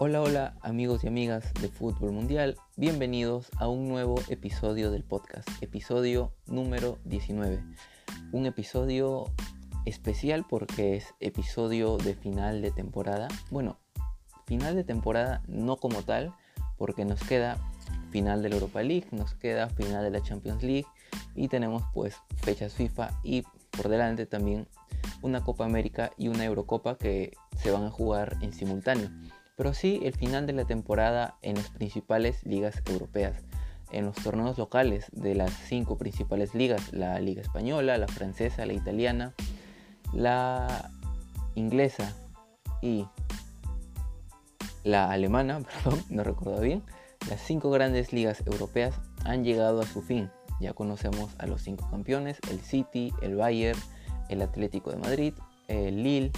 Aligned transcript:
Hola, 0.00 0.22
hola 0.22 0.54
amigos 0.62 1.02
y 1.02 1.08
amigas 1.08 1.52
de 1.60 1.68
Fútbol 1.68 2.12
Mundial, 2.12 2.54
bienvenidos 2.76 3.50
a 3.56 3.66
un 3.66 3.88
nuevo 3.88 4.14
episodio 4.28 4.92
del 4.92 5.02
podcast, 5.02 5.48
episodio 5.60 6.32
número 6.46 6.98
19. 7.04 7.64
Un 8.30 8.46
episodio 8.46 9.24
especial 9.86 10.46
porque 10.48 10.94
es 10.94 11.16
episodio 11.18 11.96
de 11.96 12.14
final 12.14 12.62
de 12.62 12.70
temporada. 12.70 13.26
Bueno, 13.50 13.76
final 14.46 14.76
de 14.76 14.84
temporada 14.84 15.42
no 15.48 15.78
como 15.78 16.02
tal, 16.02 16.32
porque 16.76 17.04
nos 17.04 17.20
queda 17.24 17.58
final 18.12 18.40
de 18.40 18.50
la 18.50 18.54
Europa 18.54 18.84
League, 18.84 19.08
nos 19.10 19.34
queda 19.34 19.68
final 19.68 20.04
de 20.04 20.12
la 20.12 20.22
Champions 20.22 20.62
League 20.62 20.86
y 21.34 21.48
tenemos 21.48 21.82
pues 21.92 22.14
fechas 22.36 22.72
FIFA 22.72 23.10
y 23.24 23.42
por 23.72 23.88
delante 23.88 24.26
también 24.26 24.68
una 25.22 25.42
Copa 25.42 25.64
América 25.64 26.12
y 26.16 26.28
una 26.28 26.44
Eurocopa 26.44 26.96
que 26.96 27.36
se 27.56 27.72
van 27.72 27.82
a 27.82 27.90
jugar 27.90 28.36
en 28.42 28.52
simultáneo 28.52 29.10
pero 29.58 29.74
sí 29.74 30.00
el 30.04 30.14
final 30.14 30.46
de 30.46 30.52
la 30.52 30.64
temporada 30.64 31.36
en 31.42 31.56
las 31.56 31.68
principales 31.68 32.46
ligas 32.46 32.80
europeas. 32.86 33.42
En 33.90 34.06
los 34.06 34.14
torneos 34.14 34.56
locales 34.56 35.06
de 35.10 35.34
las 35.34 35.50
cinco 35.50 35.98
principales 35.98 36.54
ligas, 36.54 36.92
la 36.92 37.18
Liga 37.18 37.42
Española, 37.42 37.98
la 37.98 38.06
Francesa, 38.06 38.66
la 38.66 38.72
Italiana, 38.72 39.34
la 40.12 40.92
Inglesa 41.56 42.14
y 42.80 43.06
la 44.84 45.10
Alemana, 45.10 45.60
perdón, 45.82 46.04
no 46.08 46.22
recuerdo 46.22 46.60
bien, 46.60 46.84
las 47.28 47.40
cinco 47.40 47.72
grandes 47.72 48.12
ligas 48.12 48.46
europeas 48.46 48.94
han 49.24 49.42
llegado 49.42 49.80
a 49.80 49.86
su 49.86 50.02
fin. 50.02 50.30
Ya 50.60 50.72
conocemos 50.72 51.34
a 51.38 51.48
los 51.48 51.62
cinco 51.62 51.88
campeones, 51.90 52.38
el 52.48 52.60
City, 52.60 53.12
el 53.22 53.34
Bayern, 53.34 53.78
el 54.28 54.40
Atlético 54.40 54.92
de 54.92 54.98
Madrid, 54.98 55.34
el 55.66 56.04
Lille 56.04 56.30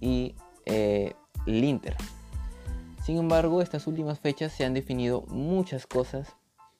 y 0.00 0.36
eh, 0.66 1.14
el 1.46 1.64
Inter. 1.64 1.96
Sin 3.02 3.18
embargo, 3.18 3.60
estas 3.62 3.88
últimas 3.88 4.20
fechas 4.20 4.52
se 4.52 4.64
han 4.64 4.74
definido 4.74 5.22
muchas 5.22 5.88
cosas, 5.88 6.36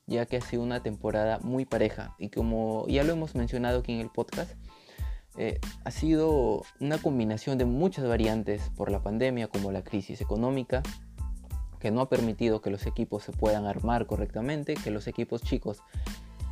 ya 0.07 0.25
que 0.25 0.37
ha 0.37 0.41
sido 0.41 0.63
una 0.63 0.81
temporada 0.81 1.41
muy 1.43 1.65
pareja. 1.65 2.15
Y 2.17 2.29
como 2.29 2.87
ya 2.87 3.03
lo 3.03 3.13
hemos 3.13 3.35
mencionado 3.35 3.81
aquí 3.81 3.93
en 3.93 4.01
el 4.01 4.09
podcast, 4.09 4.53
eh, 5.37 5.59
ha 5.85 5.91
sido 5.91 6.63
una 6.79 6.99
combinación 6.99 7.59
de 7.59 7.65
muchas 7.65 8.07
variantes 8.07 8.71
por 8.77 8.89
la 8.93 9.03
pandemia, 9.03 9.49
como 9.49 9.73
la 9.73 9.83
crisis 9.83 10.21
económica, 10.21 10.85
que 11.81 11.91
no 11.91 12.01
ha 12.03 12.09
permitido 12.09 12.61
que 12.61 12.71
los 12.71 12.87
equipos 12.87 13.25
se 13.25 13.33
puedan 13.33 13.67
armar 13.67 14.07
correctamente, 14.07 14.75
que 14.75 14.93
los 14.93 15.09
equipos 15.09 15.43
chicos, 15.43 15.83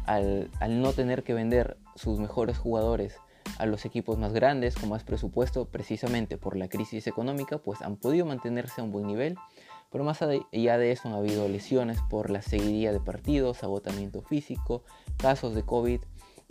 al, 0.05 0.51
al 0.59 0.83
no 0.83 0.93
tener 0.95 1.23
que 1.23 1.33
vender 1.33 1.77
sus 1.95 2.19
mejores 2.19 2.59
jugadores, 2.59 3.19
a 3.61 3.67
los 3.67 3.85
equipos 3.85 4.19
más 4.19 4.33
grandes 4.33 4.75
con 4.75 4.89
más 4.89 5.05
presupuesto 5.05 5.67
precisamente 5.67 6.39
por 6.39 6.57
la 6.57 6.69
crisis 6.69 7.07
económica 7.07 7.59
pues 7.59 7.83
han 7.83 7.97
podido 7.97 8.27
mantenerse 8.27 8.81
a 8.81 8.85
un 8.85 8.91
buen 8.91 9.07
nivel 9.07 9.37
pero 9.91 10.05
más 10.05 10.23
allá 10.23 10.79
de 10.79 10.93
eso 10.93 11.09
han 11.09 11.15
habido 11.15 11.49
lesiones 11.49 11.99
por 12.09 12.31
la 12.31 12.43
seguidilla 12.43 12.93
de 12.93 13.01
partidos, 13.01 13.63
agotamiento 13.63 14.23
físico, 14.23 14.85
casos 15.17 15.55
de 15.55 15.65
COVID 15.65 16.01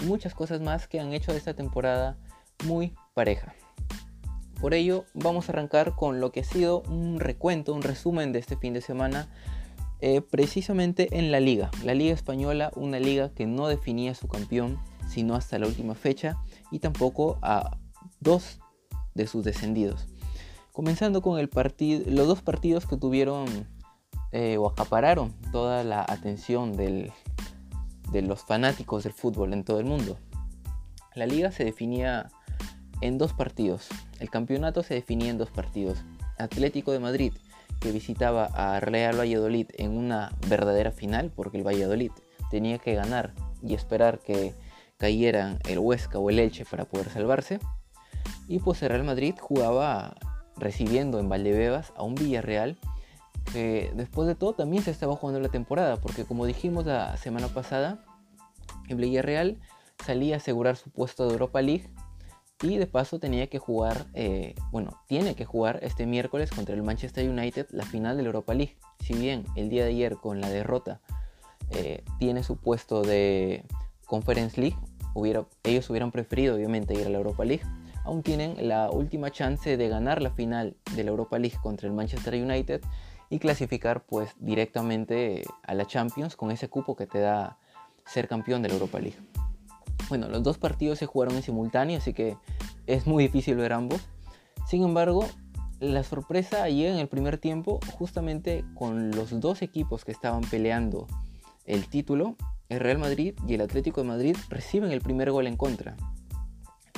y 0.02 0.06
muchas 0.06 0.36
cosas 0.36 0.62
más 0.62 0.88
que 0.88 1.00
han 1.00 1.14
hecho 1.14 1.32
de 1.32 1.38
esta 1.38 1.54
temporada 1.54 2.18
muy 2.66 2.94
pareja. 3.14 3.56
Por 4.60 4.74
ello 4.74 5.06
vamos 5.14 5.48
a 5.48 5.54
arrancar 5.54 5.96
con 5.96 6.20
lo 6.20 6.34
que 6.34 6.42
ha 6.42 6.44
sido 6.44 6.82
un 6.82 7.22
recuento, 7.22 7.74
un 7.74 7.82
resumen 7.82 8.34
de 8.34 8.40
este 8.40 8.58
fin 8.58 8.74
de 8.74 8.82
semana 8.82 9.30
eh, 10.02 10.22
precisamente 10.22 11.18
en 11.18 11.32
la 11.32 11.40
liga. 11.40 11.72
La 11.86 11.94
liga 11.94 12.14
española, 12.14 12.72
una 12.76 13.00
liga 13.00 13.30
que 13.34 13.46
no 13.46 13.68
definía 13.68 14.16
su 14.16 14.28
campeón 14.28 14.80
sino 15.10 15.36
hasta 15.36 15.60
la 15.60 15.68
última 15.68 15.96
fecha 15.96 16.38
y 16.72 16.80
tampoco 16.80 17.40
a 17.42 17.78
dos 18.20 18.60
de 19.14 19.28
sus 19.28 19.44
descendidos. 19.44 20.08
Comenzando 20.72 21.22
con 21.22 21.40
el 21.40 21.50
los 22.08 22.28
dos 22.28 22.42
partidos 22.42 22.86
que 22.86 22.98
tuvieron 22.98 23.48
eh, 24.32 24.58
o 24.58 24.68
acapararon 24.68 25.34
toda 25.52 25.84
la 25.84 26.06
atención 26.08 26.78
de 26.78 27.12
los 28.14 28.42
fanáticos 28.42 29.04
del 29.04 29.14
fútbol 29.14 29.54
en 29.54 29.64
todo 29.64 29.80
el 29.80 29.86
mundo. 29.86 30.18
La 31.16 31.26
liga 31.26 31.52
se 31.52 31.66
definía 31.66 32.30
en 33.02 33.18
dos 33.18 33.34
partidos. 33.34 33.88
El 34.20 34.30
campeonato 34.30 34.84
se 34.84 34.94
definía 34.94 35.30
en 35.30 35.38
dos 35.38 35.50
partidos. 35.50 36.04
Atlético 36.38 36.92
de 36.92 37.00
Madrid, 37.00 37.34
que 37.80 37.92
visitaba 37.92 38.46
a 38.46 38.80
Real 38.80 39.20
Valladolid 39.20 39.68
en 39.78 39.98
una 39.98 40.32
verdadera 40.48 40.92
final, 40.92 41.32
porque 41.36 41.58
el 41.58 41.68
Valladolid 41.68 42.12
tenía 42.52 42.78
que 42.78 42.96
ganar 42.96 43.34
y 43.62 43.74
esperar 43.74 44.20
que 44.20 44.54
cayeran 45.00 45.60
el 45.68 45.80
Huesca 45.80 46.20
o 46.20 46.30
el 46.30 46.38
Elche 46.40 46.66
para 46.66 46.86
poder 46.86 47.10
salvarse. 47.10 47.60
Y 48.48 48.60
pues 48.60 48.84
el 48.84 48.90
Real 48.90 49.04
Madrid 49.04 49.34
jugaba 49.40 50.16
recibiendo 50.58 51.20
en 51.20 51.30
Valdebebas 51.30 51.94
a 51.96 52.04
un 52.04 52.16
Villarreal 52.16 52.78
que 53.54 53.92
después 53.96 54.28
de 54.28 54.36
todo 54.36 54.54
también 54.54 54.84
se 54.84 54.92
estaba 54.92 55.16
jugando 55.16 55.40
la 55.40 55.50
temporada, 55.50 55.98
porque 55.98 56.26
como 56.26 56.46
dijimos 56.46 56.86
la 56.86 57.16
semana 57.18 57.48
pasada, 57.48 58.06
el 58.90 58.98
Villarreal 58.98 59.60
salía 60.06 60.36
a 60.36 60.38
asegurar 60.38 60.76
su 60.76 60.92
puesto 60.92 61.26
de 61.26 61.34
Europa 61.34 61.62
League 61.62 61.90
y 62.62 62.78
de 62.78 62.88
paso 62.88 63.20
tenía 63.20 63.48
que 63.48 63.58
jugar, 63.58 64.08
eh, 64.14 64.54
bueno, 64.72 65.02
tiene 65.08 65.34
que 65.34 65.46
jugar 65.46 65.80
este 65.82 66.06
miércoles 66.06 66.52
contra 66.52 66.76
el 66.76 66.84
Manchester 66.84 67.28
United 67.28 67.68
la 67.72 67.86
final 67.86 68.18
de 68.18 68.24
la 68.24 68.28
Europa 68.28 68.54
League. 68.54 68.78
Si 69.00 69.14
bien 69.14 69.46
el 69.56 69.70
día 69.70 69.84
de 69.84 69.92
ayer 69.92 70.18
con 70.18 70.42
la 70.42 70.50
derrota 70.50 71.00
eh, 71.72 72.04
tiene 72.20 72.44
su 72.44 72.58
puesto 72.58 73.02
de 73.02 73.64
Conference 74.06 74.60
League, 74.60 74.78
ellos 75.64 75.90
hubieran 75.90 76.12
preferido 76.12 76.56
obviamente 76.56 76.94
ir 76.94 77.08
a 77.08 77.10
la 77.10 77.18
Europa 77.18 77.46
League. 77.46 77.64
Aún 78.04 78.24
tienen 78.24 78.68
la 78.68 78.90
última 78.90 79.32
chance 79.32 79.78
de 79.78 79.90
ganar 79.90 80.22
la 80.22 80.32
final 80.32 80.76
de 80.96 81.04
la 81.04 81.12
Europa 81.12 81.38
League 81.38 81.58
contra 81.62 81.88
el 81.88 81.94
Manchester 81.94 82.34
United 82.36 82.82
y 83.30 83.40
clasificar 83.40 84.06
pues 84.06 84.34
directamente 84.40 85.44
a 85.64 85.74
la 85.74 85.86
Champions 85.86 86.36
con 86.36 86.52
ese 86.52 86.70
cupo 86.70 86.96
que 86.96 87.06
te 87.06 87.20
da 87.20 87.58
ser 88.06 88.28
campeón 88.28 88.62
de 88.62 88.70
la 88.70 88.76
Europa 88.76 89.00
League. 89.00 89.18
Bueno, 90.08 90.28
los 90.28 90.42
dos 90.42 90.58
partidos 90.58 90.98
se 90.98 91.06
jugaron 91.06 91.36
en 91.36 91.44
simultáneo, 91.44 91.98
así 91.98 92.14
que 92.14 92.36
es 92.88 93.06
muy 93.06 93.24
difícil 93.24 93.56
ver 93.58 93.74
ambos. 93.74 94.08
Sin 94.68 94.84
embargo, 94.84 95.28
la 95.80 96.04
sorpresa 96.04 96.68
llega 96.70 96.92
en 96.92 97.00
el 97.00 97.08
primer 97.08 97.38
tiempo 97.38 97.80
justamente 97.94 98.66
con 98.74 99.12
los 99.12 99.40
dos 99.40 99.62
equipos 99.62 100.04
que 100.04 100.12
estaban 100.12 100.42
peleando 100.42 101.08
el 101.66 101.88
título 101.88 102.36
el 102.70 102.80
Real 102.80 103.00
Madrid 103.00 103.34
y 103.48 103.56
el 103.56 103.62
Atlético 103.62 104.02
de 104.02 104.08
Madrid 104.08 104.38
reciben 104.50 104.92
el 104.92 105.02
primer 105.02 105.32
gol 105.32 105.48
en 105.48 105.58
contra. 105.58 105.98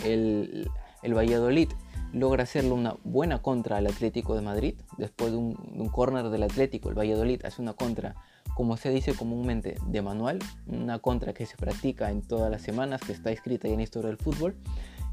El, 0.04 0.70
Valladolid 1.04 1.70
logra 2.12 2.44
hacerle 2.44 2.72
una 2.72 2.98
buena 3.06 3.42
contra 3.42 3.78
al 3.78 3.88
Atlético 3.88 4.36
de 4.36 4.42
Madrid. 4.42 4.76
Después 4.98 5.32
de 5.32 5.38
un, 5.38 5.58
un 5.76 5.90
córner 5.90 6.30
del 6.30 6.44
Atlético, 6.44 6.90
el 6.90 6.98
Valladolid 6.98 7.46
hace 7.46 7.62
una 7.62 7.74
contra, 7.74 8.16
como 8.54 8.76
se 8.76 8.90
dice 8.90 9.14
comúnmente, 9.14 9.78
de 9.88 10.02
manual. 10.02 10.40
Una 10.68 11.00
contra 11.00 11.34
que 11.34 11.46
se 11.46 11.56
practica 11.56 12.12
en 12.12 12.22
todas 12.22 12.52
las 12.52 12.62
semanas, 12.62 13.02
que 13.02 13.14
está 13.14 13.32
escrita 13.32 13.70
en 13.70 13.78
la 13.78 13.84
historia 13.84 14.10
del 14.10 14.18
fútbol. 14.18 14.56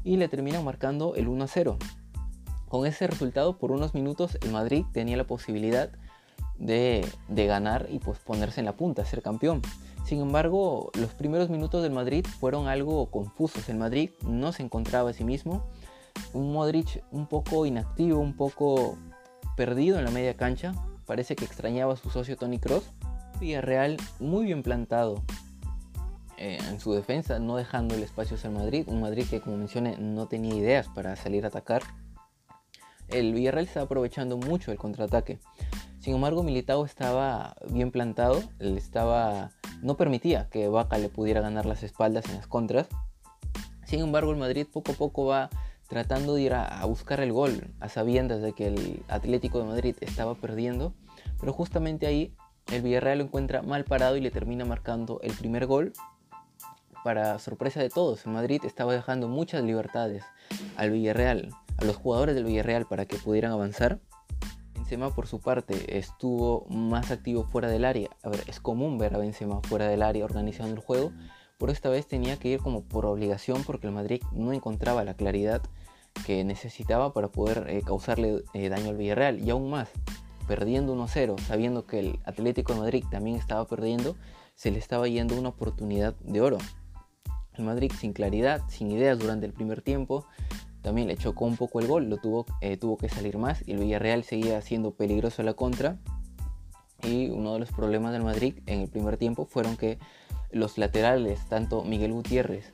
Y 0.03 0.17
le 0.17 0.27
terminan 0.27 0.65
marcando 0.65 1.15
el 1.15 1.29
1 1.29 1.47
0. 1.47 1.77
Con 2.67 2.85
ese 2.85 3.07
resultado, 3.07 3.57
por 3.57 3.71
unos 3.71 3.93
minutos, 3.93 4.37
el 4.41 4.51
Madrid 4.51 4.85
tenía 4.91 5.15
la 5.15 5.25
posibilidad 5.25 5.89
de, 6.57 7.07
de 7.29 7.47
ganar 7.47 7.87
y 7.89 7.99
pues 7.99 8.19
ponerse 8.19 8.59
en 8.59 8.65
la 8.65 8.75
punta, 8.75 9.05
ser 9.05 9.21
campeón. 9.21 9.61
Sin 10.05 10.21
embargo, 10.21 10.91
los 10.95 11.13
primeros 11.13 11.49
minutos 11.49 11.83
del 11.83 11.91
Madrid 11.91 12.25
fueron 12.25 12.67
algo 12.67 13.11
confusos. 13.11 13.69
El 13.69 13.77
Madrid 13.77 14.11
no 14.27 14.51
se 14.51 14.63
encontraba 14.63 15.11
a 15.11 15.13
sí 15.13 15.23
mismo. 15.23 15.67
Un 16.33 16.51
Modric 16.51 17.03
un 17.11 17.27
poco 17.27 17.65
inactivo, 17.65 18.19
un 18.19 18.35
poco 18.35 18.97
perdido 19.55 19.99
en 19.99 20.05
la 20.05 20.11
media 20.11 20.35
cancha. 20.35 20.73
Parece 21.05 21.35
que 21.35 21.45
extrañaba 21.45 21.93
a 21.93 21.97
su 21.97 22.09
socio 22.09 22.37
Tony 22.37 22.59
Cross. 22.59 22.91
Villarreal 23.39 23.97
muy 24.19 24.45
bien 24.45 24.63
plantado 24.63 25.23
eh, 26.37 26.57
en 26.69 26.79
su 26.79 26.93
defensa, 26.93 27.39
no 27.39 27.57
dejando 27.57 27.95
el 27.95 28.03
espacio 28.03 28.37
al 28.43 28.51
Madrid. 28.51 28.85
Un 28.87 29.01
Madrid 29.01 29.25
que, 29.29 29.41
como 29.41 29.57
mencioné, 29.57 29.97
no 29.97 30.27
tenía 30.27 30.55
ideas 30.55 30.87
para 30.87 31.15
salir 31.15 31.45
a 31.45 31.49
atacar. 31.49 31.83
El 33.09 33.33
Villarreal 33.33 33.65
estaba 33.65 33.85
aprovechando 33.85 34.37
mucho 34.37 34.71
el 34.71 34.77
contraataque. 34.77 35.39
Sin 35.99 36.15
embargo, 36.15 36.43
Militao 36.43 36.85
estaba 36.85 37.55
bien 37.69 37.91
plantado, 37.91 38.41
él 38.59 38.77
estaba, 38.77 39.51
no 39.81 39.97
permitía 39.97 40.49
que 40.49 40.69
Vaca 40.69 40.97
le 40.97 41.09
pudiera 41.09 41.41
ganar 41.41 41.65
las 41.65 41.83
espaldas 41.83 42.25
en 42.29 42.35
las 42.35 42.47
contras. 42.47 42.87
Sin 43.85 43.99
embargo, 43.99 44.31
el 44.31 44.37
Madrid 44.37 44.65
poco 44.71 44.93
a 44.93 44.95
poco 44.95 45.25
va 45.25 45.49
tratando 45.89 46.35
de 46.35 46.43
ir 46.43 46.53
a, 46.53 46.85
buscar 46.85 47.19
el 47.19 47.33
gol, 47.33 47.73
a 47.81 47.89
sabiendas 47.89 48.41
de 48.41 48.53
que 48.53 48.67
el 48.67 49.03
Atlético 49.09 49.59
de 49.59 49.65
Madrid 49.65 49.95
estaba 49.99 50.35
perdiendo, 50.35 50.93
pero 51.39 51.51
justamente 51.51 52.07
ahí 52.07 52.33
el 52.71 52.81
Villarreal 52.81 53.17
lo 53.17 53.23
encuentra 53.25 53.61
mal 53.61 53.83
parado 53.83 54.15
y 54.15 54.21
le 54.21 54.31
termina 54.31 54.63
marcando 54.63 55.19
el 55.21 55.33
primer 55.33 55.65
gol. 55.65 55.91
Para 57.03 57.39
sorpresa 57.39 57.81
de 57.81 57.89
todos, 57.89 58.25
el 58.25 58.31
Madrid 58.31 58.61
estaba 58.63 58.93
dejando 58.93 59.27
muchas 59.27 59.63
libertades 59.63 60.23
al 60.77 60.91
Villarreal, 60.91 61.49
a 61.77 61.83
los 61.83 61.97
jugadores 61.97 62.35
del 62.35 62.45
Villarreal 62.45 62.85
para 62.85 63.05
que 63.05 63.17
pudieran 63.17 63.51
avanzar 63.51 63.99
Benzema 64.89 65.13
por 65.13 65.27
su 65.27 65.39
parte 65.39 65.99
estuvo 65.99 66.65
más 66.67 67.11
activo 67.11 67.43
fuera 67.43 67.67
del 67.67 67.85
área. 67.85 68.09
A 68.23 68.29
ver, 68.29 68.43
es 68.47 68.59
común 68.59 68.97
ver 68.97 69.13
a 69.13 69.19
Benzema 69.19 69.61
fuera 69.61 69.87
del 69.87 70.01
área 70.01 70.25
organizando 70.25 70.73
el 70.73 70.79
juego, 70.79 71.11
pero 71.59 71.71
esta 71.71 71.89
vez 71.89 72.07
tenía 72.07 72.37
que 72.37 72.47
ir 72.47 72.59
como 72.59 72.81
por 72.81 73.05
obligación 73.05 73.63
porque 73.63 73.85
el 73.85 73.93
Madrid 73.93 74.23
no 74.31 74.51
encontraba 74.51 75.03
la 75.03 75.13
claridad 75.13 75.61
que 76.25 76.43
necesitaba 76.43 77.13
para 77.13 77.27
poder 77.27 77.67
eh, 77.69 77.83
causarle 77.85 78.43
eh, 78.55 78.69
daño 78.69 78.89
al 78.89 78.97
Villarreal. 78.97 79.39
Y 79.39 79.51
aún 79.51 79.69
más, 79.69 79.89
perdiendo 80.47 80.95
1-0, 80.95 81.39
sabiendo 81.39 81.85
que 81.85 81.99
el 81.99 82.19
Atlético 82.25 82.73
de 82.73 82.79
Madrid 82.79 83.03
también 83.11 83.35
estaba 83.37 83.67
perdiendo, 83.67 84.15
se 84.55 84.71
le 84.71 84.79
estaba 84.79 85.07
yendo 85.07 85.37
una 85.37 85.49
oportunidad 85.49 86.15
de 86.21 86.41
oro. 86.41 86.57
El 87.53 87.63
Madrid 87.63 87.91
sin 87.95 88.11
claridad, 88.11 88.63
sin 88.69 88.89
ideas 88.89 89.19
durante 89.19 89.45
el 89.45 89.53
primer 89.53 89.83
tiempo, 89.83 90.25
también 90.81 91.07
le 91.07 91.17
chocó 91.17 91.45
un 91.45 91.57
poco 91.57 91.79
el 91.79 91.87
gol, 91.87 92.09
lo 92.09 92.17
tuvo, 92.17 92.45
eh, 92.61 92.77
tuvo 92.77 92.97
que 92.97 93.09
salir 93.09 93.37
más 93.37 93.67
y 93.67 93.73
el 93.73 93.79
Villarreal 93.79 94.23
seguía 94.23 94.61
siendo 94.61 94.91
peligroso 94.91 95.41
a 95.41 95.45
la 95.45 95.53
contra. 95.53 95.97
Y 97.03 97.29
uno 97.29 97.53
de 97.53 97.59
los 97.59 97.71
problemas 97.71 98.11
del 98.11 98.23
Madrid 98.23 98.55
en 98.65 98.81
el 98.81 98.89
primer 98.89 99.17
tiempo 99.17 99.45
fueron 99.45 99.77
que 99.77 99.99
los 100.51 100.77
laterales, 100.77 101.39
tanto 101.47 101.83
Miguel 101.83 102.11
Gutiérrez 102.11 102.73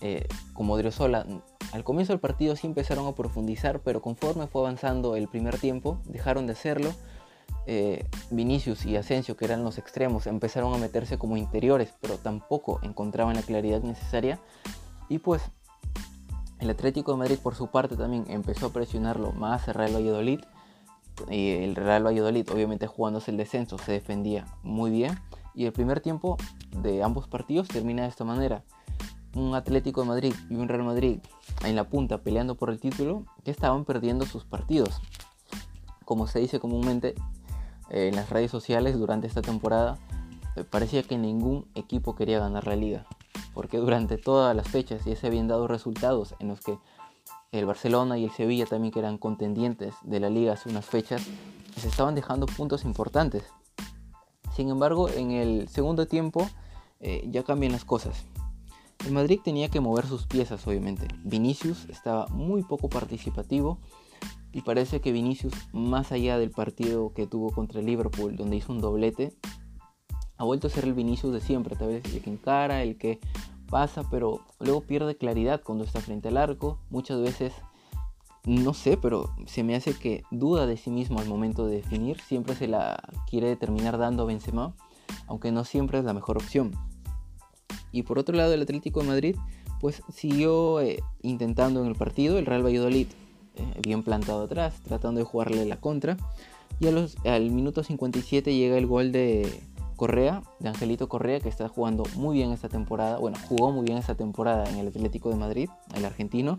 eh, 0.00 0.26
como 0.52 0.76
Driosola, 0.76 1.26
al 1.72 1.82
comienzo 1.82 2.12
del 2.12 2.20
partido 2.20 2.54
sí 2.56 2.66
empezaron 2.66 3.06
a 3.06 3.12
profundizar, 3.14 3.80
pero 3.80 4.00
conforme 4.00 4.46
fue 4.46 4.60
avanzando 4.60 5.16
el 5.16 5.28
primer 5.28 5.58
tiempo, 5.58 5.98
dejaron 6.04 6.46
de 6.46 6.52
hacerlo. 6.52 6.92
Eh, 7.66 8.04
Vinicius 8.30 8.84
y 8.84 8.96
Asensio, 8.96 9.36
que 9.36 9.46
eran 9.46 9.64
los 9.64 9.78
extremos, 9.78 10.26
empezaron 10.26 10.74
a 10.74 10.78
meterse 10.78 11.18
como 11.18 11.36
interiores, 11.36 11.94
pero 12.00 12.18
tampoco 12.18 12.78
encontraban 12.82 13.34
la 13.34 13.42
claridad 13.42 13.82
necesaria. 13.82 14.38
Y 15.08 15.18
pues 15.18 15.42
el 16.64 16.70
Atlético 16.70 17.12
de 17.12 17.18
Madrid 17.18 17.38
por 17.42 17.54
su 17.54 17.66
parte 17.66 17.94
también 17.94 18.24
empezó 18.28 18.66
a 18.66 18.72
presionarlo 18.72 19.32
más 19.32 19.68
al 19.68 19.74
Real 19.74 19.94
Valladolid. 19.94 20.40
Y 21.30 21.50
el 21.50 21.76
Real 21.76 22.06
Valladolid, 22.06 22.50
obviamente 22.50 22.86
jugándose 22.86 23.30
el 23.30 23.36
descenso, 23.36 23.76
se 23.78 23.92
defendía 23.92 24.46
muy 24.62 24.90
bien. 24.90 25.20
Y 25.54 25.66
el 25.66 25.72
primer 25.72 26.00
tiempo 26.00 26.38
de 26.82 27.02
ambos 27.02 27.28
partidos 27.28 27.68
termina 27.68 28.02
de 28.02 28.08
esta 28.08 28.24
manera 28.24 28.64
un 29.34 29.54
Atlético 29.54 30.00
de 30.00 30.08
Madrid 30.08 30.34
y 30.48 30.54
un 30.54 30.68
Real 30.68 30.84
Madrid 30.84 31.18
en 31.64 31.76
la 31.76 31.84
punta 31.84 32.18
peleando 32.18 32.54
por 32.54 32.70
el 32.70 32.80
título 32.80 33.24
que 33.44 33.50
estaban 33.50 33.84
perdiendo 33.84 34.24
sus 34.24 34.44
partidos. 34.44 35.00
Como 36.04 36.26
se 36.26 36.38
dice 36.38 36.60
comúnmente 36.60 37.14
eh, 37.90 38.08
en 38.08 38.16
las 38.16 38.30
redes 38.30 38.50
sociales 38.50 38.98
durante 38.98 39.26
esta 39.26 39.42
temporada, 39.42 39.98
eh, 40.56 40.64
parecía 40.64 41.02
que 41.02 41.18
ningún 41.18 41.66
equipo 41.74 42.14
quería 42.14 42.38
ganar 42.38 42.66
la 42.66 42.76
liga. 42.76 43.06
Porque 43.54 43.78
durante 43.78 44.18
todas 44.18 44.54
las 44.54 44.68
fechas 44.68 45.04
ya 45.04 45.16
se 45.16 45.26
habían 45.26 45.48
dado 45.48 45.68
resultados 45.68 46.34
en 46.40 46.48
los 46.48 46.60
que 46.60 46.78
el 47.52 47.66
Barcelona 47.66 48.18
y 48.18 48.24
el 48.24 48.32
Sevilla 48.32 48.66
también 48.66 48.92
que 48.92 48.98
eran 48.98 49.16
contendientes 49.16 49.94
de 50.02 50.20
la 50.20 50.28
liga 50.28 50.54
hace 50.54 50.68
unas 50.68 50.86
fechas, 50.86 51.22
se 51.76 51.88
estaban 51.88 52.14
dejando 52.14 52.46
puntos 52.46 52.84
importantes. 52.84 53.44
Sin 54.54 54.70
embargo, 54.70 55.08
en 55.08 55.30
el 55.30 55.68
segundo 55.68 56.06
tiempo 56.06 56.48
eh, 57.00 57.26
ya 57.30 57.42
cambian 57.44 57.72
las 57.72 57.84
cosas. 57.84 58.24
El 59.06 59.12
Madrid 59.12 59.40
tenía 59.44 59.68
que 59.68 59.80
mover 59.80 60.06
sus 60.06 60.26
piezas, 60.26 60.66
obviamente. 60.66 61.06
Vinicius 61.24 61.84
estaba 61.90 62.26
muy 62.28 62.62
poco 62.62 62.88
participativo 62.88 63.78
y 64.52 64.62
parece 64.62 65.00
que 65.00 65.12
Vinicius, 65.12 65.52
más 65.72 66.12
allá 66.12 66.38
del 66.38 66.50
partido 66.50 67.12
que 67.12 67.26
tuvo 67.26 67.50
contra 67.50 67.80
el 67.80 67.86
Liverpool, 67.86 68.36
donde 68.36 68.56
hizo 68.56 68.72
un 68.72 68.80
doblete, 68.80 69.34
ha 70.36 70.44
vuelto 70.44 70.66
a 70.66 70.70
ser 70.70 70.84
el 70.84 70.94
Vinicius 70.94 71.32
de 71.32 71.40
siempre, 71.40 71.76
tal 71.76 71.88
vez 71.88 72.04
el 72.04 72.20
que 72.20 72.30
encara, 72.30 72.82
el 72.82 72.96
que 72.96 73.20
pasa, 73.70 74.02
pero 74.10 74.40
luego 74.60 74.82
pierde 74.82 75.16
claridad 75.16 75.62
cuando 75.62 75.84
está 75.84 76.00
frente 76.00 76.28
al 76.28 76.36
arco. 76.36 76.78
Muchas 76.90 77.20
veces, 77.20 77.52
no 78.44 78.74
sé, 78.74 78.96
pero 78.96 79.30
se 79.46 79.62
me 79.62 79.74
hace 79.74 79.94
que 79.94 80.22
duda 80.30 80.66
de 80.66 80.76
sí 80.76 80.90
mismo 80.90 81.20
al 81.20 81.28
momento 81.28 81.66
de 81.66 81.76
definir. 81.76 82.20
Siempre 82.20 82.54
se 82.54 82.68
la 82.68 83.02
quiere 83.28 83.56
terminar 83.56 83.98
dando 83.98 84.24
a 84.24 84.26
Benzema, 84.26 84.74
aunque 85.26 85.52
no 85.52 85.64
siempre 85.64 85.98
es 85.98 86.04
la 86.04 86.14
mejor 86.14 86.36
opción. 86.36 86.72
Y 87.92 88.02
por 88.02 88.18
otro 88.18 88.36
lado, 88.36 88.52
el 88.52 88.62
Atlético 88.62 89.00
de 89.00 89.06
Madrid 89.06 89.36
pues 89.80 90.02
siguió 90.12 90.80
eh, 90.80 91.02
intentando 91.22 91.82
en 91.82 91.88
el 91.88 91.94
partido, 91.94 92.38
el 92.38 92.46
Real 92.46 92.64
Valladolid 92.64 93.06
eh, 93.56 93.80
bien 93.82 94.02
plantado 94.02 94.44
atrás, 94.44 94.80
tratando 94.82 95.18
de 95.20 95.24
jugarle 95.24 95.64
la 95.66 95.76
contra. 95.76 96.16
Y 96.80 96.88
a 96.88 96.90
los, 96.90 97.16
al 97.24 97.50
minuto 97.50 97.84
57 97.84 98.54
llega 98.54 98.78
el 98.78 98.86
gol 98.86 99.12
de 99.12 99.60
Correa, 99.96 100.42
de 100.60 100.68
Angelito 100.68 101.08
Correa, 101.08 101.40
que 101.40 101.48
está 101.48 101.68
jugando 101.68 102.04
muy 102.16 102.36
bien 102.36 102.52
esta 102.52 102.68
temporada. 102.68 103.18
Bueno, 103.18 103.38
jugó 103.48 103.72
muy 103.72 103.84
bien 103.84 103.98
esta 103.98 104.14
temporada 104.14 104.68
en 104.70 104.78
el 104.78 104.88
Atlético 104.88 105.30
de 105.30 105.36
Madrid, 105.36 105.68
el 105.94 106.04
argentino. 106.04 106.58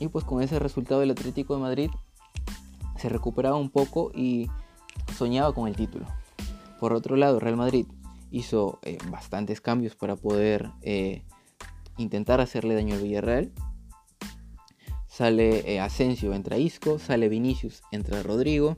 Y 0.00 0.08
pues 0.08 0.24
con 0.24 0.42
ese 0.42 0.58
resultado 0.58 1.02
el 1.02 1.10
Atlético 1.10 1.54
de 1.54 1.60
Madrid 1.60 1.90
se 2.96 3.08
recuperaba 3.08 3.56
un 3.56 3.70
poco 3.70 4.10
y 4.14 4.48
soñaba 5.16 5.52
con 5.52 5.68
el 5.68 5.76
título. 5.76 6.06
Por 6.80 6.92
otro 6.92 7.16
lado, 7.16 7.40
Real 7.40 7.56
Madrid 7.56 7.86
hizo 8.30 8.78
eh, 8.82 8.98
bastantes 9.10 9.60
cambios 9.60 9.94
para 9.94 10.16
poder 10.16 10.70
eh, 10.82 11.22
intentar 11.96 12.40
hacerle 12.40 12.74
daño 12.74 12.94
al 12.94 13.02
Villarreal. 13.02 13.52
Sale 15.06 15.72
eh, 15.72 15.80
Asensio, 15.80 16.34
entra 16.34 16.58
Isco, 16.58 16.98
sale 16.98 17.28
Vinicius, 17.28 17.82
entra 17.92 18.22
Rodrigo, 18.22 18.76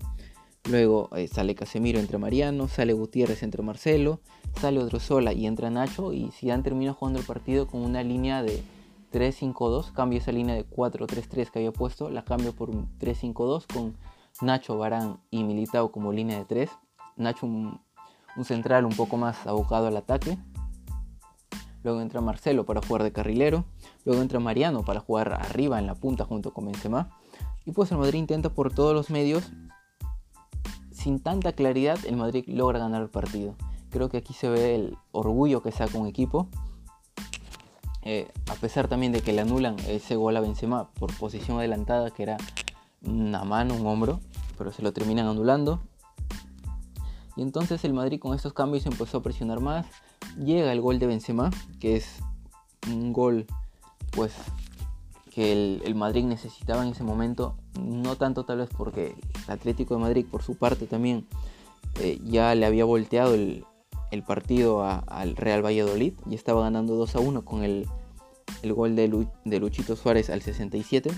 luego 0.69 1.11
sale 1.31 1.55
Casemiro, 1.55 1.99
entra 1.99 2.19
Mariano, 2.19 2.69
sale 2.69 2.93
Gutiérrez, 2.93 3.43
entra 3.43 3.63
Marcelo, 3.63 4.21
sale 4.61 4.81
Odrozola 4.81 5.33
y 5.33 5.47
entra 5.47 5.71
Nacho 5.71 6.13
y 6.13 6.31
han 6.51 6.63
terminado 6.63 6.97
jugando 6.97 7.19
el 7.19 7.27
partido 7.27 7.67
con 7.67 7.83
una 7.83 8.03
línea 8.03 8.43
de 8.43 8.63
3-5-2, 9.13 9.93
cambia 9.93 10.19
esa 10.19 10.33
línea 10.33 10.55
de 10.55 10.69
4-3-3 10.69 11.51
que 11.51 11.59
había 11.61 11.73
puesto, 11.73 12.11
la 12.11 12.25
cambio 12.25 12.55
por 12.55 12.71
un 12.71 12.89
3-5-2 12.99 13.67
con 13.73 13.97
Nacho, 14.43 14.77
Barán 14.77 15.21
y 15.31 15.45
Militao 15.45 15.91
como 15.91 16.13
línea 16.13 16.39
de 16.39 16.45
3. 16.45 16.71
Nacho 17.17 17.47
un 17.47 17.81
central 18.45 18.85
un 18.85 18.93
poco 18.93 19.17
más 19.17 19.47
abocado 19.47 19.87
al 19.87 19.97
ataque. 19.97 20.37
Luego 21.83 22.03
entra 22.03 22.21
Marcelo 22.21 22.67
para 22.67 22.83
jugar 22.83 23.03
de 23.03 23.13
carrilero. 23.13 23.65
Luego 24.05 24.21
entra 24.21 24.41
Mariano 24.41 24.85
para 24.85 25.01
jugar 25.01 25.33
arriba 25.33 25.79
en 25.79 25.87
la 25.87 25.95
punta 25.95 26.25
junto 26.25 26.53
con 26.53 26.67
Benzema. 26.67 27.17
Y 27.65 27.73
pues 27.73 27.91
el 27.93 27.99
Madrid 27.99 28.19
intenta 28.19 28.51
por 28.51 28.75
todos 28.75 28.93
los 28.93 29.09
medios. 29.09 29.51
Sin 31.07 31.21
tanta 31.21 31.53
claridad, 31.53 32.01
el 32.05 32.17
Madrid 32.17 32.43
logra 32.49 32.81
ganar 32.81 33.01
el 33.01 33.09
partido. 33.09 33.55
Creo 33.91 34.09
que 34.09 34.17
aquí 34.17 34.33
se 34.35 34.49
ve 34.49 34.75
el 34.75 34.99
orgullo 35.13 35.63
que 35.63 35.71
saca 35.71 35.97
un 35.99 36.09
equipo. 36.09 36.49
Eh, 38.03 38.27
a 38.51 38.55
pesar 38.55 38.89
también 38.89 39.13
de 39.13 39.21
que 39.21 39.33
le 39.33 39.43
anulan 39.43 39.77
ese 39.87 40.17
gol 40.17 40.37
a 40.37 40.41
Benzema 40.41 40.91
por 40.95 41.17
posición 41.17 41.59
adelantada, 41.59 42.11
que 42.11 42.25
era 42.25 42.39
una 43.03 43.45
mano, 43.45 43.75
un 43.75 43.87
hombro, 43.87 44.19
pero 44.59 44.73
se 44.73 44.83
lo 44.83 44.93
terminan 44.93 45.29
anulando. 45.29 45.79
Y 47.37 47.43
entonces 47.43 47.85
el 47.85 47.93
Madrid 47.93 48.19
con 48.19 48.35
estos 48.35 48.53
cambios 48.53 48.85
empezó 48.85 49.19
a 49.19 49.23
presionar 49.23 49.61
más. 49.61 49.87
Llega 50.37 50.73
el 50.73 50.81
gol 50.81 50.99
de 50.99 51.07
Benzema, 51.07 51.51
que 51.79 51.95
es 51.95 52.19
un 52.89 53.13
gol 53.13 53.47
pues 54.11 54.33
que 55.37 55.53
el, 55.53 55.95
Madrid 55.95 56.25
necesitaba 56.25 56.83
en 56.83 56.93
ese 56.93 57.05
momento. 57.05 57.59
No 57.79 58.17
tanto 58.17 58.47
tal 58.47 58.57
vez 58.57 58.71
porque 58.75 59.15
el 59.47 59.53
Atlético 59.53 59.95
de 59.95 60.01
Madrid 60.01 60.25
por 60.31 60.43
su 60.43 60.57
parte 60.57 60.87
también 60.87 61.27
eh, 62.01 62.19
ya 62.25 62.55
le 62.55 62.65
había 62.65 62.87
volteado 62.87 63.35
el, 63.35 63.67
partido 64.27 64.83
al 64.83 65.37
Real 65.37 65.63
Valladolid 65.63 66.15
y 66.25 66.35
estaba 66.35 66.63
ganando 66.63 66.95
2 66.95 67.17
a 67.17 67.21
1 67.21 67.45
con 67.45 67.65
el, 67.65 67.87
gol 68.65 68.97
de, 68.97 69.27
de 69.45 69.61
Luchito 69.61 69.95
Suárez 69.95 70.31
al 70.31 70.41
67 70.41 71.11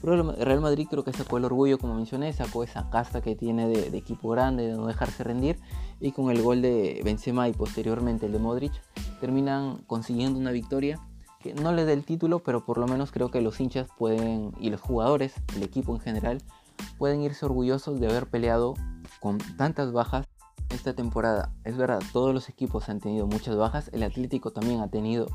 pero 0.00 0.14
el 0.14 0.36
Real 0.36 0.62
Madrid 0.62 0.86
creo 0.88 1.04
que 1.04 1.12
sacó 1.12 1.36
el 1.36 1.44
orgullo, 1.44 1.76
como 1.76 1.94
mencioné, 1.94 2.32
sacó 2.32 2.64
esa 2.64 2.88
casta 2.88 3.20
que 3.20 3.36
tiene 3.36 3.68
de, 3.68 3.94
equipo 3.98 4.30
grande, 4.30 4.66
de 4.66 4.72
no 4.72 4.86
dejarse 4.86 5.22
rendir. 5.22 5.58
Y 6.00 6.12
con 6.12 6.30
el 6.30 6.40
gol 6.40 6.62
de 6.62 7.02
Benzema 7.04 7.46
y 7.46 7.52
posteriormente 7.52 8.24
el 8.24 8.32
de 8.32 8.38
Modric, 8.38 8.72
terminan 9.20 9.82
consiguiendo 9.86 10.38
una 10.38 10.50
victoria 10.50 10.98
que 11.40 11.54
no 11.54 11.72
le 11.72 11.84
dé 11.84 11.94
el 11.94 12.04
título, 12.04 12.40
pero 12.40 12.64
por 12.64 12.78
lo 12.78 12.86
menos 12.86 13.12
creo 13.12 13.30
que 13.30 13.40
los 13.40 13.60
hinchas 13.60 13.88
pueden, 13.96 14.52
y 14.60 14.70
los 14.70 14.80
jugadores, 14.80 15.34
el 15.56 15.62
equipo 15.62 15.94
en 15.94 16.00
general, 16.00 16.42
pueden 16.98 17.22
irse 17.22 17.44
orgullosos 17.46 17.98
de 17.98 18.08
haber 18.08 18.28
peleado 18.28 18.74
con 19.20 19.38
tantas 19.56 19.92
bajas 19.92 20.26
esta 20.68 20.94
temporada. 20.94 21.52
Es 21.64 21.76
verdad, 21.76 22.00
todos 22.12 22.34
los 22.34 22.48
equipos 22.48 22.88
han 22.88 23.00
tenido 23.00 23.26
muchas 23.26 23.56
bajas, 23.56 23.90
el 23.92 24.02
Atlético 24.02 24.52
también 24.52 24.80
ha 24.80 24.88
tenido 24.88 25.26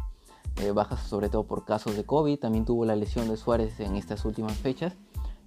eh, 0.57 0.71
bajas 0.71 1.01
sobre 1.01 1.29
todo 1.29 1.43
por 1.43 1.65
casos 1.65 1.95
de 1.95 2.05
COVID, 2.05 2.39
también 2.39 2.65
tuvo 2.65 2.85
la 2.85 2.95
lesión 2.95 3.27
de 3.27 3.35
Suárez 3.35 3.79
en 3.79 3.95
estas 3.95 4.23
últimas 4.25 4.57
fechas 4.57 4.93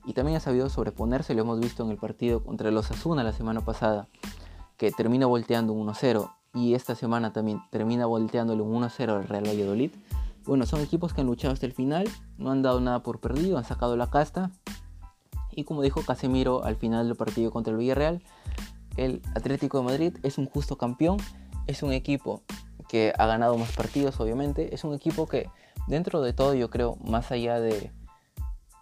y 0.05 0.13
también 0.13 0.37
ha 0.37 0.41
sabido 0.41 0.69
sobreponerse, 0.69 1.35
lo 1.35 1.43
hemos 1.43 1.61
visto 1.61 1.85
en 1.85 1.91
el 1.91 1.97
partido 1.97 2.43
contra 2.43 2.71
los 2.71 2.91
Asuna 2.91 3.23
la 3.23 3.33
semana 3.33 3.63
pasada, 3.63 4.09
que 4.77 4.91
termina 4.91 5.27
volteando 5.27 5.73
un 5.73 5.89
1-0 5.89 6.31
y 6.55 6.75
esta 6.75 6.95
semana 6.95 7.33
también 7.33 7.61
termina 7.71 8.07
volteándole 8.07 8.63
un 8.63 8.83
1-0 8.83 9.09
al 9.11 9.29
Real 9.29 9.45
Valladolid. 9.47 9.93
Bueno, 10.49 10.65
son 10.65 10.81
equipos 10.81 11.13
que 11.13 11.21
han 11.21 11.27
luchado 11.27 11.53
hasta 11.53 11.67
el 11.67 11.75
final, 11.75 12.09
no 12.39 12.51
han 12.51 12.63
dado 12.63 12.81
nada 12.81 13.03
por 13.03 13.21
perdido, 13.21 13.59
han 13.59 13.65
sacado 13.65 13.99
la 13.99 14.09
casta 14.09 14.51
y 15.51 15.65
como 15.65 15.83
dijo 15.83 16.01
Casemiro 16.01 16.65
al 16.65 16.77
final 16.77 17.07
del 17.07 17.17
partido 17.17 17.51
contra 17.51 17.71
el 17.71 17.79
Villarreal, 17.79 18.23
el 18.97 19.21
Atlético 19.35 19.77
de 19.77 19.85
Madrid 19.85 20.17
es 20.23 20.39
un 20.39 20.47
justo 20.47 20.79
campeón, 20.79 21.19
es 21.67 21.83
un 21.83 21.93
equipo 21.93 22.45
que 22.89 23.13
ha 23.19 23.27
ganado 23.27 23.59
más 23.59 23.73
partidos, 23.73 24.19
obviamente. 24.21 24.75
Es 24.75 24.85
un 24.85 24.95
equipo 24.95 25.27
que, 25.27 25.51
dentro 25.87 26.23
de 26.23 26.33
todo, 26.33 26.55
yo 26.55 26.71
creo, 26.71 26.97
más 27.05 27.31
allá 27.31 27.61
de, 27.61 27.93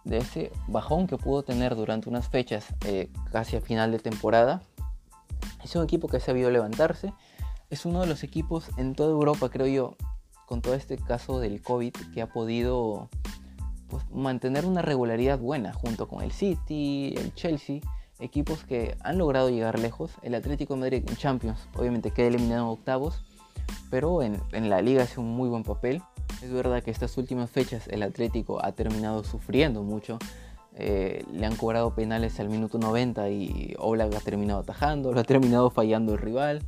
ese 0.05 0.53
bajón 0.69 1.05
que 1.05 1.17
pudo 1.17 1.43
tener 1.43 1.75
durante 1.75 2.07
unas 2.07 2.29
fechas 2.29 2.65
eh, 2.85 3.11
casi 3.29 3.57
a 3.57 3.61
final 3.61 3.91
de 3.91 3.99
temporada, 3.99 4.61
es 5.65 5.75
un 5.75 5.83
equipo 5.83 6.07
que 6.07 6.15
ha 6.15 6.21
sabido 6.21 6.49
levantarse. 6.49 7.13
Es 7.69 7.85
uno 7.85 7.99
de 7.99 8.07
los 8.07 8.23
equipos 8.23 8.69
en 8.77 8.95
toda 8.95 9.09
Europa, 9.09 9.49
creo 9.49 9.67
yo, 9.67 9.97
con 10.47 10.61
todo 10.61 10.75
este 10.75 10.97
caso 10.97 11.39
del 11.39 11.61
COVID, 11.61 11.93
que 12.13 12.21
ha 12.21 12.27
podido 12.27 13.09
pues, 13.89 14.03
mantener 14.11 14.65
una 14.65 14.81
regularidad 14.81 15.37
buena 15.37 15.73
junto 15.73 16.07
con 16.07 16.23
el 16.23 16.31
City, 16.31 17.13
el 17.17 17.35
Chelsea, 17.35 17.81
equipos 18.19 18.63
que 18.63 18.95
han 19.01 19.17
logrado 19.17 19.49
llegar 19.49 19.77
lejos. 19.77 20.11
El 20.21 20.33
Atlético 20.35 20.73
de 20.73 20.79
Madrid 20.79 21.03
en 21.05 21.17
Champions, 21.17 21.67
obviamente 21.75 22.11
queda 22.11 22.27
eliminado 22.27 22.63
en 22.63 22.71
octavos, 22.71 23.25
pero 23.89 24.23
en, 24.23 24.39
la 24.51 24.81
liga 24.81 25.03
hace 25.03 25.19
un 25.19 25.35
muy 25.35 25.49
buen 25.49 25.63
papel. 25.63 26.01
Es 26.41 26.51
verdad 26.51 26.81
que 26.81 26.91
estas 26.91 27.17
últimas 27.17 27.51
fechas 27.51 27.89
el 27.89 28.01
Atlético 28.01 28.63
ha 28.63 28.71
terminado 28.71 29.25
sufriendo 29.25 29.83
mucho. 29.83 30.17
Eh, 30.75 31.25
le 31.29 31.45
han 31.45 31.57
cobrado 31.57 31.93
penales 31.93 32.39
al 32.39 32.47
minuto 32.47 32.77
90 32.77 33.29
y 33.31 33.75
Oblak 33.79 34.15
ha 34.15 34.21
terminado 34.21 34.61
atajando, 34.61 35.11
lo 35.11 35.19
ha 35.19 35.25
terminado 35.25 35.71
fallando 35.71 36.13
el 36.13 36.19
rival. 36.19 36.61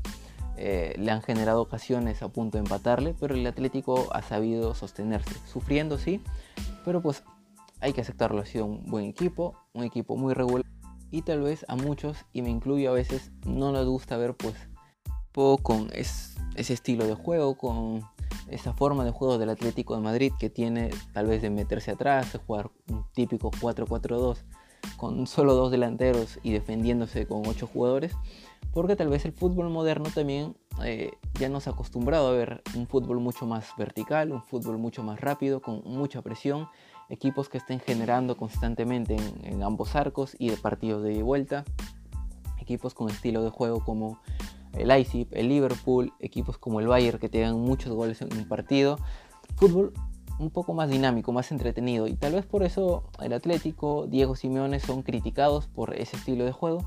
Eh, 0.62 0.94
le 0.98 1.10
han 1.10 1.22
generado 1.22 1.62
ocasiones 1.62 2.22
a 2.22 2.28
punto 2.28 2.58
de 2.58 2.64
empatarle, 2.66 3.16
pero 3.18 3.34
el 3.34 3.48
Atlético 3.48 4.10
ha 4.12 4.22
sabido 4.22 4.76
sostenerse, 4.76 5.34
sufriendo 5.48 5.98
sí, 5.98 6.22
pero 6.84 7.02
pues 7.02 7.24
hay 7.80 7.94
que 7.94 8.02
aceptarlo, 8.02 8.42
ha 8.42 8.46
sido 8.46 8.66
un 8.66 8.86
buen 8.86 9.06
equipo, 9.06 9.56
un 9.74 9.86
equipo 9.86 10.18
muy 10.18 10.34
regular 10.34 10.66
y 11.12 11.22
tal 11.22 11.44
vez 11.44 11.64
a 11.70 11.78
muchos, 11.78 12.26
y 12.34 12.42
me 12.42 12.50
incluyo 12.50 12.90
a 12.90 12.94
veces, 12.94 13.32
no 13.46 13.72
les 13.72 13.86
gusta 13.86 14.18
ver 14.18 14.36
pues 14.36 14.54
poco 15.32 15.64
con 15.64 15.90
ese 15.94 16.74
estilo 16.74 17.08
de 17.08 17.16
juego, 17.16 17.56
con 17.56 18.04
esa 18.50 18.74
forma 18.74 19.06
de 19.06 19.12
juego 19.12 19.38
del 19.38 19.52
Atlético 19.52 19.96
de 19.96 20.02
Madrid 20.02 20.34
que 20.38 20.50
tiene 20.50 20.90
tal 21.14 21.28
vez 21.28 21.42
de 21.42 21.52
meterse 21.52 21.92
atrás, 21.92 22.34
de 22.34 22.40
jugar 22.40 22.70
un 22.90 23.06
típico 23.14 23.50
4-4-2 23.50 24.44
con 24.98 25.26
solo 25.26 25.54
dos 25.54 25.72
delanteros 25.72 26.38
y 26.44 26.52
defendiéndose 26.52 27.26
con 27.28 27.48
ocho 27.48 27.66
jugadores, 27.66 28.14
porque 28.74 28.96
tal 28.96 29.10
vez 29.10 29.26
el 29.26 29.34
fútbol 29.34 29.70
moderno 29.70 30.10
también 30.14 30.56
eh, 30.84 31.12
ya 31.40 31.50
nos 31.50 31.68
ha 31.68 31.72
acostumbrado 31.72 32.30
a 32.30 32.32
ver 32.32 32.62
un 32.76 32.88
fútbol 32.88 33.20
mucho 33.20 33.46
más 33.46 33.68
vertical, 33.78 34.32
un 34.32 34.44
fútbol 34.44 34.78
mucho 34.78 35.04
más 35.04 35.20
rápido, 35.20 35.62
con 35.62 35.82
mucha 35.86 36.22
presión, 36.22 36.68
equipos 37.10 37.50
que 37.50 37.58
estén 37.58 37.80
generando 37.80 38.38
constantemente 38.38 39.18
en, 39.44 39.64
ambos 39.64 39.96
arcos 39.96 40.36
y 40.40 40.50
de 40.50 40.58
partidos 40.58 41.04
de 41.04 41.22
vuelta, 41.24 41.66
equipos 42.60 42.94
con 42.94 43.10
estilo 43.10 43.44
de 43.44 43.50
juego 43.50 43.84
como 43.84 44.22
el 44.74 44.88
Leipzig, 44.88 45.28
el 45.32 45.50
Liverpool, 45.50 46.14
equipos 46.20 46.58
como 46.58 46.80
el 46.80 46.88
Bayern 46.88 47.20
que 47.20 47.30
tengan 47.30 47.60
muchos 47.60 47.92
goles 47.94 48.22
en 48.22 48.32
un 48.38 48.48
partido, 48.48 49.00
fútbol 49.56 49.94
un 50.38 50.52
poco 50.52 50.74
más 50.74 50.90
dinámico, 50.90 51.34
más 51.34 51.52
entretenido 51.52 52.08
y 52.08 52.16
tal 52.16 52.34
vez 52.34 52.46
por 52.46 52.64
eso 52.64 53.04
el 53.22 53.34
Atlético, 53.34 54.08
Diego 54.08 54.36
Simeone 54.36 54.80
son 54.80 55.02
criticados 55.02 55.68
por 55.68 55.96
ese 55.96 56.16
estilo 56.16 56.46
de 56.46 56.54
juego, 56.54 56.86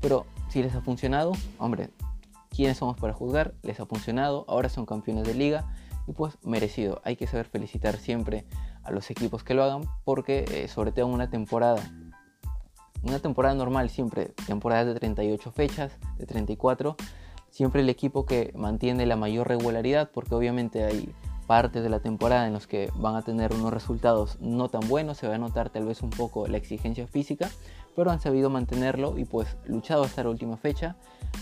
pero 0.00 0.26
si 0.48 0.62
les 0.62 0.74
ha 0.74 0.80
funcionado, 0.80 1.32
hombre, 1.58 1.90
¿quiénes 2.50 2.78
somos 2.78 2.96
para 2.96 3.12
juzgar? 3.12 3.54
Les 3.62 3.80
ha 3.80 3.86
funcionado, 3.86 4.44
ahora 4.48 4.68
son 4.68 4.86
campeones 4.86 5.24
de 5.26 5.34
liga 5.34 5.66
y 6.06 6.12
pues 6.12 6.38
merecido. 6.42 7.00
Hay 7.04 7.16
que 7.16 7.26
saber 7.26 7.46
felicitar 7.46 7.96
siempre 7.96 8.44
a 8.82 8.90
los 8.90 9.10
equipos 9.10 9.44
que 9.44 9.54
lo 9.54 9.62
hagan 9.62 9.82
porque 10.04 10.44
eh, 10.50 10.68
sobre 10.68 10.92
todo 10.92 11.06
en 11.06 11.12
una 11.12 11.30
temporada, 11.30 11.82
una 13.02 13.18
temporada 13.18 13.54
normal 13.54 13.90
siempre, 13.90 14.32
temporadas 14.46 14.86
de 14.86 14.94
38 14.94 15.52
fechas, 15.52 15.92
de 16.16 16.26
34, 16.26 16.96
siempre 17.50 17.82
el 17.82 17.88
equipo 17.88 18.24
que 18.24 18.52
mantiene 18.56 19.06
la 19.06 19.16
mayor 19.16 19.48
regularidad 19.48 20.10
porque 20.12 20.34
obviamente 20.34 20.84
hay 20.84 21.14
partes 21.46 21.82
de 21.82 21.88
la 21.88 22.00
temporada 22.00 22.46
en 22.46 22.52
los 22.52 22.66
que 22.66 22.90
van 22.94 23.16
a 23.16 23.22
tener 23.22 23.54
unos 23.54 23.72
resultados 23.72 24.38
no 24.40 24.68
tan 24.68 24.86
buenos, 24.86 25.16
se 25.16 25.26
va 25.26 25.34
a 25.34 25.38
notar 25.38 25.70
tal 25.70 25.86
vez 25.86 26.02
un 26.02 26.10
poco 26.10 26.46
la 26.46 26.58
exigencia 26.58 27.06
física, 27.06 27.50
pero 27.98 28.12
han 28.12 28.20
sabido 28.20 28.48
mantenerlo 28.48 29.18
y 29.18 29.24
pues 29.24 29.56
luchado 29.66 30.04
hasta 30.04 30.22
la 30.22 30.30
última 30.30 30.56
fecha. 30.56 30.94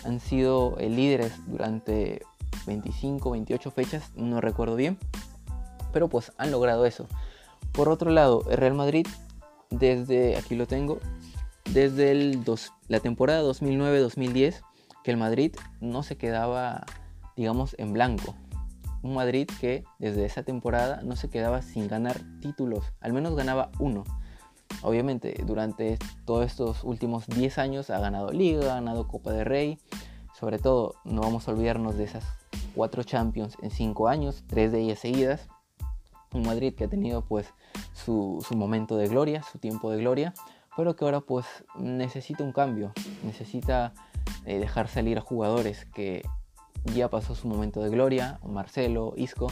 Han 0.06 0.20
sido 0.20 0.78
eh, 0.78 0.88
líderes 0.88 1.34
durante 1.46 2.22
25, 2.66 3.32
28 3.32 3.70
fechas, 3.70 4.10
no 4.16 4.40
recuerdo 4.40 4.74
bien, 4.74 4.96
pero 5.92 6.08
pues 6.08 6.32
han 6.38 6.50
logrado 6.50 6.86
eso. 6.86 7.08
Por 7.72 7.90
otro 7.90 8.10
lado, 8.10 8.42
el 8.48 8.56
Real 8.56 8.72
Madrid, 8.72 9.06
desde, 9.68 10.38
aquí 10.38 10.54
lo 10.54 10.66
tengo, 10.66 10.98
desde 11.74 12.10
el 12.12 12.42
la 12.88 13.00
temporada 13.00 13.42
2009-2010, 13.42 14.62
que 15.04 15.10
el 15.10 15.18
Madrid 15.18 15.54
no 15.82 16.02
se 16.02 16.16
quedaba, 16.16 16.86
digamos, 17.36 17.76
en 17.78 17.92
blanco. 17.92 18.34
Un 19.02 19.12
Madrid 19.12 19.46
que 19.60 19.84
desde 19.98 20.24
esa 20.24 20.42
temporada 20.42 21.02
no 21.02 21.16
se 21.16 21.28
quedaba 21.28 21.60
sin 21.60 21.86
ganar 21.86 22.18
títulos, 22.40 22.94
al 23.02 23.12
menos 23.12 23.36
ganaba 23.36 23.70
uno. 23.78 24.04
Obviamente, 24.82 25.34
durante 25.44 25.98
todos 26.24 26.46
estos 26.46 26.84
últimos 26.84 27.26
10 27.26 27.58
años 27.58 27.90
ha 27.90 27.98
ganado 27.98 28.30
Liga, 28.30 28.72
ha 28.72 28.74
ganado 28.76 29.08
Copa 29.08 29.32
de 29.32 29.44
Rey. 29.44 29.78
Sobre 30.38 30.58
todo, 30.58 30.94
no 31.04 31.22
vamos 31.22 31.48
a 31.48 31.52
olvidarnos 31.52 31.96
de 31.96 32.04
esas 32.04 32.24
cuatro 32.74 33.02
Champions 33.02 33.56
en 33.62 33.70
5 33.70 34.06
años, 34.06 34.44
tres 34.46 34.70
de 34.70 34.80
ellas 34.80 34.98
seguidas. 34.98 35.48
Un 36.32 36.42
Madrid 36.42 36.74
que 36.74 36.84
ha 36.84 36.88
tenido 36.88 37.22
pues 37.22 37.54
su, 37.94 38.44
momento 38.54 38.96
de 38.96 39.08
gloria, 39.08 39.42
su 39.42 39.58
tiempo 39.58 39.90
de 39.90 39.98
gloria, 39.98 40.34
pero 40.76 40.94
que 40.94 41.04
ahora 41.04 41.20
pues 41.20 41.46
necesita 41.78 42.44
un 42.44 42.52
cambio, 42.52 42.92
necesita 43.24 43.94
eh, 44.44 44.58
dejar 44.58 44.88
salir 44.88 45.16
a 45.16 45.22
jugadores 45.22 45.86
que 45.86 46.22
ya 46.94 47.08
pasó 47.08 47.34
su 47.34 47.48
momento 47.48 47.82
de 47.82 47.88
gloria, 47.88 48.38
Marcelo, 48.44 49.14
Isco, 49.16 49.48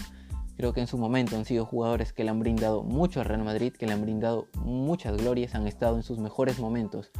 Creo 0.57 0.73
que 0.73 0.81
en 0.81 0.87
su 0.87 0.99
momento 0.99 1.37
han 1.37 1.45
sido 1.45 1.67
jugadores 1.67 2.13
que 2.13 2.25
le 2.25 2.31
han 2.31 2.39
brindado 2.39 2.83
mucho 2.83 3.21
al 3.21 3.27
Real 3.27 3.43
Madrid, 3.45 3.73
que 3.73 3.87
le 3.87 3.93
han 3.93 4.03
brindado 4.03 4.47
muchas 4.61 5.17
glorias, 5.17 5.55
han 5.55 5.67
estado 5.67 5.97
en 5.97 6.03
sus 6.03 6.19
mejores 6.19 6.59
momentos 6.59 7.11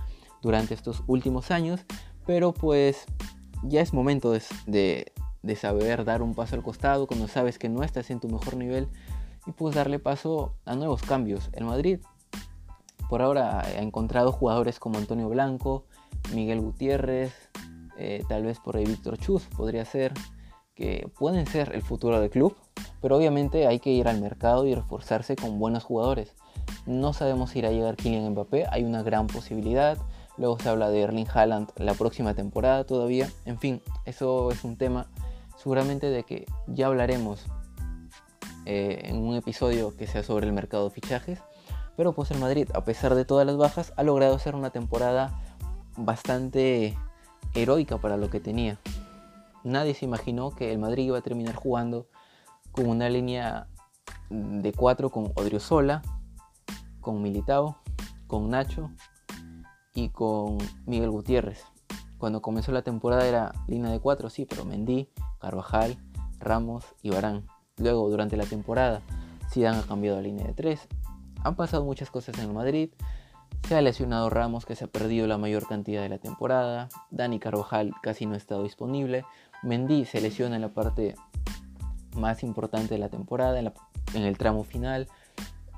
durante 0.41 0.75
estos 0.75 1.03
últimos 1.07 1.51
años, 1.51 1.85
pero 2.27 2.53
pues 2.53 3.07
ya 3.63 3.81
es 3.81 3.93
momento 3.93 4.31
de, 4.67 5.13
saber 5.57 6.05
dar 6.05 6.23
un 6.23 6.35
paso 6.35 6.55
al 6.55 6.63
costado 6.63 7.07
cuando 7.07 7.29
sabes 7.29 7.59
que 7.59 7.69
no 7.69 7.83
estás 7.83 8.11
en 8.11 8.21
tu 8.21 8.29
mejor 8.29 8.57
nivel 8.57 8.89
y 9.47 9.53
pues 9.53 9.75
darle 9.75 9.99
paso 9.99 10.55
a 10.65 10.75
nuevos 10.75 11.03
cambios. 11.03 11.51
El 11.55 11.65
Madrid 11.65 12.01
por 13.09 13.21
ahora 13.21 13.61
ha 13.61 13.83
encontrado 13.83 14.33
jugadores 14.33 14.79
como 14.79 14.99
Antonio 14.99 15.29
Blanco, 15.29 15.85
Miguel 16.35 16.61
Gutiérrez, 16.61 17.51
eh, 17.99 18.23
tal 18.29 18.45
vez 18.45 18.59
por 18.61 18.77
ahí 18.77 18.85
Víctor 18.85 19.19
Chus 19.19 19.45
podría 19.57 19.85
ser, 19.85 20.13
que 20.75 21.09
pueden 21.19 21.47
ser 21.47 21.75
el 21.75 21.83
futuro 21.83 22.21
del 22.21 22.31
club 22.31 22.57
pero 23.05 23.19
obviamente 23.19 23.67
hay 23.67 23.81
que 23.81 23.91
ir 23.91 24.09
al 24.09 24.19
mercado 24.19 24.67
y 24.67 24.75
reforzarse 24.75 25.37
con 25.37 25.59
buenos 25.59 25.85
jugadores. 25.85 26.33
No 26.87 27.13
sabemos 27.13 27.51
si 27.51 27.59
irá 27.59 27.69
a 27.69 27.73
llegar 27.73 27.97
Kylian 27.97 28.31
Mbappé, 28.33 28.65
hay 28.71 28.83
una 28.83 29.03
gran 29.03 29.27
posibilidad. 29.27 29.99
Luego 30.39 30.59
se 30.59 30.71
habla 30.71 30.89
de 30.89 31.03
Erling 31.03 31.29
Haaland 31.31 31.69
la 31.77 31.93
próxima 31.93 32.33
temporada 32.33 32.85
todavía. 32.85 33.29
En 33.45 33.59
fin, 33.59 33.83
eso 34.07 34.51
es 34.51 34.65
un 34.65 34.79
tema 34.79 35.07
seguramente 35.59 36.09
de 36.09 36.23
que 36.23 36.47
ya 36.67 36.87
hablaremos 36.87 37.45
eh, 38.65 39.03
en 39.05 39.19
un 39.19 39.37
episodio 39.37 39.95
que 39.95 40.07
sea 40.07 40.23
sobre 40.23 40.47
el 40.47 40.55
mercado 40.55 40.89
de 40.89 40.95
fichajes. 40.95 41.41
Pero 41.99 42.15
pues 42.15 42.31
el 42.31 42.39
Madrid, 42.39 42.71
a 42.73 42.85
pesar 42.87 43.15
de 43.15 43.27
todas 43.27 43.47
las 43.47 43.59
bajas, 43.59 43.93
ha 43.99 44.03
logrado 44.03 44.35
hacer 44.35 44.55
una 44.55 44.71
temporada 44.71 45.39
bastante 45.99 46.97
heroica 47.53 47.99
para 47.99 48.17
lo 48.17 48.31
que 48.31 48.41
tenía. 48.41 48.79
Nadie 49.65 49.95
se 49.95 50.05
imaginó 50.05 50.51
que 50.51 50.73
el 50.73 50.79
Madrid 50.79 51.07
iba 51.07 51.19
a 51.19 51.23
terminar 51.23 51.55
jugando 51.55 52.07
con 52.71 52.87
una 52.89 53.09
línea 53.09 53.69
de 54.31 54.73
4 54.73 55.11
con 55.11 55.33
Odriozola, 55.35 56.03
con 57.01 57.23
Militao, 57.23 57.79
con 58.27 58.51
Nacho 58.51 58.91
y 59.95 60.11
con 60.11 60.59
Miguel 60.87 61.11
Gutiérrez. 61.11 61.65
Cuando 62.19 62.43
comenzó 62.43 62.73
la 62.73 62.83
temporada 62.83 63.27
era 63.27 63.53
línea 63.67 63.91
de 63.91 64.01
4, 64.01 64.31
sí, 64.31 64.47
pero 64.47 64.65
Mendy, 64.65 65.09
Carvajal, 65.41 65.99
Ramos 66.39 66.85
y 67.03 67.11
Barán. 67.11 67.47
Luego, 67.77 68.09
durante 68.09 68.37
la 68.37 68.47
temporada, 68.47 69.03
Zidane 69.51 69.79
ha 69.79 69.83
cambiado 69.83 70.19
a 70.19 70.23
línea 70.23 70.47
de 70.47 70.55
3. 70.55 70.89
Han 71.43 71.57
pasado 71.57 71.85
muchas 71.85 72.11
cosas 72.11 72.39
en 72.39 72.47
el 72.47 72.55
Madrid. 72.55 72.91
Se 73.69 73.77
ha 73.77 73.83
lesionado 73.83 74.31
Ramos, 74.31 74.67
que 74.67 74.77
se 74.77 74.85
ha 74.85 74.89
perdido 74.89 75.27
la 75.27 75.39
mayor 75.39 75.67
cantidad 75.67 76.03
de 76.03 76.09
la 76.09 76.19
temporada. 76.19 76.89
Dani 77.11 77.39
Carvajal 77.39 77.93
casi 78.03 78.27
no 78.27 78.35
ha 78.35 78.37
estado 78.37 78.63
disponible. 78.63 79.25
Mendy 79.65 80.05
se 80.05 80.21
lesiona 80.21 80.57
en 80.57 80.63
la 80.63 80.69
parte 80.69 81.15
más 82.15 82.43
importante 82.43 82.95
de 82.95 82.99
la 82.99 83.09
temporada, 83.09 83.59
en, 83.59 84.23
el 84.23 84.39
tramo 84.39 84.65
final. 84.65 85.09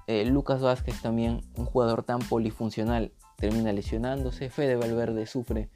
Eh, 0.06 0.24
Lucas 0.26 0.60
Vázquez 0.60 1.00
también, 1.00 1.42
un 1.56 1.64
jugador 1.64 2.02
tan 2.02 2.18
polifuncional, 2.20 3.12
termina 3.36 3.72
lesionándose. 3.72 4.50
Fede 4.50 4.76
Valverde 4.76 5.26
sufre 5.26 5.70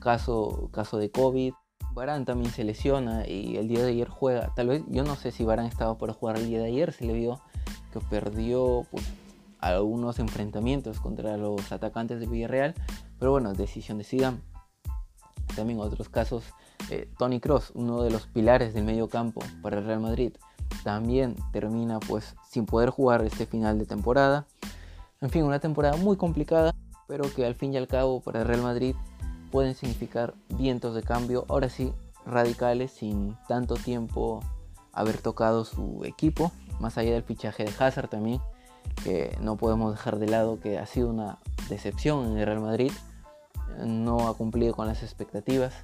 caso, 0.00 0.70
caso 0.72 0.98
de 0.98 1.10
COVID. 1.10 1.52
Barán 1.92 2.24
también 2.24 2.52
se 2.52 2.64
lesiona 2.64 3.26
y 3.26 3.56
el 3.56 3.68
día 3.68 3.82
de 3.82 3.90
ayer 3.90 4.08
juega. 4.08 4.52
Tal 4.54 4.68
vez, 4.68 4.82
yo 4.88 5.04
no 5.04 5.16
sé 5.16 5.32
si 5.32 5.44
Barán 5.44 5.66
estaba 5.66 5.98
para 5.98 6.12
jugar 6.12 6.36
el 6.36 6.46
día 6.46 6.60
de 6.60 6.66
ayer, 6.66 6.92
se 6.92 7.04
le 7.04 7.12
vio 7.12 7.40
que 7.92 8.00
perdió 8.00 8.86
pues, 8.90 9.04
algunos 9.60 10.18
enfrentamientos 10.18 11.00
contra 11.00 11.36
los 11.36 11.72
atacantes 11.72 12.20
de 12.20 12.26
Villarreal. 12.26 12.74
Pero 13.18 13.32
bueno, 13.32 13.52
decisión 13.52 13.98
de 13.98 14.04
Zidane. 14.04 14.40
También 15.56 15.80
otros 15.80 16.08
casos 16.08 16.44
eh, 16.90 17.08
Tony 17.18 17.40
Cross, 17.40 17.72
uno 17.74 18.02
de 18.02 18.10
los 18.10 18.26
pilares 18.26 18.74
del 18.74 18.84
medio 18.84 19.08
campo 19.08 19.40
para 19.62 19.78
el 19.78 19.84
Real 19.84 20.00
Madrid, 20.00 20.32
también 20.84 21.36
termina 21.52 22.00
pues 22.00 22.36
sin 22.48 22.66
poder 22.66 22.90
jugar 22.90 23.24
este 23.24 23.46
final 23.46 23.78
de 23.78 23.86
temporada. 23.86 24.46
En 25.20 25.30
fin, 25.30 25.44
una 25.44 25.58
temporada 25.58 25.96
muy 25.96 26.16
complicada, 26.16 26.74
pero 27.06 27.24
que 27.34 27.44
al 27.44 27.54
fin 27.54 27.74
y 27.74 27.76
al 27.76 27.88
cabo 27.88 28.20
para 28.20 28.40
el 28.40 28.46
Real 28.46 28.62
Madrid 28.62 28.94
pueden 29.50 29.74
significar 29.74 30.34
vientos 30.48 30.94
de 30.94 31.02
cambio, 31.02 31.44
ahora 31.48 31.68
sí 31.68 31.92
radicales, 32.26 32.92
sin 32.92 33.36
tanto 33.48 33.74
tiempo 33.74 34.40
haber 34.92 35.18
tocado 35.18 35.64
su 35.64 36.02
equipo, 36.04 36.52
más 36.80 36.98
allá 36.98 37.12
del 37.12 37.22
fichaje 37.22 37.64
de 37.64 37.72
Hazard 37.78 38.08
también, 38.08 38.40
que 39.02 39.36
no 39.40 39.56
podemos 39.56 39.92
dejar 39.92 40.18
de 40.18 40.28
lado 40.28 40.60
que 40.60 40.78
ha 40.78 40.86
sido 40.86 41.08
una 41.08 41.38
decepción 41.68 42.32
en 42.32 42.38
el 42.38 42.46
Real 42.46 42.60
Madrid 42.60 42.92
no 43.86 44.28
ha 44.28 44.34
cumplido 44.34 44.74
con 44.74 44.86
las 44.86 45.02
expectativas 45.02 45.74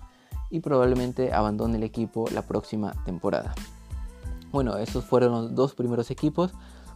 y 0.54 0.60
probablemente 0.60 1.32
abandone 1.32 1.78
el 1.78 1.82
equipo 1.82 2.26
la 2.32 2.42
próxima 2.42 2.92
temporada. 3.04 3.56
Bueno, 4.52 4.76
esos 4.76 5.04
fueron 5.04 5.32
los 5.32 5.54
dos 5.56 5.74
primeros 5.74 6.12
equipos, 6.12 6.52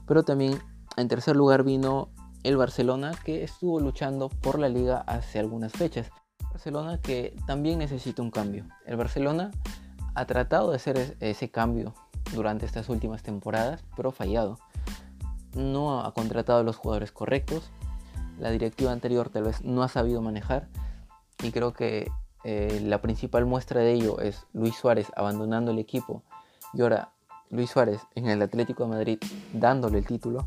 pero 0.07 0.23
también 0.23 0.63
en 0.97 1.09
tercer 1.09 1.35
lugar 1.35 1.65
vino 1.65 2.09
el 2.45 2.57
Barcelona 2.57 3.11
que 3.25 3.43
estuvo 3.43 3.81
luchando 3.81 4.29
por 4.29 4.61
la 4.61 4.69
liga 4.69 4.99
hace 5.09 5.41
algunas 5.41 5.73
fechas. 5.73 6.09
Barcelona 6.53 7.01
que 7.01 7.35
también 7.49 7.81
necesita 7.81 8.23
un 8.23 8.31
cambio. 8.31 8.65
El 8.87 8.97
Barcelona 8.97 9.51
ha 10.15 10.25
tratado 10.27 10.71
de 10.71 10.77
hacer 10.77 11.17
ese 11.19 11.51
cambio 11.51 11.95
durante 12.33 12.65
estas 12.65 12.89
últimas 12.89 13.25
temporadas, 13.25 13.83
pero 13.97 14.13
fallado. 14.13 14.61
No 15.57 16.05
ha 16.05 16.15
contratado 16.15 16.61
a 16.61 16.63
los 16.63 16.77
jugadores 16.77 17.11
correctos. 17.11 17.73
La 18.39 18.51
directiva 18.51 18.93
anterior 18.93 19.31
tal 19.31 19.43
vez 19.43 19.65
no 19.65 19.83
ha 19.83 19.89
sabido 19.89 20.23
manejar. 20.23 20.69
Y 21.43 21.51
creo 21.51 21.73
que 21.73 22.09
eh, 22.51 22.81
la 22.83 23.03
principal 23.03 23.45
muestra 23.45 23.83
de 23.83 23.93
ello 23.93 24.21
es 24.21 24.47
Luis 24.55 24.75
Suárez 24.75 25.13
abandonando 25.15 25.71
el 25.71 25.79
equipo. 25.79 26.23
Y 26.73 26.81
ahora 26.81 27.13
Luis 27.51 27.69
Suárez 27.69 28.01
en 28.15 28.27
el 28.27 28.41
Atlético 28.41 28.85
de 28.85 28.89
Madrid 28.89 29.19
dándole 29.53 29.99
el 29.99 30.07
título. 30.07 30.47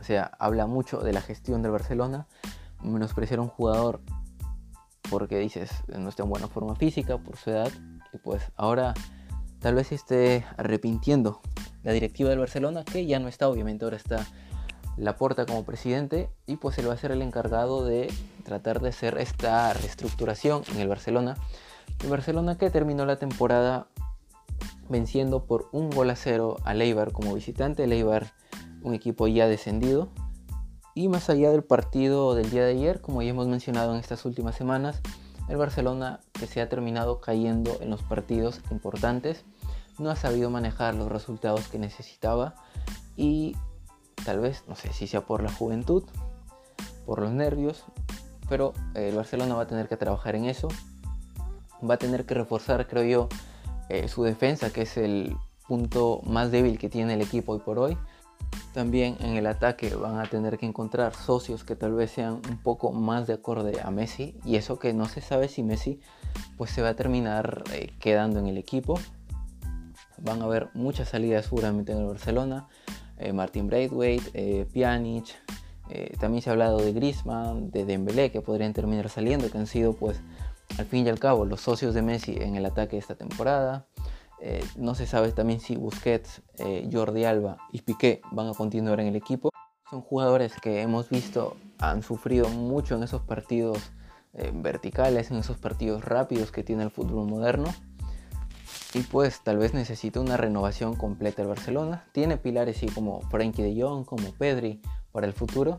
O 0.00 0.04
sea, 0.04 0.32
habla 0.38 0.66
mucho 0.66 1.00
de 1.00 1.12
la 1.12 1.20
gestión 1.20 1.60
del 1.60 1.72
Barcelona. 1.72 2.26
Menospreciar 2.82 3.40
a 3.40 3.42
un 3.42 3.48
jugador 3.48 4.00
porque 5.10 5.38
dices 5.38 5.70
no 5.86 6.08
está 6.08 6.22
en 6.22 6.30
buena 6.30 6.48
forma 6.48 6.74
física 6.76 7.18
por 7.18 7.36
su 7.36 7.50
edad. 7.50 7.70
Y 8.14 8.16
pues 8.16 8.42
ahora 8.56 8.94
tal 9.60 9.74
vez 9.74 9.92
esté 9.92 10.46
arrepintiendo 10.56 11.42
la 11.82 11.92
directiva 11.92 12.30
del 12.30 12.38
Barcelona, 12.38 12.86
que 12.86 13.04
ya 13.04 13.18
no 13.18 13.28
está, 13.28 13.50
obviamente 13.50 13.84
ahora 13.84 13.98
está 13.98 14.26
Laporta 14.98 15.46
como 15.46 15.64
presidente 15.64 16.28
y 16.46 16.56
pues 16.56 16.76
él 16.78 16.88
va 16.88 16.94
a 16.94 16.98
ser 16.98 17.12
el 17.12 17.22
encargado 17.22 17.84
de 17.84 18.12
tratar 18.44 18.80
de 18.80 18.88
hacer 18.88 19.18
esta 19.18 19.72
reestructuración 19.72 20.62
en 20.74 20.80
el 20.80 20.88
Barcelona. 20.88 21.36
El 22.02 22.10
Barcelona 22.10 22.58
que 22.58 22.70
terminó 22.70 23.06
la 23.06 23.16
temporada 23.16 23.88
venciendo 24.88 25.44
por 25.44 25.68
un 25.72 25.90
gol 25.90 26.10
a 26.10 26.16
cero 26.16 26.56
a 26.64 26.74
Leibar 26.74 27.12
como 27.12 27.34
visitante. 27.34 27.86
Leibar, 27.86 28.32
un 28.82 28.94
equipo 28.94 29.26
ya 29.28 29.46
descendido. 29.46 30.08
Y 30.94 31.08
más 31.08 31.30
allá 31.30 31.50
del 31.50 31.62
partido 31.62 32.34
del 32.34 32.50
día 32.50 32.64
de 32.64 32.72
ayer, 32.72 33.00
como 33.00 33.22
ya 33.22 33.30
hemos 33.30 33.46
mencionado 33.46 33.94
en 33.94 34.00
estas 34.00 34.24
últimas 34.24 34.56
semanas, 34.56 35.00
el 35.48 35.56
Barcelona 35.56 36.20
que 36.32 36.46
se 36.46 36.60
ha 36.60 36.68
terminado 36.68 37.20
cayendo 37.20 37.78
en 37.80 37.90
los 37.90 38.02
partidos 38.02 38.60
importantes, 38.70 39.44
no 39.98 40.10
ha 40.10 40.16
sabido 40.16 40.50
manejar 40.50 40.94
los 40.94 41.08
resultados 41.08 41.68
que 41.68 41.78
necesitaba 41.78 42.54
y 43.16 43.56
tal 44.24 44.40
vez, 44.40 44.64
no 44.66 44.74
sé 44.74 44.92
si 44.92 45.06
sea 45.06 45.26
por 45.26 45.42
la 45.42 45.52
juventud, 45.52 46.04
por 47.06 47.20
los 47.20 47.32
nervios, 47.32 47.84
pero 48.48 48.74
el 48.94 49.14
Barcelona 49.14 49.54
va 49.54 49.62
a 49.62 49.66
tener 49.66 49.88
que 49.88 49.96
trabajar 49.96 50.36
en 50.36 50.44
eso, 50.44 50.68
va 51.88 51.94
a 51.94 51.98
tener 51.98 52.26
que 52.26 52.34
reforzar, 52.34 52.86
creo 52.86 53.04
yo, 53.04 53.28
eh, 53.88 54.08
su 54.08 54.22
defensa, 54.22 54.70
que 54.70 54.82
es 54.82 54.96
el 54.96 55.36
punto 55.66 56.20
más 56.24 56.50
débil 56.50 56.78
que 56.78 56.88
tiene 56.88 57.14
el 57.14 57.22
equipo 57.22 57.52
hoy 57.52 57.60
por 57.60 57.78
hoy. 57.78 57.96
También 58.72 59.16
en 59.20 59.36
el 59.36 59.46
ataque 59.46 59.94
van 59.94 60.18
a 60.18 60.24
tener 60.24 60.58
que 60.58 60.66
encontrar 60.66 61.14
socios 61.14 61.64
que 61.64 61.76
tal 61.76 61.92
vez 61.92 62.10
sean 62.10 62.40
un 62.48 62.58
poco 62.62 62.92
más 62.92 63.26
de 63.26 63.34
acorde 63.34 63.80
a 63.82 63.90
Messi 63.90 64.38
y 64.44 64.56
eso 64.56 64.78
que 64.78 64.92
no 64.92 65.06
se 65.06 65.20
sabe 65.20 65.48
si 65.48 65.62
Messi 65.62 66.00
pues 66.56 66.70
se 66.70 66.82
va 66.82 66.90
a 66.90 66.94
terminar 66.94 67.64
eh, 67.72 67.92
quedando 67.98 68.38
en 68.38 68.46
el 68.46 68.56
equipo. 68.56 68.98
Van 70.18 70.40
a 70.42 70.44
haber 70.44 70.70
muchas 70.74 71.08
salidas 71.08 71.46
seguramente 71.46 71.92
en 71.92 71.98
el 71.98 72.06
Barcelona. 72.06 72.68
Eh, 73.18 73.32
Martin 73.32 73.66
Braithwaite, 73.66 74.30
eh, 74.34 74.66
Pjanic, 74.72 75.34
también 76.20 76.42
se 76.42 76.50
ha 76.50 76.52
hablado 76.52 76.78
de 76.78 76.92
Griezmann, 76.92 77.70
de 77.70 77.86
Dembélé 77.86 78.30
que 78.30 78.42
podrían 78.42 78.74
terminar 78.74 79.08
saliendo, 79.08 79.50
que 79.50 79.56
han 79.56 79.66
sido 79.66 79.94
pues 79.94 80.20
al 80.76 80.84
fin 80.84 81.06
y 81.06 81.08
al 81.08 81.18
cabo 81.18 81.46
los 81.46 81.62
socios 81.62 81.94
de 81.94 82.02
Messi 82.02 82.36
en 82.38 82.56
el 82.56 82.66
ataque 82.66 82.96
de 82.96 83.00
esta 83.00 83.14
temporada. 83.14 83.86
Eh, 84.40 84.64
no 84.76 84.94
se 84.94 85.06
sabe 85.06 85.32
también 85.32 85.60
si 85.60 85.76
Busquets, 85.76 86.42
eh, 86.58 86.88
Jordi 86.92 87.24
Alba 87.24 87.56
y 87.72 87.82
Piqué 87.82 88.20
van 88.30 88.48
a 88.48 88.54
continuar 88.54 89.00
en 89.00 89.08
el 89.08 89.16
equipo. 89.16 89.50
Son 89.90 90.02
jugadores 90.02 90.54
que 90.60 90.82
hemos 90.82 91.08
visto 91.08 91.56
han 91.78 92.02
sufrido 92.02 92.48
mucho 92.48 92.96
en 92.96 93.02
esos 93.02 93.22
partidos 93.22 93.92
eh, 94.34 94.50
verticales, 94.54 95.30
en 95.30 95.38
esos 95.38 95.58
partidos 95.58 96.04
rápidos 96.04 96.52
que 96.52 96.62
tiene 96.62 96.84
el 96.84 96.90
fútbol 96.90 97.28
moderno. 97.28 97.66
Y 98.94 99.00
pues 99.00 99.40
tal 99.42 99.58
vez 99.58 99.74
necesita 99.74 100.20
una 100.20 100.36
renovación 100.36 100.96
completa 100.96 101.42
el 101.42 101.48
Barcelona. 101.48 102.04
Tiene 102.12 102.36
pilares 102.38 102.76
así 102.76 102.86
como 102.86 103.20
Frankie 103.30 103.62
de 103.62 103.80
Jong, 103.80 104.04
como 104.04 104.32
Pedri 104.32 104.80
para 105.12 105.26
el 105.26 105.32
futuro. 105.32 105.78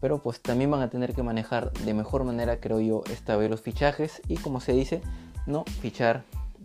Pero 0.00 0.22
pues 0.22 0.40
también 0.40 0.70
van 0.70 0.82
a 0.82 0.90
tener 0.90 1.14
que 1.14 1.22
manejar 1.22 1.72
de 1.72 1.94
mejor 1.94 2.24
manera, 2.24 2.60
creo 2.60 2.80
yo, 2.80 3.02
esta 3.10 3.36
vez 3.36 3.50
los 3.50 3.62
fichajes. 3.62 4.22
Y 4.28 4.36
como 4.36 4.60
se 4.60 4.72
dice, 4.72 5.00
no 5.46 5.64
fichar 5.80 6.24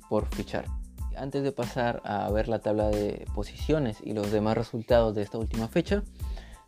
por 0.09 0.25
fichar 0.27 0.65
antes 1.19 1.43
de 1.43 1.51
pasar 1.51 2.01
a 2.05 2.29
ver 2.31 2.47
la 2.47 2.59
tabla 2.59 2.89
de 2.89 3.25
posiciones 3.35 3.97
y 4.03 4.13
los 4.13 4.31
demás 4.31 4.57
resultados 4.57 5.13
de 5.15 5.21
esta 5.21 5.37
última 5.37 5.67
fecha, 5.67 6.03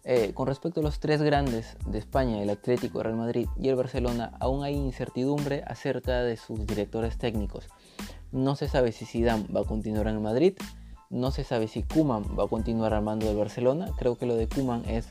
eh, 0.03 0.33
con 0.33 0.47
respecto 0.47 0.79
a 0.79 0.83
los 0.83 0.99
tres 0.99 1.21
grandes 1.21 1.77
de 1.85 1.99
España, 1.99 2.41
el 2.41 2.49
Atlético, 2.49 2.99
el 2.99 3.05
Real 3.05 3.17
Madrid 3.17 3.47
y 3.57 3.69
el 3.69 3.75
Barcelona, 3.75 4.31
aún 4.39 4.63
hay 4.63 4.75
incertidumbre 4.75 5.63
acerca 5.67 6.23
de 6.23 6.37
sus 6.37 6.65
directores 6.65 7.17
técnicos. 7.17 7.67
No 8.31 8.55
se 8.55 8.67
sabe 8.67 8.91
si 8.91 9.05
Zidane 9.05 9.45
va 9.53 9.61
a 9.61 9.65
continuar 9.65 10.07
en 10.07 10.21
Madrid, 10.21 10.53
no 11.09 11.31
se 11.31 11.43
sabe 11.43 11.67
si 11.67 11.83
Kuman 11.83 12.23
va 12.39 12.45
a 12.45 12.47
continuar 12.47 12.93
al 12.93 13.03
mando 13.03 13.27
del 13.27 13.35
Barcelona. 13.35 13.91
Creo 13.97 14.17
que 14.17 14.25
lo 14.25 14.35
de 14.35 14.47
Kuman 14.47 14.85
es 14.87 15.09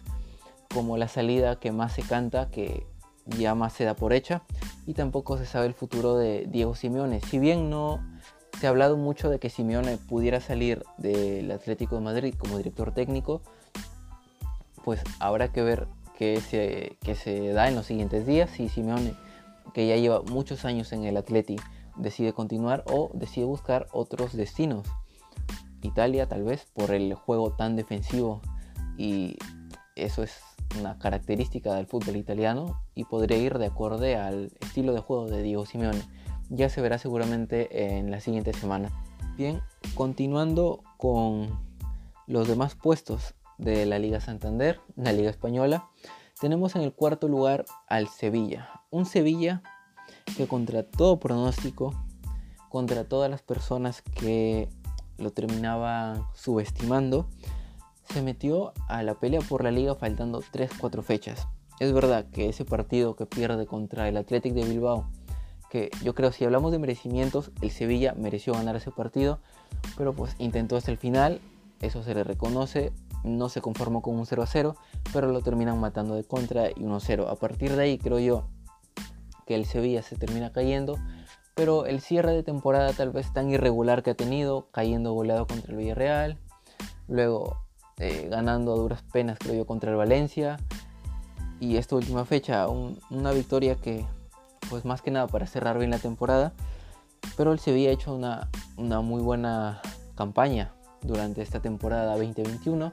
como 0.72 0.96
la 0.96 1.08
salida 1.08 1.56
que 1.56 1.72
más 1.72 1.92
se 1.92 2.02
canta, 2.02 2.50
que 2.50 2.86
ya 3.38 3.54
más 3.54 3.74
se 3.74 3.84
da 3.84 3.94
por 3.94 4.12
hecha, 4.12 4.42
y 4.86 4.94
tampoco 4.94 5.36
se 5.36 5.44
sabe 5.44 5.66
el 5.66 5.74
futuro 5.74 6.16
de 6.16 6.46
Diego 6.48 6.74
Simeone. 6.74 7.20
Si 7.20 7.38
bien 7.38 7.68
no 7.68 8.00
se 8.58 8.66
ha 8.66 8.70
hablado 8.70 8.96
mucho 8.96 9.28
de 9.28 9.38
que 9.38 9.50
Simeone 9.50 9.98
pudiera 9.98 10.40
salir 10.40 10.82
del 10.96 11.50
Atlético 11.50 11.96
de 11.96 12.00
Madrid 12.00 12.34
como 12.38 12.56
director 12.56 12.92
técnico, 12.92 13.42
pues 14.84 15.02
habrá 15.18 15.52
que 15.52 15.62
ver 15.62 15.86
qué 16.18 16.40
se, 16.40 16.96
se 17.14 17.52
da 17.52 17.68
en 17.68 17.74
los 17.74 17.86
siguientes 17.86 18.26
días, 18.26 18.50
si 18.50 18.68
Simeone, 18.68 19.14
que 19.74 19.86
ya 19.86 19.96
lleva 19.96 20.22
muchos 20.22 20.64
años 20.64 20.92
en 20.92 21.04
el 21.04 21.16
Atleti, 21.16 21.56
decide 22.00 22.32
continuar 22.32 22.84
o 22.86 23.10
decide 23.14 23.44
buscar 23.44 23.86
otros 23.92 24.32
destinos. 24.32 24.86
Italia 25.82 26.28
tal 26.28 26.42
vez 26.42 26.66
por 26.74 26.90
el 26.90 27.14
juego 27.14 27.52
tan 27.52 27.76
defensivo 27.76 28.40
y 28.98 29.36
eso 29.96 30.22
es 30.22 30.40
una 30.78 30.98
característica 30.98 31.74
del 31.74 31.86
fútbol 31.86 32.16
italiano 32.16 32.82
y 32.94 33.04
podría 33.04 33.38
ir 33.38 33.58
de 33.58 33.66
acuerdo 33.66 34.04
al 34.04 34.52
estilo 34.60 34.92
de 34.92 35.00
juego 35.00 35.26
de 35.26 35.42
Diego 35.42 35.66
Simeone 35.66 36.02
ya 36.50 36.68
se 36.68 36.80
verá 36.80 36.98
seguramente 36.98 37.96
en 37.96 38.10
la 38.10 38.20
siguiente 38.20 38.52
semana. 38.52 38.90
Bien, 39.36 39.62
continuando 39.94 40.82
con 40.96 41.58
los 42.26 42.48
demás 42.48 42.74
puestos 42.74 43.34
de 43.56 43.86
la 43.86 43.98
Liga 43.98 44.20
Santander, 44.20 44.80
la 44.96 45.12
Liga 45.12 45.30
Española, 45.30 45.88
tenemos 46.40 46.74
en 46.74 46.82
el 46.82 46.92
cuarto 46.92 47.28
lugar 47.28 47.64
al 47.86 48.08
Sevilla. 48.08 48.82
Un 48.90 49.06
Sevilla 49.06 49.62
que 50.36 50.46
contra 50.46 50.82
todo 50.82 51.18
pronóstico, 51.18 51.94
contra 52.68 53.04
todas 53.04 53.30
las 53.30 53.42
personas 53.42 54.02
que 54.02 54.68
lo 55.18 55.30
terminaban 55.30 56.24
subestimando, 56.34 57.28
se 58.12 58.22
metió 58.22 58.72
a 58.88 59.02
la 59.02 59.14
pelea 59.14 59.40
por 59.40 59.62
la 59.64 59.70
liga 59.70 59.94
faltando 59.94 60.40
3-4 60.40 61.02
fechas. 61.02 61.46
Es 61.78 61.92
verdad 61.92 62.26
que 62.30 62.48
ese 62.48 62.64
partido 62.64 63.16
que 63.16 63.26
pierde 63.26 63.66
contra 63.66 64.08
el 64.08 64.16
Athletic 64.16 64.52
de 64.54 64.64
Bilbao 64.64 65.06
que 65.70 65.88
yo 66.02 66.14
creo 66.14 66.32
si 66.32 66.44
hablamos 66.44 66.72
de 66.72 66.78
merecimientos, 66.78 67.52
el 67.62 67.70
Sevilla 67.70 68.14
mereció 68.18 68.52
ganar 68.52 68.76
ese 68.76 68.90
partido, 68.90 69.38
pero 69.96 70.12
pues 70.12 70.34
intentó 70.38 70.76
hasta 70.76 70.90
el 70.90 70.98
final, 70.98 71.40
eso 71.80 72.02
se 72.02 72.12
le 72.12 72.24
reconoce, 72.24 72.92
no 73.22 73.48
se 73.48 73.60
conformó 73.60 74.02
con 74.02 74.16
un 74.16 74.26
0 74.26 74.42
a 74.42 74.46
0, 74.46 74.74
pero 75.12 75.28
lo 75.28 75.40
terminan 75.40 75.78
matando 75.78 76.16
de 76.16 76.24
contra 76.24 76.70
y 76.70 76.82
1 76.82 77.00
0. 77.00 77.28
A 77.28 77.36
partir 77.36 77.76
de 77.76 77.82
ahí 77.84 77.98
creo 77.98 78.18
yo 78.18 78.48
que 79.50 79.56
el 79.56 79.66
Sevilla 79.66 80.00
se 80.00 80.14
termina 80.14 80.52
cayendo, 80.52 80.96
pero 81.56 81.84
el 81.84 82.00
cierre 82.00 82.32
de 82.32 82.44
temporada 82.44 82.92
tal 82.92 83.10
vez 83.10 83.32
tan 83.32 83.50
irregular 83.50 84.04
que 84.04 84.10
ha 84.10 84.14
tenido, 84.14 84.68
cayendo 84.70 85.12
goleado 85.12 85.48
contra 85.48 85.72
el 85.72 85.76
Villarreal, 85.76 86.38
luego 87.08 87.56
eh, 87.98 88.28
ganando 88.30 88.72
a 88.72 88.76
duras 88.76 89.02
penas 89.12 89.40
creo 89.40 89.56
yo 89.56 89.66
contra 89.66 89.90
el 89.90 89.96
Valencia, 89.96 90.56
y 91.58 91.78
esta 91.78 91.96
última 91.96 92.24
fecha 92.24 92.68
una 92.68 93.32
victoria 93.32 93.74
que 93.74 94.06
pues 94.68 94.84
más 94.84 95.02
que 95.02 95.10
nada 95.10 95.26
para 95.26 95.48
cerrar 95.48 95.78
bien 95.78 95.90
la 95.90 95.98
temporada. 95.98 96.52
Pero 97.36 97.52
el 97.52 97.58
Sevilla 97.58 97.90
ha 97.90 97.92
hecho 97.92 98.14
una, 98.14 98.48
una 98.76 99.00
muy 99.00 99.20
buena 99.20 99.82
campaña 100.14 100.72
durante 101.02 101.42
esta 101.42 101.60
temporada 101.60 102.12
2021. 102.16 102.92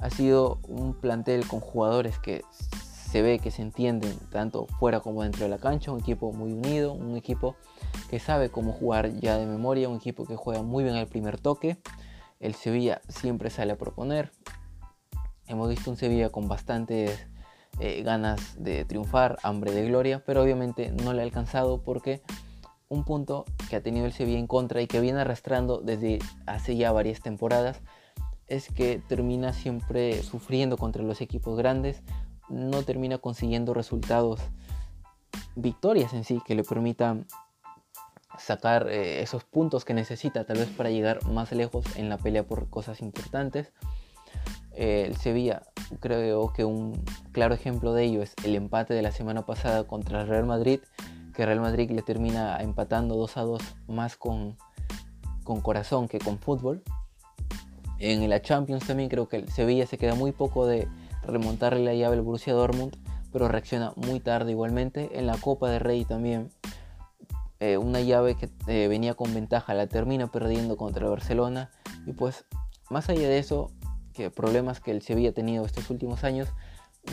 Ha 0.00 0.10
sido 0.10 0.58
un 0.66 0.94
plantel 0.94 1.46
con 1.46 1.60
jugadores 1.60 2.18
que 2.18 2.42
se 3.10 3.22
ve 3.22 3.38
que 3.38 3.50
se 3.50 3.62
entienden 3.62 4.18
tanto 4.30 4.66
fuera 4.78 5.00
como 5.00 5.22
dentro 5.22 5.44
de 5.44 5.48
la 5.48 5.58
cancha, 5.58 5.92
un 5.92 6.00
equipo 6.00 6.32
muy 6.32 6.52
unido, 6.52 6.92
un 6.92 7.16
equipo 7.16 7.56
que 8.10 8.18
sabe 8.18 8.50
cómo 8.50 8.72
jugar 8.72 9.12
ya 9.20 9.38
de 9.38 9.46
memoria, 9.46 9.88
un 9.88 9.96
equipo 9.96 10.24
que 10.26 10.36
juega 10.36 10.62
muy 10.62 10.84
bien 10.84 10.96
el 10.96 11.06
primer 11.06 11.38
toque. 11.38 11.78
El 12.40 12.54
Sevilla 12.54 13.00
siempre 13.08 13.50
sale 13.50 13.72
a 13.72 13.78
proponer. 13.78 14.32
Hemos 15.46 15.68
visto 15.68 15.90
un 15.90 15.96
Sevilla 15.96 16.30
con 16.30 16.48
bastantes 16.48 17.26
eh, 17.78 18.02
ganas 18.02 18.62
de 18.62 18.84
triunfar, 18.84 19.38
hambre 19.42 19.70
de 19.70 19.86
gloria, 19.86 20.22
pero 20.26 20.42
obviamente 20.42 20.90
no 20.90 21.12
le 21.12 21.20
ha 21.22 21.24
alcanzado 21.24 21.82
porque 21.82 22.22
un 22.88 23.04
punto 23.04 23.44
que 23.70 23.76
ha 23.76 23.82
tenido 23.82 24.06
el 24.06 24.12
Sevilla 24.12 24.38
en 24.38 24.46
contra 24.46 24.82
y 24.82 24.86
que 24.86 25.00
viene 25.00 25.20
arrastrando 25.20 25.80
desde 25.80 26.18
hace 26.46 26.76
ya 26.76 26.90
varias 26.92 27.20
temporadas 27.20 27.80
es 28.48 28.68
que 28.68 29.00
termina 29.08 29.52
siempre 29.52 30.22
sufriendo 30.22 30.76
contra 30.76 31.02
los 31.02 31.20
equipos 31.20 31.56
grandes, 31.56 32.02
no 32.48 32.82
termina 32.82 33.18
consiguiendo 33.18 33.74
resultados, 33.74 34.40
victorias 35.54 36.12
en 36.12 36.24
sí, 36.24 36.40
que 36.44 36.54
le 36.54 36.64
permitan 36.64 37.26
sacar 38.38 38.88
eh, 38.88 39.22
esos 39.22 39.44
puntos 39.44 39.84
que 39.84 39.94
necesita 39.94 40.44
tal 40.44 40.58
vez 40.58 40.68
para 40.68 40.90
llegar 40.90 41.24
más 41.26 41.52
lejos 41.52 41.84
en 41.96 42.08
la 42.08 42.18
pelea 42.18 42.44
por 42.44 42.68
cosas 42.68 43.00
importantes. 43.00 43.72
El 44.72 45.16
Sevilla 45.16 45.62
creo 46.00 46.52
que 46.52 46.64
un 46.64 47.02
claro 47.32 47.54
ejemplo 47.54 47.94
de 47.94 48.04
ello 48.04 48.22
es 48.22 48.34
el 48.44 48.54
empate 48.54 48.92
de 48.92 49.00
la 49.00 49.10
semana 49.10 49.46
pasada 49.46 49.84
contra 49.84 50.20
el 50.20 50.28
Real 50.28 50.44
Madrid, 50.44 50.80
que 51.34 51.46
Real 51.46 51.60
Madrid 51.60 51.90
le 51.90 52.02
termina 52.02 52.58
empatando 52.60 53.16
2 53.16 53.36
a 53.38 53.42
2 53.42 53.62
más 53.88 54.16
con, 54.16 54.56
con 55.44 55.62
corazón 55.62 56.08
que 56.08 56.18
con 56.18 56.38
fútbol. 56.38 56.82
En 57.98 58.28
la 58.28 58.42
Champions 58.42 58.86
también 58.86 59.08
creo 59.08 59.28
que 59.28 59.36
el 59.36 59.48
Sevilla 59.50 59.86
se 59.86 59.96
queda 59.96 60.14
muy 60.14 60.32
poco 60.32 60.66
de 60.66 60.86
remontarle 61.26 61.84
la 61.84 61.94
llave 61.94 62.16
al 62.16 62.22
Borussia 62.22 62.54
Dortmund, 62.54 62.96
pero 63.32 63.48
reacciona 63.48 63.92
muy 63.96 64.20
tarde 64.20 64.52
igualmente. 64.52 65.18
En 65.18 65.26
la 65.26 65.36
Copa 65.36 65.70
de 65.70 65.78
Rey 65.78 66.04
también 66.04 66.50
eh, 67.60 67.76
una 67.76 68.00
llave 68.00 68.36
que 68.36 68.50
eh, 68.66 68.88
venía 68.88 69.14
con 69.14 69.32
ventaja 69.34 69.74
la 69.74 69.86
termina 69.86 70.26
perdiendo 70.28 70.76
contra 70.76 71.04
el 71.04 71.10
Barcelona. 71.10 71.70
Y 72.06 72.12
pues 72.12 72.44
más 72.90 73.08
allá 73.08 73.28
de 73.28 73.38
eso, 73.38 73.70
que 74.14 74.30
problemas 74.30 74.80
que 74.80 74.90
el 74.90 75.02
Sevilla 75.02 75.30
ha 75.30 75.34
tenido 75.34 75.64
estos 75.64 75.90
últimos 75.90 76.24
años, 76.24 76.48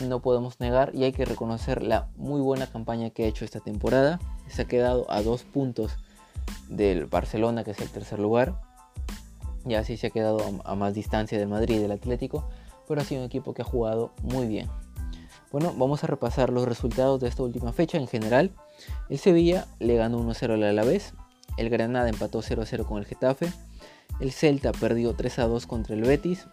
no 0.08 0.22
podemos 0.22 0.58
negar 0.60 0.90
y 0.94 1.04
hay 1.04 1.12
que 1.12 1.24
reconocer 1.24 1.82
la 1.82 2.08
muy 2.16 2.40
buena 2.40 2.66
campaña 2.66 3.10
que 3.10 3.24
ha 3.24 3.26
hecho 3.26 3.44
esta 3.44 3.60
temporada. 3.60 4.18
Se 4.48 4.62
ha 4.62 4.64
quedado 4.64 5.10
a 5.10 5.22
dos 5.22 5.44
puntos 5.44 5.96
del 6.68 7.06
Barcelona, 7.06 7.64
que 7.64 7.72
es 7.72 7.80
el 7.80 7.90
tercer 7.90 8.18
lugar 8.18 8.60
ya 9.64 9.82
sí 9.84 9.96
se 9.96 10.08
ha 10.08 10.10
quedado 10.10 10.38
a 10.64 10.74
más 10.74 10.94
distancia 10.94 11.38
del 11.38 11.48
Madrid 11.48 11.76
y 11.76 11.78
del 11.78 11.92
Atlético, 11.92 12.48
pero 12.86 13.00
ha 13.00 13.04
sido 13.04 13.20
un 13.20 13.26
equipo 13.26 13.54
que 13.54 13.62
ha 13.62 13.64
jugado 13.64 14.12
muy 14.22 14.46
bien. 14.46 14.68
Bueno, 15.50 15.72
vamos 15.76 16.02
a 16.02 16.08
repasar 16.08 16.50
los 16.50 16.66
resultados 16.66 17.20
de 17.20 17.28
esta 17.28 17.42
última 17.42 17.72
fecha 17.72 17.98
en 17.98 18.08
general. 18.08 18.50
El 19.08 19.18
Sevilla 19.18 19.66
le 19.78 19.96
ganó 19.96 20.20
1-0 20.20 20.54
al 20.54 20.62
Alavés, 20.64 21.14
el 21.56 21.70
Granada 21.70 22.08
empató 22.08 22.42
0-0 22.42 22.84
con 22.86 22.98
el 22.98 23.04
Getafe, 23.04 23.52
el 24.20 24.32
Celta 24.32 24.72
perdió 24.72 25.16
3-2 25.16 25.66
contra 25.66 25.94
el 25.94 26.02
Betis, 26.02 26.48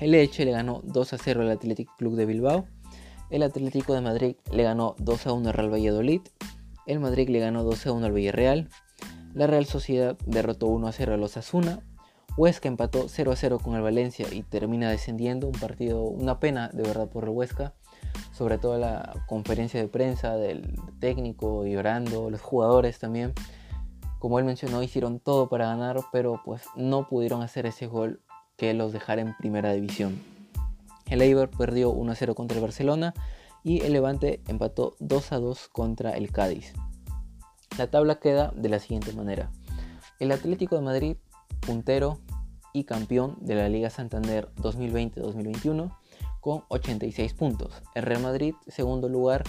el 0.00 0.14
Elche 0.14 0.44
le 0.44 0.52
ganó 0.52 0.80
2-0 0.82 1.40
al 1.40 1.50
Athletic 1.50 1.88
Club 1.96 2.14
de 2.16 2.24
Bilbao, 2.24 2.66
el 3.30 3.42
Atlético 3.42 3.92
de 3.92 4.00
Madrid 4.00 4.36
le 4.52 4.62
ganó 4.62 4.96
2-1 4.96 5.48
al 5.48 5.52
Real 5.52 5.72
Valladolid, 5.72 6.22
el 6.86 7.00
Madrid 7.00 7.28
le 7.28 7.40
ganó 7.40 7.70
2-1 7.70 8.04
al 8.04 8.12
Villarreal, 8.12 8.68
la 9.34 9.46
Real 9.46 9.66
Sociedad 9.66 10.16
derrotó 10.24 10.68
1-0 10.68 11.12
a 11.12 11.16
los 11.18 11.36
Asuna, 11.36 11.80
Huesca 12.38 12.68
empató 12.68 13.08
0 13.08 13.32
a 13.32 13.36
0 13.36 13.58
con 13.58 13.74
el 13.74 13.82
Valencia 13.82 14.28
y 14.30 14.44
termina 14.44 14.88
descendiendo. 14.88 15.48
Un 15.48 15.54
partido, 15.54 16.04
una 16.04 16.38
pena 16.38 16.68
de 16.72 16.84
verdad 16.84 17.08
por 17.08 17.24
el 17.24 17.30
Huesca. 17.30 17.74
Sobre 18.32 18.58
todo 18.58 18.78
la 18.78 19.24
conferencia 19.26 19.80
de 19.80 19.88
prensa 19.88 20.36
del 20.36 20.80
técnico 21.00 21.66
llorando, 21.66 22.30
los 22.30 22.40
jugadores 22.40 23.00
también. 23.00 23.34
Como 24.20 24.38
él 24.38 24.44
mencionó, 24.44 24.84
hicieron 24.84 25.18
todo 25.18 25.48
para 25.48 25.66
ganar, 25.66 25.98
pero 26.12 26.40
pues 26.44 26.62
no 26.76 27.08
pudieron 27.08 27.42
hacer 27.42 27.66
ese 27.66 27.88
gol 27.88 28.22
que 28.56 28.72
los 28.72 28.92
dejara 28.92 29.20
en 29.20 29.36
primera 29.36 29.72
división. 29.72 30.22
El 31.06 31.22
Eibar 31.22 31.50
perdió 31.50 31.90
1 31.90 32.12
a 32.12 32.14
0 32.14 32.36
contra 32.36 32.58
el 32.58 32.62
Barcelona 32.62 33.14
y 33.64 33.80
el 33.80 33.94
Levante 33.94 34.42
empató 34.46 34.94
2 35.00 35.32
a 35.32 35.40
2 35.40 35.68
contra 35.70 36.12
el 36.12 36.30
Cádiz. 36.30 36.72
La 37.78 37.90
tabla 37.90 38.20
queda 38.20 38.52
de 38.54 38.68
la 38.68 38.78
siguiente 38.78 39.12
manera. 39.12 39.50
El 40.20 40.30
Atlético 40.30 40.76
de 40.76 40.82
Madrid 40.82 41.16
puntero 41.60 42.20
campeón 42.84 43.36
de 43.40 43.54
la 43.54 43.68
Liga 43.68 43.90
Santander 43.90 44.48
2020-2021 44.56 45.92
con 46.40 46.64
86 46.68 47.34
puntos. 47.34 47.82
El 47.94 48.04
Real 48.04 48.22
Madrid, 48.22 48.54
segundo 48.66 49.08
lugar 49.08 49.44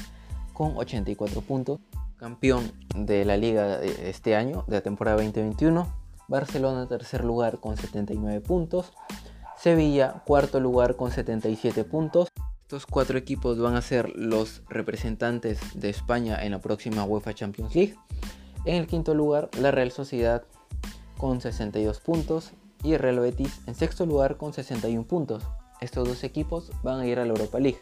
con 0.54 0.78
84 0.78 1.42
puntos. 1.42 1.80
Campeón 2.18 2.72
de 2.96 3.24
la 3.24 3.38
liga 3.38 3.82
este 3.82 4.36
año, 4.36 4.66
de 4.68 4.76
la 4.76 4.82
temporada 4.82 5.18
2021. 5.18 5.88
Barcelona, 6.28 6.88
tercer 6.88 7.24
lugar 7.24 7.60
con 7.60 7.78
79 7.78 8.42
puntos. 8.42 8.92
Sevilla, 9.58 10.24
cuarto 10.26 10.60
lugar 10.60 10.96
con 10.96 11.12
77 11.12 11.84
puntos. 11.86 12.30
Estos 12.62 12.86
cuatro 12.86 13.18
equipos 13.18 13.58
van 13.60 13.76
a 13.76 13.82
ser 13.82 14.10
los 14.16 14.62
representantes 14.70 15.60
de 15.74 15.90
España 15.90 16.38
en 16.44 16.52
la 16.52 16.60
próxima 16.60 17.04
UEFA 17.04 17.34
Champions 17.34 17.74
League. 17.74 17.96
En 18.66 18.76
el 18.76 18.88
quinto 18.88 19.14
lugar, 19.14 19.50
la 19.60 19.72
Real 19.72 19.92
Sociedad 19.92 20.44
con 21.18 21.42
62 21.42 22.00
puntos 22.00 22.52
y 22.84 22.94
el 22.94 23.00
Real 23.00 23.20
Betis 23.20 23.60
en 23.68 23.76
sexto 23.76 24.06
lugar 24.06 24.38
con 24.38 24.54
61 24.54 25.06
puntos. 25.06 25.44
Estos 25.82 26.08
dos 26.08 26.24
equipos 26.24 26.72
van 26.84 27.00
a 27.00 27.08
ir 27.08 27.20
a 27.20 27.26
la 27.26 27.32
Europa 27.32 27.60
League. 27.60 27.80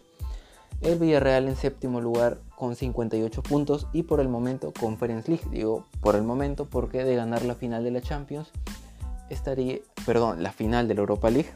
El 0.81 0.99
Villarreal 0.99 1.47
en 1.47 1.55
séptimo 1.55 2.01
lugar 2.01 2.39
con 2.55 2.75
58 2.75 3.41
puntos 3.41 3.87
y 3.93 4.03
por 4.03 4.19
el 4.19 4.29
momento 4.29 4.71
Conference 4.79 5.29
League. 5.29 5.43
Digo 5.49 5.85
por 6.01 6.15
el 6.15 6.23
momento 6.23 6.65
porque 6.65 7.03
de 7.03 7.15
ganar 7.15 7.43
la 7.43 7.55
final 7.55 7.83
de 7.83 7.91
la 7.91 8.01
Champions 8.01 8.49
estaría, 9.29 9.79
perdón, 10.05 10.43
la 10.43 10.51
final 10.51 10.87
de 10.87 10.93
la 10.93 11.01
Europa 11.01 11.29
League 11.31 11.49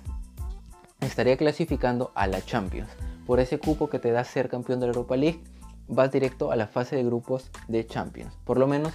estaría 1.01 1.37
clasificando 1.37 2.11
a 2.15 2.27
la 2.27 2.41
Champions. 2.43 2.89
Por 3.27 3.39
ese 3.39 3.59
cupo 3.59 3.89
que 3.89 3.99
te 3.99 4.11
da 4.11 4.23
ser 4.23 4.49
campeón 4.49 4.79
de 4.79 4.87
la 4.87 4.93
Europa 4.93 5.15
League, 5.15 5.43
vas 5.87 6.11
directo 6.11 6.51
a 6.51 6.55
la 6.55 6.67
fase 6.67 6.95
de 6.95 7.03
grupos 7.03 7.51
de 7.67 7.85
Champions. 7.85 8.33
Por 8.43 8.57
lo 8.57 8.67
menos 8.67 8.93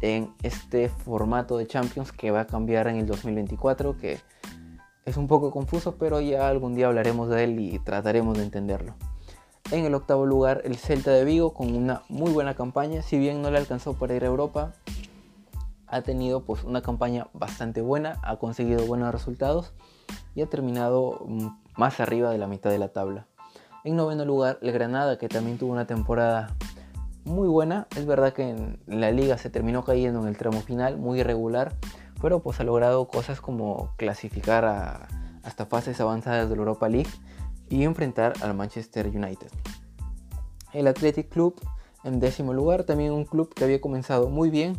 en 0.00 0.32
este 0.42 0.88
formato 0.88 1.56
de 1.56 1.66
Champions 1.66 2.12
que 2.12 2.30
va 2.30 2.40
a 2.40 2.46
cambiar 2.46 2.88
en 2.88 2.96
el 2.96 3.06
2024, 3.06 3.96
que 3.96 4.18
es 5.04 5.16
un 5.16 5.26
poco 5.26 5.50
confuso, 5.50 5.96
pero 5.96 6.20
ya 6.20 6.48
algún 6.48 6.74
día 6.74 6.86
hablaremos 6.86 7.28
de 7.28 7.44
él 7.44 7.60
y 7.60 7.78
trataremos 7.78 8.36
de 8.36 8.44
entenderlo. 8.44 8.94
En 9.70 9.84
el 9.84 9.94
octavo 9.94 10.24
lugar, 10.24 10.62
el 10.64 10.76
Celta 10.76 11.10
de 11.10 11.24
Vigo 11.24 11.52
con 11.52 11.74
una 11.74 12.02
muy 12.08 12.32
buena 12.32 12.54
campaña, 12.54 13.02
si 13.02 13.18
bien 13.18 13.42
no 13.42 13.50
le 13.50 13.58
alcanzó 13.58 13.94
para 13.94 14.14
ir 14.14 14.24
a 14.24 14.28
Europa, 14.28 14.72
ha 15.86 16.02
tenido 16.02 16.44
pues 16.44 16.64
una 16.64 16.82
campaña 16.82 17.28
bastante 17.32 17.80
buena, 17.80 18.18
ha 18.22 18.36
conseguido 18.36 18.86
buenos 18.86 19.12
resultados 19.12 19.72
y 20.34 20.42
ha 20.42 20.46
terminado 20.46 21.22
mm, 21.26 21.48
más 21.76 22.00
arriba 22.00 22.30
de 22.30 22.38
la 22.38 22.46
mitad 22.46 22.70
de 22.70 22.78
la 22.78 22.88
tabla. 22.88 23.26
En 23.84 23.96
noveno 23.96 24.24
lugar, 24.24 24.58
el 24.62 24.72
Granada, 24.72 25.18
que 25.18 25.28
también 25.28 25.58
tuvo 25.58 25.72
una 25.72 25.86
temporada 25.86 26.54
muy 27.28 27.48
buena. 27.48 27.86
Es 27.96 28.06
verdad 28.06 28.32
que 28.32 28.50
en 28.50 28.80
la 28.86 29.10
liga 29.10 29.38
se 29.38 29.50
terminó 29.50 29.84
cayendo 29.84 30.20
en 30.20 30.28
el 30.28 30.36
tramo 30.36 30.60
final, 30.60 30.98
muy 30.98 31.20
irregular, 31.20 31.74
pero 32.20 32.40
pues 32.40 32.58
ha 32.60 32.64
logrado 32.64 33.06
cosas 33.08 33.40
como 33.40 33.92
clasificar 33.96 34.64
a, 34.64 35.08
hasta 35.42 35.66
fases 35.66 36.00
avanzadas 36.00 36.48
de 36.48 36.56
la 36.56 36.60
Europa 36.60 36.88
League 36.88 37.10
y 37.68 37.84
enfrentar 37.84 38.34
al 38.42 38.54
Manchester 38.54 39.06
United. 39.06 39.48
El 40.72 40.86
Athletic 40.86 41.28
Club 41.28 41.60
en 42.04 42.20
décimo 42.20 42.52
lugar, 42.52 42.84
también 42.84 43.12
un 43.12 43.24
club 43.24 43.52
que 43.52 43.64
había 43.64 43.80
comenzado 43.80 44.28
muy 44.28 44.50
bien 44.50 44.78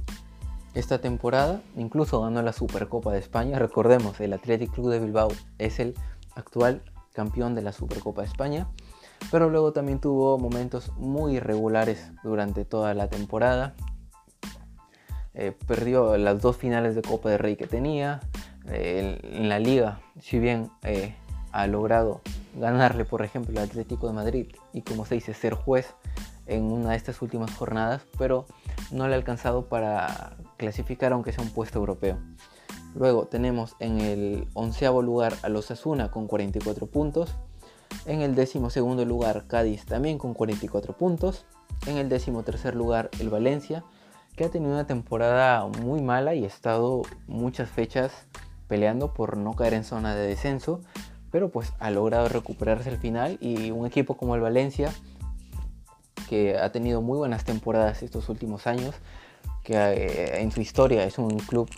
esta 0.74 1.00
temporada, 1.00 1.62
incluso 1.76 2.22
ganó 2.22 2.42
la 2.42 2.54
Supercopa 2.54 3.12
de 3.12 3.20
España. 3.20 3.60
Recordemos, 3.60 4.20
el 4.20 4.34
Athletic 4.34 4.72
Club 4.72 4.90
de 4.90 5.00
Bilbao 5.00 5.30
es 5.58 5.80
el 5.80 5.96
actual 6.36 6.82
campeón 7.14 7.56
de 7.56 7.62
la 7.62 7.74
Supercopa 7.74 8.22
de 8.22 8.28
España 8.28 8.68
pero 9.32 9.50
luego 9.50 9.74
también 9.74 10.00
tuvo 10.00 10.38
momentos 10.38 10.92
muy 10.98 11.38
irregulares 11.38 12.12
durante 12.24 12.66
toda 12.66 12.94
la 12.94 13.08
temporada. 13.08 13.76
Eh, 15.34 15.56
perdió 15.68 16.18
las 16.18 16.42
dos 16.42 16.58
finales 16.58 16.96
de 16.96 17.02
Copa 17.02 17.30
de 17.30 17.38
Rey 17.38 17.56
que 17.56 17.68
tenía. 17.68 18.20
Eh, 18.68 19.20
en 19.24 19.50
la 19.50 19.60
liga, 19.60 20.02
si 20.20 20.38
bien 20.40 20.70
eh, 20.84 21.16
ha 21.52 21.66
logrado 21.68 22.22
ganarle, 22.56 23.06
por 23.06 23.24
ejemplo, 23.24 23.60
al 23.60 23.68
Atlético 23.68 24.08
de 24.08 24.14
Madrid 24.14 24.48
y 24.74 24.82
como 24.82 25.06
se 25.06 25.16
dice, 25.16 25.34
ser 25.34 25.54
juez 25.54 25.96
en 26.46 26.64
una 26.64 26.92
de 26.92 26.98
estas 26.98 27.22
últimas 27.22 27.56
jornadas, 27.56 28.02
pero 28.18 28.46
no 28.92 29.08
le 29.08 29.14
ha 29.14 29.18
alcanzado 29.18 29.70
para 29.70 30.36
clasificar 30.58 31.14
aunque 31.14 31.32
sea 31.32 31.44
un 31.44 31.52
puesto 31.52 31.80
europeo. 31.80 32.18
Luego 32.96 33.28
tenemos 33.28 33.76
en 33.80 34.00
el 34.00 34.48
onceavo 34.54 35.02
lugar 35.02 35.34
a 35.44 35.50
los 35.50 35.70
Asuna 35.72 36.10
con 36.12 36.28
44 36.28 36.88
puntos. 36.88 37.36
En 38.06 38.22
el 38.22 38.36
décimo 38.36 38.70
segundo 38.70 39.06
lugar 39.06 39.46
Cádiz 39.48 39.86
también 39.86 40.18
con 40.18 40.34
44 40.34 40.98
puntos. 40.98 41.46
En 41.88 41.98
el 41.98 42.10
décimo 42.10 42.44
tercer 42.44 42.76
lugar 42.76 43.10
el 43.20 43.30
Valencia 43.30 43.84
que 44.36 44.46
ha 44.46 44.50
tenido 44.50 44.72
una 44.72 44.88
temporada 44.88 45.68
muy 45.68 46.02
mala 46.02 46.34
y 46.34 46.44
ha 46.44 46.48
estado 46.48 47.02
muchas 47.28 47.70
fechas 47.70 48.12
peleando 48.68 49.14
por 49.14 49.36
no 49.38 49.54
caer 49.54 49.74
en 49.74 49.84
zona 49.84 50.16
de 50.16 50.28
descenso. 50.28 50.82
Pero 51.32 51.50
pues 51.50 51.74
ha 51.80 51.92
logrado 51.92 52.30
recuperarse 52.30 52.90
al 52.90 52.98
final 52.98 53.38
y 53.42 53.72
un 53.72 53.86
equipo 53.86 54.18
como 54.18 54.36
el 54.36 54.42
Valencia 54.42 54.92
que 56.30 56.58
ha 56.58 56.72
tenido 56.72 57.02
muy 57.02 57.18
buenas 57.18 57.44
temporadas 57.44 58.04
estos 58.04 58.30
últimos 58.30 58.68
años, 58.68 58.96
que 59.64 59.74
eh, 59.76 60.42
en 60.42 60.52
su 60.52 60.62
historia 60.62 61.04
es 61.04 61.18
un 61.18 61.38
club 61.40 61.70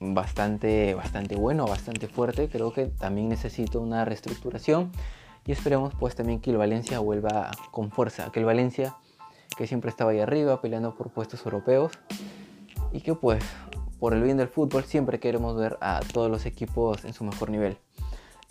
bastante, 0.00 0.94
bastante 0.94 1.34
bueno, 1.34 1.66
bastante 1.66 2.06
fuerte, 2.06 2.48
creo 2.48 2.72
que 2.72 2.86
también 2.86 3.30
necesita 3.30 3.78
una 3.78 4.04
reestructuración 4.04 4.92
Y 5.46 5.52
esperemos 5.52 5.94
pues 5.98 6.14
también 6.14 6.40
que 6.40 6.50
el 6.50 6.56
Valencia 6.56 6.98
vuelva 6.98 7.50
con 7.70 7.90
fuerza, 7.90 8.30
que 8.32 8.40
el 8.40 8.46
Valencia 8.46 8.96
que 9.56 9.66
siempre 9.66 9.90
estaba 9.90 10.10
ahí 10.10 10.20
arriba 10.20 10.60
peleando 10.60 10.94
por 10.94 11.10
puestos 11.10 11.44
europeos. 11.44 11.92
Y 12.92 13.00
que 13.00 13.14
pues 13.14 13.42
por 13.98 14.12
el 14.14 14.22
bien 14.22 14.36
del 14.36 14.48
fútbol 14.48 14.84
siempre 14.84 15.18
queremos 15.18 15.56
ver 15.56 15.78
a 15.80 16.00
todos 16.12 16.30
los 16.30 16.46
equipos 16.46 17.04
en 17.04 17.12
su 17.12 17.24
mejor 17.24 17.50
nivel. 17.50 17.78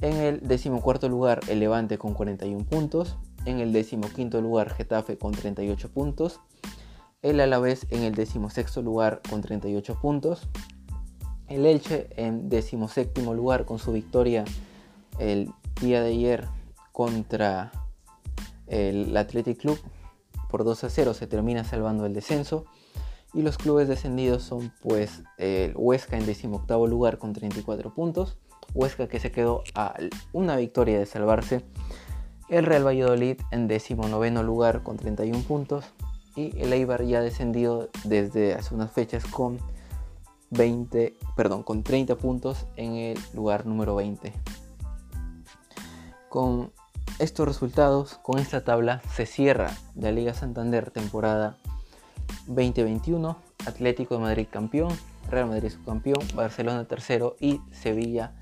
En 0.02 0.16
el 0.16 0.46
decimocuarto 0.46 1.08
lugar 1.08 1.40
el 1.48 1.60
Levante 1.60 1.98
con 1.98 2.14
41 2.14 2.66
puntos, 2.66 3.18
en 3.46 3.60
el 3.60 3.72
decimoquinto 3.72 4.42
lugar 4.42 4.72
Getafe 4.72 5.18
con 5.18 5.32
38 5.32 5.90
puntos, 5.90 6.42
el 7.22 7.40
Alavés 7.40 7.88
en 7.92 8.04
el 8.04 8.14
decimosexto 8.14 8.82
lugar 8.82 9.22
con 9.30 9.42
38 9.42 10.00
puntos, 10.02 10.48
el 11.48 11.66
Elche 11.66 12.10
en 12.18 12.50
decimoséptimo 12.50 13.34
lugar 13.34 13.66
con 13.66 13.80
su 13.80 13.94
victoria 13.94 14.44
el 15.20 15.52
día 15.80 16.02
de 16.02 16.10
ayer 16.10 16.48
contra 16.96 17.74
el 18.68 19.16
Athletic 19.18 19.60
Club 19.60 19.78
por 20.50 20.64
2 20.64 20.86
a 20.86 20.90
0 20.90 21.14
se 21.14 21.28
termina 21.28 21.66
salvando 21.66 22.06
el 22.06 22.14
descenso. 22.14 22.64
Y 23.34 23.42
los 23.42 23.58
clubes 23.58 23.90
descendidos 23.90 24.44
son 24.44 24.72
pues 24.82 25.24
el 25.38 25.74
Huesca 25.76 26.18
en 26.18 26.26
decimoctavo 26.26 26.88
lugar 26.88 27.18
con 27.18 27.34
34 27.34 27.94
puntos, 27.94 28.38
Huesca 28.74 29.10
que 29.10 29.20
se 29.20 29.34
quedó 29.34 29.64
a 29.74 29.96
una 30.32 30.56
victoria 30.56 30.98
de 30.98 31.06
salvarse, 31.06 31.66
el 32.48 32.66
Real 32.66 32.88
Valladolid 32.88 33.42
en 33.52 33.68
decimonoveno 33.68 34.42
lugar 34.42 34.84
con 34.84 34.96
31 34.96 35.38
puntos. 35.42 35.84
Y 36.38 36.58
el 36.62 36.72
Eibar 36.72 37.04
ya 37.04 37.20
descendido 37.20 37.90
desde 38.06 38.54
hace 38.54 38.74
unas 38.74 38.92
fechas 38.92 39.26
con 39.26 39.60
20, 40.52 41.18
perdón, 41.36 41.64
con 41.64 41.84
30 41.84 42.16
puntos 42.16 42.68
en 42.78 42.94
el 42.96 43.20
lugar 43.34 43.66
número 43.66 43.96
20. 43.96 44.32
Con 46.30 46.72
estos 47.20 47.48
resultados, 47.48 48.20
con 48.22 48.40
esta 48.40 48.64
tabla, 48.64 49.02
se 49.14 49.26
cierra 49.26 49.72
la 49.96 50.12
Liga 50.12 50.34
Santander 50.34 50.92
temporada 50.92 51.58
2021. 52.48 53.38
Atlético 53.66 54.16
de 54.16 54.22
Madrid 54.22 54.48
campeón, 54.52 54.96
Real 55.30 55.48
Madrid 55.48 55.70
subcampeón, 55.70 56.24
Barcelona 56.36 56.86
tercero 56.86 57.36
y 57.40 57.62
Sevilla 57.72 58.34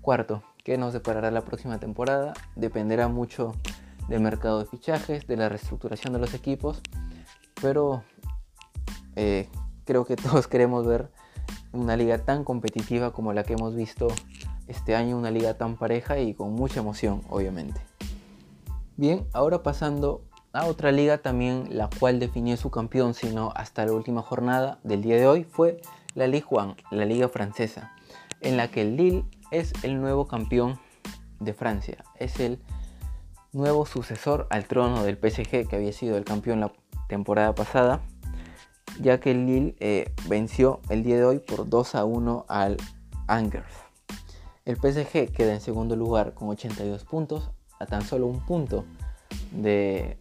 cuarto. 0.00 0.42
¿Qué 0.64 0.78
nos 0.78 0.92
deparará 0.92 1.30
la 1.30 1.42
próxima 1.42 1.78
temporada? 1.78 2.34
Dependerá 2.56 3.08
mucho 3.08 3.54
del 4.08 4.20
mercado 4.20 4.58
de 4.58 4.66
fichajes, 4.66 5.26
de 5.26 5.36
la 5.36 5.48
reestructuración 5.48 6.12
de 6.12 6.18
los 6.18 6.34
equipos, 6.34 6.80
pero 7.60 8.02
eh, 9.16 9.48
creo 9.84 10.04
que 10.04 10.16
todos 10.16 10.48
queremos 10.48 10.86
ver 10.86 11.10
una 11.72 11.96
liga 11.96 12.18
tan 12.18 12.44
competitiva 12.44 13.12
como 13.12 13.32
la 13.32 13.44
que 13.44 13.52
hemos 13.52 13.74
visto 13.74 14.08
este 14.68 14.94
año, 14.94 15.16
una 15.16 15.30
liga 15.30 15.54
tan 15.54 15.76
pareja 15.76 16.18
y 16.18 16.34
con 16.34 16.52
mucha 16.52 16.80
emoción, 16.80 17.22
obviamente. 17.28 17.80
Bien, 18.96 19.26
ahora 19.32 19.62
pasando 19.62 20.22
a 20.52 20.66
otra 20.66 20.92
liga 20.92 21.18
también 21.18 21.68
la 21.70 21.90
cual 21.98 22.20
definió 22.20 22.56
su 22.56 22.70
campeón, 22.70 23.14
sino 23.14 23.52
hasta 23.54 23.84
la 23.84 23.92
última 23.92 24.22
jornada 24.22 24.78
del 24.84 25.02
día 25.02 25.16
de 25.16 25.26
hoy, 25.26 25.44
fue 25.44 25.80
la 26.14 26.26
Ligue 26.26 26.46
1, 26.50 26.76
la 26.90 27.04
liga 27.04 27.28
francesa, 27.28 27.92
en 28.40 28.56
la 28.56 28.68
que 28.68 28.82
el 28.82 28.96
Lille 28.96 29.24
es 29.50 29.72
el 29.82 30.00
nuevo 30.00 30.26
campeón 30.26 30.78
de 31.40 31.54
Francia, 31.54 32.04
es 32.16 32.40
el 32.40 32.60
nuevo 33.52 33.86
sucesor 33.86 34.46
al 34.50 34.66
trono 34.66 35.02
del 35.04 35.16
PSG 35.16 35.68
que 35.68 35.76
había 35.76 35.92
sido 35.92 36.16
el 36.16 36.24
campeón 36.24 36.60
la 36.60 36.72
temporada 37.08 37.54
pasada 37.54 38.02
ya 39.00 39.20
que 39.20 39.30
el 39.30 39.46
Lille 39.46 39.76
eh, 39.80 40.12
venció 40.28 40.80
el 40.88 41.02
día 41.02 41.16
de 41.16 41.24
hoy 41.24 41.38
por 41.38 41.68
2 41.68 41.94
a 41.94 42.04
1 42.04 42.46
al 42.48 42.76
Angers. 43.26 43.87
El 44.68 44.76
PSG 44.76 45.32
queda 45.32 45.54
en 45.54 45.62
segundo 45.62 45.96
lugar 45.96 46.34
con 46.34 46.50
82 46.50 47.04
puntos, 47.04 47.50
a 47.80 47.86
tan 47.86 48.02
solo 48.02 48.26
un 48.26 48.44
punto 48.44 48.84
de, 49.50 50.18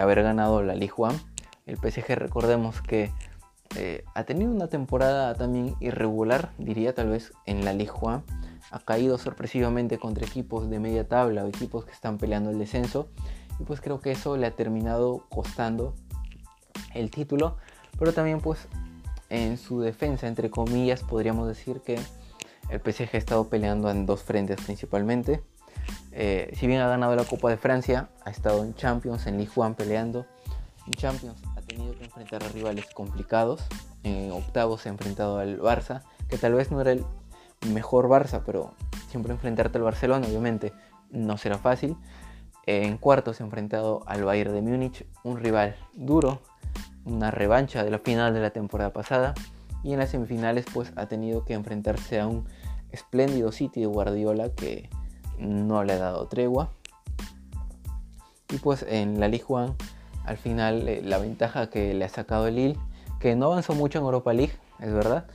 haber 0.00 0.24
ganado 0.24 0.60
la 0.64 0.74
Ligue 0.74 0.94
1. 0.96 1.14
El 1.66 1.76
PSG 1.76 2.16
recordemos 2.16 2.82
que 2.82 3.12
eh, 3.76 4.02
ha 4.16 4.24
tenido 4.24 4.50
una 4.50 4.66
temporada 4.66 5.36
también 5.36 5.76
irregular, 5.78 6.50
diría 6.58 6.96
tal 6.96 7.10
vez 7.10 7.32
en 7.46 7.64
la 7.64 7.74
Ligue 7.74 7.92
1. 8.02 8.24
Ha 8.72 8.78
caído 8.80 9.18
sorpresivamente 9.18 9.98
contra 9.98 10.26
equipos 10.26 10.68
de 10.68 10.80
media 10.80 11.06
tabla 11.06 11.44
o 11.44 11.46
equipos 11.46 11.84
que 11.84 11.92
están 11.92 12.18
peleando 12.18 12.50
el 12.50 12.58
descenso. 12.58 13.08
Y 13.60 13.62
pues 13.62 13.80
creo 13.80 14.00
que 14.00 14.10
eso 14.10 14.36
le 14.36 14.48
ha 14.48 14.56
terminado 14.56 15.24
costando 15.28 15.94
el 16.92 17.12
título 17.12 17.56
pero 18.00 18.12
también 18.12 18.40
pues 18.40 18.66
en 19.28 19.58
su 19.58 19.80
defensa, 19.80 20.26
entre 20.26 20.50
comillas, 20.50 21.04
podríamos 21.04 21.46
decir 21.46 21.80
que 21.82 21.98
el 22.68 22.80
PSG 22.80 23.14
ha 23.14 23.18
estado 23.18 23.48
peleando 23.48 23.90
en 23.90 24.06
dos 24.06 24.22
frentes 24.22 24.60
principalmente. 24.60 25.42
Eh, 26.12 26.52
si 26.58 26.66
bien 26.66 26.80
ha 26.80 26.88
ganado 26.88 27.14
la 27.14 27.24
Copa 27.24 27.50
de 27.50 27.56
Francia, 27.56 28.08
ha 28.24 28.30
estado 28.30 28.64
en 28.64 28.74
Champions, 28.74 29.26
en 29.26 29.38
Ligue 29.38 29.52
1 29.54 29.74
peleando. 29.74 30.26
En 30.86 30.92
Champions 30.94 31.40
ha 31.56 31.60
tenido 31.62 31.96
que 31.96 32.04
enfrentar 32.04 32.42
a 32.42 32.48
rivales 32.48 32.86
complicados. 32.94 33.62
En 34.02 34.30
octavos 34.32 34.82
se 34.82 34.88
ha 34.88 34.92
enfrentado 34.92 35.38
al 35.38 35.60
Barça, 35.60 36.02
que 36.28 36.38
tal 36.38 36.54
vez 36.54 36.70
no 36.70 36.80
era 36.80 36.92
el 36.92 37.04
mejor 37.72 38.08
Barça, 38.08 38.42
pero 38.44 38.72
siempre 39.10 39.32
enfrentarte 39.32 39.78
al 39.78 39.84
Barcelona, 39.84 40.26
obviamente, 40.26 40.72
no 41.10 41.36
será 41.36 41.58
fácil. 41.58 41.96
En 42.66 42.98
cuartos 42.98 43.36
se 43.36 43.42
ha 43.42 43.46
enfrentado 43.46 44.02
al 44.06 44.24
Bayern 44.24 44.52
de 44.52 44.62
Múnich, 44.62 45.06
un 45.22 45.38
rival 45.38 45.76
duro, 45.94 46.40
una 47.04 47.30
revancha 47.30 47.84
de 47.84 47.90
la 47.90 47.98
final 47.98 48.34
de 48.34 48.40
la 48.40 48.50
temporada 48.50 48.92
pasada 48.92 49.34
y 49.82 49.92
en 49.92 49.98
las 49.98 50.10
semifinales 50.10 50.66
pues 50.72 50.92
ha 50.96 51.06
tenido 51.06 51.44
que 51.44 51.54
enfrentarse 51.54 52.20
a 52.20 52.26
un 52.26 52.46
espléndido 52.90 53.52
City 53.52 53.80
de 53.80 53.86
Guardiola 53.86 54.50
que 54.50 54.88
no 55.38 55.84
le 55.84 55.94
ha 55.94 55.98
dado 55.98 56.26
tregua. 56.28 56.72
Y 58.52 58.58
pues 58.58 58.84
en 58.88 59.20
la 59.20 59.28
Ligue 59.28 59.44
1 59.48 59.74
al 60.24 60.36
final 60.36 60.88
eh, 60.88 61.02
la 61.02 61.18
ventaja 61.18 61.68
que 61.70 61.94
le 61.94 62.04
ha 62.04 62.08
sacado 62.08 62.46
el 62.48 62.56
Lille 62.56 62.78
que 63.20 63.34
no 63.36 63.46
avanzó 63.46 63.74
mucho 63.74 63.98
en 63.98 64.04
Europa 64.04 64.32
League 64.32 64.52
es 64.80 64.92
verdad 64.92 65.26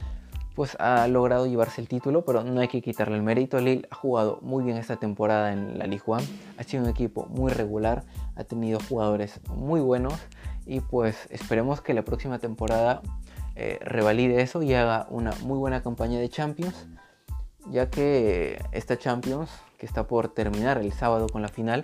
pues 0.55 0.75
ha 0.79 1.07
logrado 1.07 1.47
llevarse 1.47 1.81
el 1.81 1.87
título 1.87 2.25
pero 2.25 2.43
no 2.43 2.59
hay 2.59 2.67
que 2.67 2.81
quitarle 2.81 3.15
el 3.15 3.23
mérito. 3.23 3.59
Lille 3.59 3.87
ha 3.89 3.95
jugado 3.95 4.39
muy 4.41 4.63
bien 4.63 4.77
esta 4.77 4.97
temporada 4.97 5.51
en 5.53 5.77
la 5.77 5.87
Ligue 5.87 6.03
1 6.05 6.21
ha 6.57 6.63
sido 6.63 6.83
un 6.83 6.89
equipo 6.89 7.25
muy 7.27 7.51
regular 7.51 8.03
ha 8.35 8.43
tenido 8.43 8.79
jugadores 8.87 9.39
muy 9.49 9.81
buenos 9.81 10.13
y 10.65 10.79
pues 10.79 11.27
esperemos 11.31 11.81
que 11.81 11.93
la 11.93 12.03
próxima 12.03 12.39
temporada 12.39 13.01
eh, 13.55 13.79
revalide 13.81 14.41
eso 14.41 14.61
y 14.63 14.73
haga 14.73 15.07
una 15.09 15.31
muy 15.43 15.57
buena 15.57 15.81
campaña 15.81 16.19
de 16.19 16.29
Champions, 16.29 16.87
ya 17.69 17.89
que 17.89 18.61
esta 18.71 18.97
Champions, 18.97 19.49
que 19.77 19.85
está 19.85 20.07
por 20.07 20.33
terminar 20.33 20.77
el 20.77 20.91
sábado 20.93 21.27
con 21.27 21.41
la 21.41 21.47
final, 21.47 21.81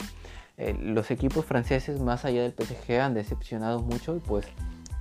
eh, 0.57 0.75
los 0.79 1.11
equipos 1.11 1.45
franceses 1.45 1.99
más 1.99 2.25
allá 2.25 2.41
del 2.41 2.53
PSG 2.53 2.99
han 2.99 3.13
decepcionado 3.13 3.79
mucho 3.81 4.15
y 4.15 4.19
pues 4.19 4.45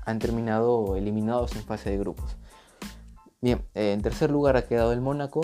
han 0.04 0.18
terminado 0.18 0.96
eliminados 0.96 1.56
en 1.56 1.62
fase 1.62 1.90
de 1.90 1.98
grupos. 1.98 2.36
Bien, 3.40 3.62
eh, 3.74 3.92
en 3.92 4.02
tercer 4.02 4.30
lugar 4.30 4.56
ha 4.56 4.66
quedado 4.66 4.92
el 4.92 5.00
Mónaco, 5.00 5.42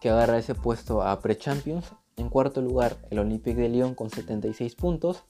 que 0.00 0.10
agarra 0.10 0.38
ese 0.38 0.54
puesto 0.54 1.02
a 1.02 1.18
Pre-Champions. 1.20 1.92
En 2.16 2.28
cuarto 2.28 2.60
lugar, 2.60 2.96
el 3.10 3.18
Olympique 3.18 3.60
de 3.60 3.68
Lyon 3.68 3.94
con 3.94 4.10
76 4.10 4.74
puntos. 4.74 5.24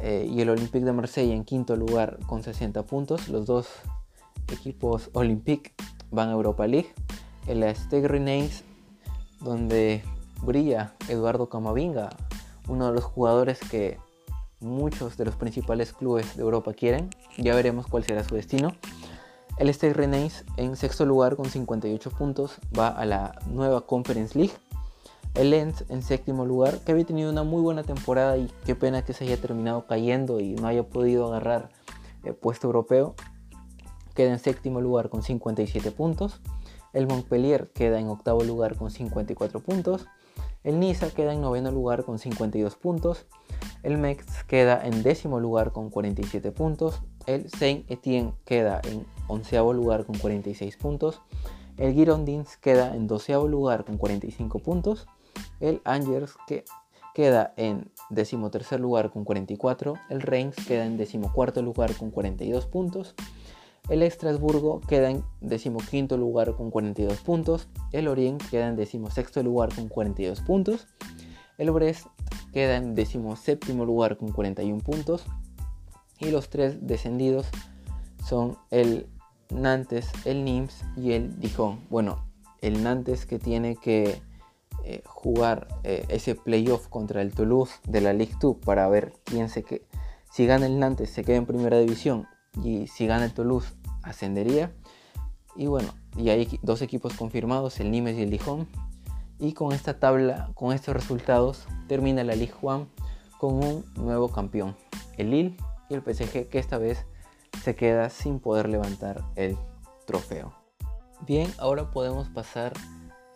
Eh, 0.00 0.28
y 0.30 0.40
el 0.40 0.50
Olympique 0.50 0.84
de 0.84 0.92
Marsella 0.92 1.34
en 1.34 1.44
quinto 1.44 1.76
lugar 1.76 2.18
con 2.26 2.42
60 2.42 2.84
puntos. 2.84 3.28
Los 3.28 3.46
dos 3.46 3.68
equipos 4.52 5.10
Olympique 5.12 5.72
van 6.10 6.28
a 6.28 6.32
Europa 6.32 6.66
League. 6.66 6.92
La 7.46 7.74
Steg 7.74 8.06
Renaissance, 8.06 8.64
donde 9.40 10.02
brilla 10.42 10.94
Eduardo 11.08 11.48
Camavinga, 11.48 12.10
uno 12.68 12.88
de 12.88 12.92
los 12.92 13.04
jugadores 13.04 13.58
que 13.58 13.98
muchos 14.60 15.16
de 15.16 15.24
los 15.24 15.36
principales 15.36 15.92
clubes 15.92 16.36
de 16.36 16.42
Europa 16.42 16.72
quieren. 16.74 17.10
Ya 17.36 17.54
veremos 17.54 17.86
cuál 17.86 18.04
será 18.04 18.22
su 18.22 18.34
destino. 18.34 18.72
El 19.56 19.72
Steg 19.74 19.96
Renaissance 19.96 20.44
en 20.56 20.76
sexto 20.76 21.04
lugar 21.04 21.36
con 21.36 21.46
58 21.46 22.10
puntos 22.10 22.58
va 22.78 22.88
a 22.88 23.04
la 23.04 23.38
nueva 23.46 23.86
Conference 23.86 24.38
League 24.38 24.54
el 25.38 25.50
Lens 25.50 25.84
en 25.88 26.02
séptimo 26.02 26.44
lugar, 26.44 26.80
que 26.80 26.90
había 26.90 27.06
tenido 27.06 27.30
una 27.30 27.44
muy 27.44 27.62
buena 27.62 27.84
temporada 27.84 28.36
y 28.36 28.50
qué 28.66 28.74
pena 28.74 29.04
que 29.04 29.12
se 29.12 29.24
haya 29.24 29.36
terminado 29.36 29.86
cayendo 29.86 30.40
y 30.40 30.56
no 30.56 30.66
haya 30.66 30.82
podido 30.82 31.28
agarrar 31.28 31.70
el 32.24 32.34
puesto 32.34 32.66
europeo. 32.66 33.14
Queda 34.16 34.32
en 34.32 34.40
séptimo 34.40 34.80
lugar 34.80 35.10
con 35.10 35.22
57 35.22 35.92
puntos. 35.92 36.40
El 36.92 37.06
Montpellier 37.06 37.70
queda 37.72 38.00
en 38.00 38.08
octavo 38.08 38.42
lugar 38.42 38.74
con 38.74 38.90
54 38.90 39.60
puntos. 39.60 40.06
El 40.64 40.80
Niza 40.80 41.10
queda 41.10 41.32
en 41.32 41.40
noveno 41.40 41.70
lugar 41.70 42.02
con 42.04 42.18
52 42.18 42.74
puntos. 42.74 43.26
El 43.84 43.96
Metz 43.96 44.42
queda 44.48 44.84
en 44.84 45.04
décimo 45.04 45.38
lugar 45.38 45.70
con 45.70 45.88
47 45.88 46.50
puntos. 46.50 47.00
El 47.26 47.48
Saint 47.48 47.88
Etienne 47.88 48.32
queda 48.44 48.80
en 48.84 49.06
onceavo 49.28 49.72
lugar 49.72 50.04
con 50.04 50.18
46 50.18 50.76
puntos. 50.78 51.22
El 51.76 51.94
Girondins 51.94 52.56
queda 52.56 52.96
en 52.96 53.06
doceavo 53.06 53.46
lugar 53.46 53.84
con 53.84 53.98
45 53.98 54.58
puntos. 54.58 55.06
El 55.60 55.80
Angers 55.84 56.34
que 56.46 56.64
queda 57.14 57.52
en 57.56 57.90
decimotercer 58.10 58.80
lugar 58.80 59.10
con 59.10 59.24
44. 59.24 59.94
El 60.08 60.22
Reims 60.22 60.56
queda 60.66 60.84
en 60.84 60.96
decimocuarto 60.96 61.62
lugar 61.62 61.94
con 61.94 62.10
42 62.10 62.66
puntos. 62.66 63.14
El 63.88 64.02
Estrasburgo 64.02 64.80
queda 64.82 65.10
en 65.10 65.24
decimoquinto 65.40 66.16
lugar 66.16 66.54
con 66.54 66.70
42 66.70 67.18
puntos. 67.22 67.68
El 67.90 68.06
Orient 68.06 68.42
queda 68.50 68.68
en 68.68 68.76
decimosexto 68.76 69.42
lugar 69.42 69.74
con 69.74 69.88
42 69.88 70.42
puntos. 70.42 70.86
El 71.56 71.70
Brest 71.70 72.06
queda 72.52 72.76
en 72.76 72.94
17 72.94 73.72
lugar 73.74 74.16
con 74.16 74.30
41 74.30 74.80
puntos 74.82 75.26
y 76.20 76.30
los 76.30 76.50
tres 76.50 76.86
descendidos 76.86 77.46
son 78.24 78.58
el 78.70 79.08
Nantes, 79.50 80.10
el 80.24 80.44
Nims 80.44 80.84
y 80.96 81.12
el 81.12 81.40
Dijon. 81.40 81.80
Bueno, 81.88 82.24
el 82.60 82.82
Nantes 82.82 83.26
que 83.26 83.38
tiene 83.38 83.76
que 83.76 84.20
eh, 84.84 85.02
jugar 85.04 85.68
eh, 85.84 86.04
ese 86.08 86.34
playoff 86.34 86.88
contra 86.88 87.22
el 87.22 87.32
Toulouse 87.32 87.74
de 87.86 88.00
la 88.00 88.12
Ligue 88.12 88.34
2 88.40 88.56
para 88.64 88.88
ver 88.88 89.12
quién 89.24 89.48
se 89.48 89.62
que 89.62 89.86
si 90.30 90.46
gana 90.46 90.66
el 90.66 90.78
Nantes 90.78 91.10
se 91.10 91.24
queda 91.24 91.36
en 91.36 91.46
primera 91.46 91.78
división 91.78 92.26
y 92.62 92.86
si 92.86 93.06
gana 93.06 93.24
el 93.24 93.32
Toulouse 93.32 93.74
ascendería. 94.02 94.72
Y 95.56 95.66
bueno, 95.66 95.88
y 96.16 96.30
hay 96.30 96.58
dos 96.62 96.82
equipos 96.82 97.14
confirmados, 97.14 97.80
el 97.80 97.90
Nimes 97.90 98.16
y 98.16 98.22
el 98.22 98.30
Dijon. 98.30 98.68
Y 99.40 99.52
con 99.52 99.72
esta 99.72 99.98
tabla, 99.98 100.50
con 100.54 100.72
estos 100.72 100.94
resultados, 100.94 101.66
termina 101.86 102.24
la 102.24 102.34
Ligue 102.34 102.54
1 102.60 102.86
con 103.38 103.54
un 103.54 103.84
nuevo 103.94 104.28
campeón, 104.30 104.76
el 105.16 105.30
Lille 105.30 105.56
y 105.88 105.94
el 105.94 106.02
PSG, 106.02 106.48
que 106.48 106.58
esta 106.58 106.76
vez 106.76 107.06
se 107.62 107.76
queda 107.76 108.10
sin 108.10 108.40
poder 108.40 108.68
levantar 108.68 109.24
el 109.36 109.56
trofeo. 110.06 110.52
Bien, 111.26 111.52
ahora 111.58 111.90
podemos 111.90 112.28
pasar 112.28 112.72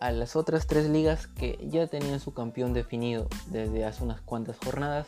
a 0.03 0.11
las 0.11 0.35
otras 0.35 0.67
tres 0.67 0.89
ligas 0.89 1.27
que 1.27 1.57
ya 1.71 1.87
tenían 1.87 2.19
su 2.19 2.33
campeón 2.33 2.73
definido 2.73 3.29
desde 3.47 3.85
hace 3.85 4.03
unas 4.03 4.19
cuantas 4.19 4.57
jornadas, 4.57 5.07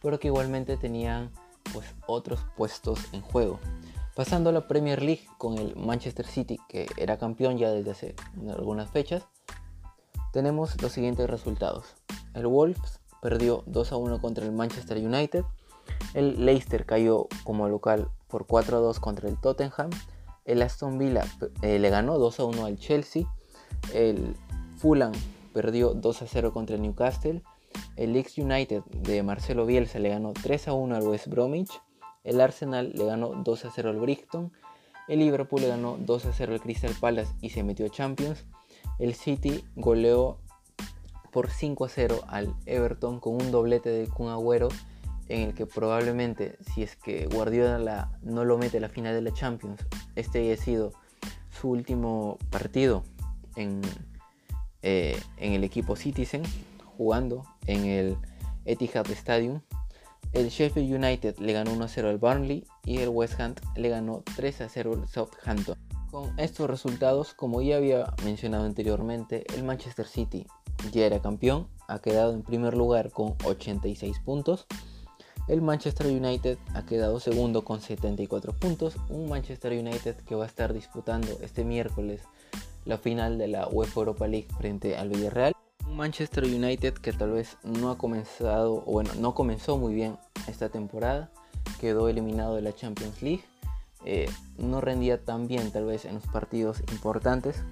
pero 0.00 0.20
que 0.20 0.28
igualmente 0.28 0.76
tenían 0.76 1.32
pues 1.72 1.92
otros 2.06 2.38
puestos 2.56 3.00
en 3.12 3.22
juego. 3.22 3.58
Pasando 4.14 4.50
a 4.50 4.52
la 4.52 4.68
Premier 4.68 5.02
League 5.02 5.26
con 5.36 5.58
el 5.58 5.74
Manchester 5.74 6.28
City, 6.28 6.60
que 6.68 6.86
era 6.96 7.18
campeón 7.18 7.58
ya 7.58 7.72
desde 7.72 7.90
hace 7.90 8.14
algunas 8.48 8.88
fechas, 8.88 9.24
tenemos 10.32 10.80
los 10.80 10.92
siguientes 10.92 11.28
resultados. 11.28 11.96
El 12.32 12.46
Wolves 12.46 13.00
perdió 13.20 13.64
2 13.66 13.90
a 13.90 13.96
1 13.96 14.20
contra 14.20 14.44
el 14.44 14.52
Manchester 14.52 14.98
United. 14.98 15.44
El 16.14 16.46
Leicester 16.46 16.86
cayó 16.86 17.26
como 17.42 17.68
local 17.68 18.10
por 18.28 18.46
4 18.46 18.76
a 18.76 18.80
2 18.80 19.00
contra 19.00 19.28
el 19.28 19.40
Tottenham. 19.40 19.90
El 20.44 20.62
Aston 20.62 20.98
Villa 20.98 21.24
eh, 21.62 21.80
le 21.80 21.90
ganó 21.90 22.16
2 22.20 22.38
a 22.38 22.44
1 22.44 22.64
al 22.64 22.78
Chelsea. 22.78 23.26
El 23.92 24.36
Fulham 24.76 25.12
perdió 25.52 25.94
2 25.94 26.22
a 26.22 26.26
0 26.26 26.52
contra 26.52 26.76
el 26.76 26.82
Newcastle. 26.82 27.42
El 27.96 28.12
Leeds 28.12 28.38
United 28.38 28.82
de 28.84 29.22
Marcelo 29.22 29.66
Bielsa 29.66 29.98
le 29.98 30.10
ganó 30.10 30.32
3 30.32 30.68
a 30.68 30.72
1 30.74 30.96
al 30.96 31.02
West 31.02 31.28
Bromwich. 31.28 31.80
El 32.24 32.40
Arsenal 32.40 32.92
le 32.94 33.04
ganó 33.04 33.28
2 33.28 33.64
a 33.64 33.70
0 33.70 33.90
al 33.90 34.00
Brighton. 34.00 34.52
El 35.08 35.20
Liverpool 35.20 35.62
le 35.62 35.68
ganó 35.68 35.96
2 35.98 36.26
a 36.26 36.32
0 36.32 36.54
al 36.54 36.60
Crystal 36.60 36.94
Palace 37.00 37.32
y 37.40 37.50
se 37.50 37.62
metió 37.62 37.86
a 37.86 37.90
Champions. 37.90 38.44
El 38.98 39.14
City 39.14 39.64
goleó 39.76 40.38
por 41.30 41.50
5 41.50 41.84
a 41.84 41.88
0 41.88 42.20
al 42.28 42.54
Everton 42.66 43.20
con 43.20 43.34
un 43.34 43.50
doblete 43.50 43.90
de 43.90 44.08
Kun 44.08 44.28
Agüero 44.28 44.68
en 45.28 45.42
el 45.42 45.54
que 45.54 45.66
probablemente 45.66 46.56
si 46.72 46.82
es 46.82 46.96
que 46.96 47.26
Guardiola 47.26 48.10
no 48.22 48.44
lo 48.44 48.58
mete 48.58 48.78
a 48.78 48.80
la 48.80 48.88
final 48.88 49.14
de 49.14 49.22
la 49.22 49.32
Champions, 49.32 49.84
este 50.14 50.40
haya 50.40 50.56
sido 50.56 50.92
su 51.50 51.70
último 51.70 52.38
partido 52.50 53.02
en, 53.56 53.82
eh, 54.82 55.20
en 55.38 55.52
el 55.52 55.64
equipo 55.64 55.96
Citizen, 55.96 56.42
jugando 56.96 57.44
en 57.66 57.86
el 57.86 58.16
Etihad 58.64 59.10
Stadium. 59.10 59.60
El 60.32 60.48
Sheffield 60.48 60.92
United 60.92 61.38
le 61.38 61.52
ganó 61.52 61.72
1-0 61.72 62.08
al 62.08 62.18
Burnley 62.18 62.66
y 62.84 62.98
el 62.98 63.08
West 63.08 63.40
Ham 63.40 63.54
le 63.76 63.88
ganó 63.88 64.22
3-0 64.36 64.92
al 64.92 65.08
Southampton. 65.08 65.76
Con 66.10 66.38
estos 66.38 66.68
resultados, 66.68 67.34
como 67.34 67.62
ya 67.62 67.76
había 67.76 68.12
mencionado 68.24 68.64
anteriormente, 68.64 69.44
el 69.54 69.64
Manchester 69.64 70.06
City 70.06 70.46
ya 70.92 71.06
era 71.06 71.20
campeón, 71.20 71.68
ha 71.88 72.00
quedado 72.00 72.34
en 72.34 72.42
primer 72.42 72.76
lugar 72.76 73.10
con 73.10 73.34
86 73.44 74.18
puntos 74.20 74.66
el 75.48 75.62
Manchester 75.62 76.08
United 76.08 76.58
ha 76.74 76.84
quedado 76.84 77.20
segundo 77.20 77.62
con 77.62 77.80
74 77.80 78.52
puntos, 78.54 78.96
un 79.08 79.28
Manchester 79.28 79.72
United 79.72 80.16
que 80.16 80.34
va 80.34 80.42
a 80.42 80.48
estar 80.48 80.72
disputando 80.72 81.38
este 81.40 81.64
miércoles 81.64 82.22
la 82.86 82.96
final 82.96 83.36
de 83.36 83.48
la 83.48 83.68
UEFA 83.68 84.00
Europa 84.00 84.26
League 84.26 84.48
frente 84.56 84.96
al 84.96 85.10
Villarreal. 85.10 85.52
Un 85.86 85.96
Manchester 85.96 86.44
United 86.44 86.94
que 86.94 87.12
tal 87.12 87.32
vez 87.32 87.58
no 87.62 87.90
ha 87.90 87.98
comenzado, 87.98 88.82
o 88.86 88.92
bueno, 88.92 89.10
no 89.18 89.34
comenzó 89.34 89.76
muy 89.76 89.94
bien 89.94 90.16
esta 90.48 90.68
temporada, 90.68 91.30
quedó 91.80 92.08
eliminado 92.08 92.54
de 92.54 92.62
la 92.62 92.74
Champions 92.74 93.20
League, 93.22 93.44
eh, 94.04 94.30
no 94.56 94.80
rendía 94.80 95.24
tan 95.24 95.48
bien 95.48 95.70
tal 95.72 95.84
vez 95.84 96.04
en 96.04 96.14
los 96.14 96.26
partidos 96.28 96.80
importantes, 96.92 97.62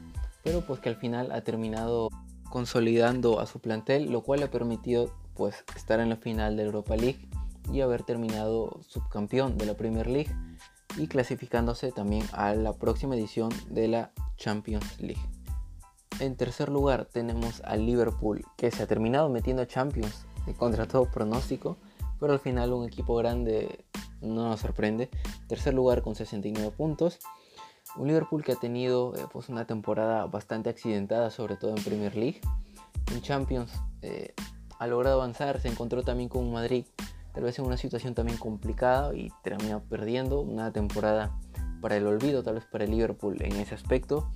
pero 0.42 0.61
pues 0.62 0.81
que 0.81 0.88
al 0.88 0.96
final 0.96 1.33
ha 1.33 1.42
terminado 1.42 2.11
consolidando 2.50 3.40
a 3.40 3.46
su 3.46 3.61
plantel, 3.61 4.11
lo 4.11 4.22
cual 4.22 4.40
le 4.40 4.46
ha 4.46 4.50
permitido 4.50 5.12
pues 5.35 5.64
estar 5.77 6.00
en 6.00 6.09
la 6.09 6.16
final 6.16 6.57
de 6.57 6.64
Europa 6.64 6.96
League 6.96 7.29
y 7.72 7.81
haber 7.81 8.03
terminado 8.03 8.81
subcampeón 8.87 9.57
de 9.59 9.66
la 9.66 9.74
Premier 9.74 10.07
League 10.07 10.31
y 10.96 11.09
clasificándose 11.09 11.92
también 11.92 12.24
a 12.33 12.54
la 12.54 12.72
próxima 12.72 13.14
edición 13.16 13.50
de 13.68 13.88
la 13.88 14.12
Champions 14.37 15.00
League. 15.00 15.22
En 16.20 16.37
tercer 16.37 16.68
lugar 16.68 17.07
tenemos 17.07 17.61
al 17.64 17.87
Liverpool 17.87 18.44
que 18.57 18.70
se 18.70 18.83
ha 18.83 18.87
terminado 18.87 19.28
metiendo 19.28 19.64
Champions 19.64 20.26
contra 20.59 20.87
todo 20.87 21.11
pronóstico, 21.11 21.76
pero 22.20 22.33
al 22.33 22.38
final 22.38 22.72
un 22.72 22.85
equipo 22.85 23.16
grande 23.16 23.85
no 24.20 24.48
nos 24.48 24.61
sorprende. 24.61 25.11
Tercer 25.48 25.74
lugar 25.74 26.02
con 26.02 26.14
69 26.14 26.70
puntos. 26.76 27.18
Un 27.96 28.09
Liverpool 28.09 28.42
que 28.42 28.52
ha 28.52 28.57
tenido 28.57 29.14
eh, 29.14 29.26
pues 29.33 29.48
una 29.48 29.66
temporada 29.66 30.26
bastante 30.26 30.70
accidentada, 30.70 31.30
sobre 31.30 31.57
todo 31.57 31.76
en 31.76 31.83
Premier 31.83 32.16
League. 32.16 32.40
En 33.12 33.20
Champions 33.20 33.72
eh, 34.02 34.35
ha 34.78 34.87
logrado 34.87 35.20
avanzar, 35.20 35.61
se 35.61 35.68
encontró 35.68 36.02
también 36.02 36.28
con 36.28 36.44
un 36.44 36.52
Madrid 36.52 36.87
tal 37.35 37.44
vez 37.44 37.59
en 37.59 37.66
una 37.66 37.77
situación 37.77 38.14
también 38.14 38.38
complicada 38.38 39.14
y 39.14 39.31
termina 39.42 39.81
perdiendo 39.81 40.40
una 40.40 40.73
temporada 40.73 41.37
para 41.81 41.97
el 41.97 42.07
olvido, 42.07 42.42
tal 42.42 42.55
vez 42.55 42.64
para 42.64 42.85
el 42.85 42.92
Liverpool 42.92 43.37
en 43.42 43.53
ese 43.57 43.75
aspecto. 43.75 44.31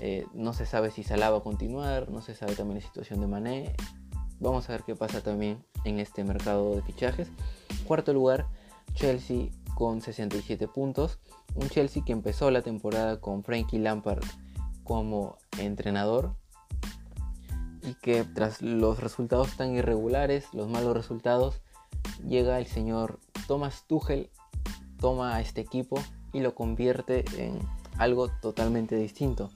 Eh, 0.00 0.26
no 0.32 0.52
se 0.52 0.66
sabe 0.66 0.90
si 0.90 1.02
Salah 1.02 1.30
va 1.30 1.38
a 1.38 1.42
continuar, 1.42 2.10
no 2.10 2.22
se 2.22 2.34
sabe 2.34 2.54
también 2.54 2.80
la 2.80 2.86
situación 2.86 3.20
de 3.20 3.26
Mané. 3.26 3.76
Vamos 4.38 4.68
a 4.68 4.72
ver 4.72 4.82
qué 4.84 4.96
pasa 4.96 5.20
también 5.20 5.64
en 5.84 6.00
este 6.00 6.24
mercado 6.24 6.74
de 6.74 6.82
fichajes. 6.82 7.28
Cuarto 7.84 8.12
lugar, 8.12 8.46
Chelsea 8.94 9.50
con 9.74 10.00
67 10.00 10.66
puntos. 10.68 11.18
Un 11.54 11.68
Chelsea 11.68 12.02
que 12.04 12.12
empezó 12.12 12.50
la 12.50 12.62
temporada 12.62 13.20
con 13.20 13.44
Frankie 13.44 13.78
Lampard 13.78 14.24
como 14.82 15.38
entrenador 15.58 16.34
y 17.82 17.94
que 17.94 18.24
tras 18.24 18.62
los 18.62 19.00
resultados 19.00 19.56
tan 19.56 19.74
irregulares, 19.74 20.46
los 20.52 20.68
malos 20.68 20.94
resultados, 20.94 21.60
llega 22.26 22.58
el 22.58 22.66
señor 22.66 23.18
Thomas 23.46 23.84
Tuchel, 23.86 24.30
toma 24.98 25.36
a 25.36 25.40
este 25.40 25.60
equipo 25.60 25.98
y 26.32 26.40
lo 26.40 26.54
convierte 26.54 27.24
en 27.36 27.58
algo 27.98 28.28
totalmente 28.28 28.96
distinto. 28.96 29.50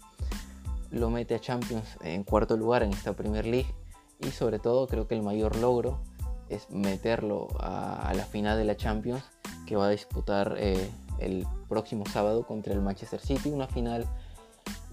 Lo 0.91 1.11
mete 1.11 1.35
a 1.35 1.41
Champions 1.41 1.97
en 2.03 2.25
cuarto 2.25 2.57
lugar 2.57 2.83
en 2.83 2.93
esta 2.93 3.15
Premier 3.15 3.47
League 3.47 3.75
y 4.21 4.31
sobre 4.31 4.59
todo 4.59 4.87
creo 4.87 5.09
que 5.09 5.15
el 5.15 5.23
mayor 5.23 5.57
logro 5.57 6.01
es 6.49 6.71
meterlo 6.71 7.49
a, 7.59 8.13
la 8.15 8.25
final 8.25 8.59
de 8.59 8.65
la 8.65 8.77
Champions 8.77 9.25
que 9.67 9.77
va 9.77 9.87
a 9.87 9.91
disputar 9.91 10.57
eh, 10.59 10.91
el 11.19 11.47
próximo 11.69 12.05
sábado 12.07 12.47
contra 12.47 12.75
el 12.75 12.81
Manchester 12.81 13.21
City, 13.21 13.51
una 13.51 13.67
final 13.67 14.07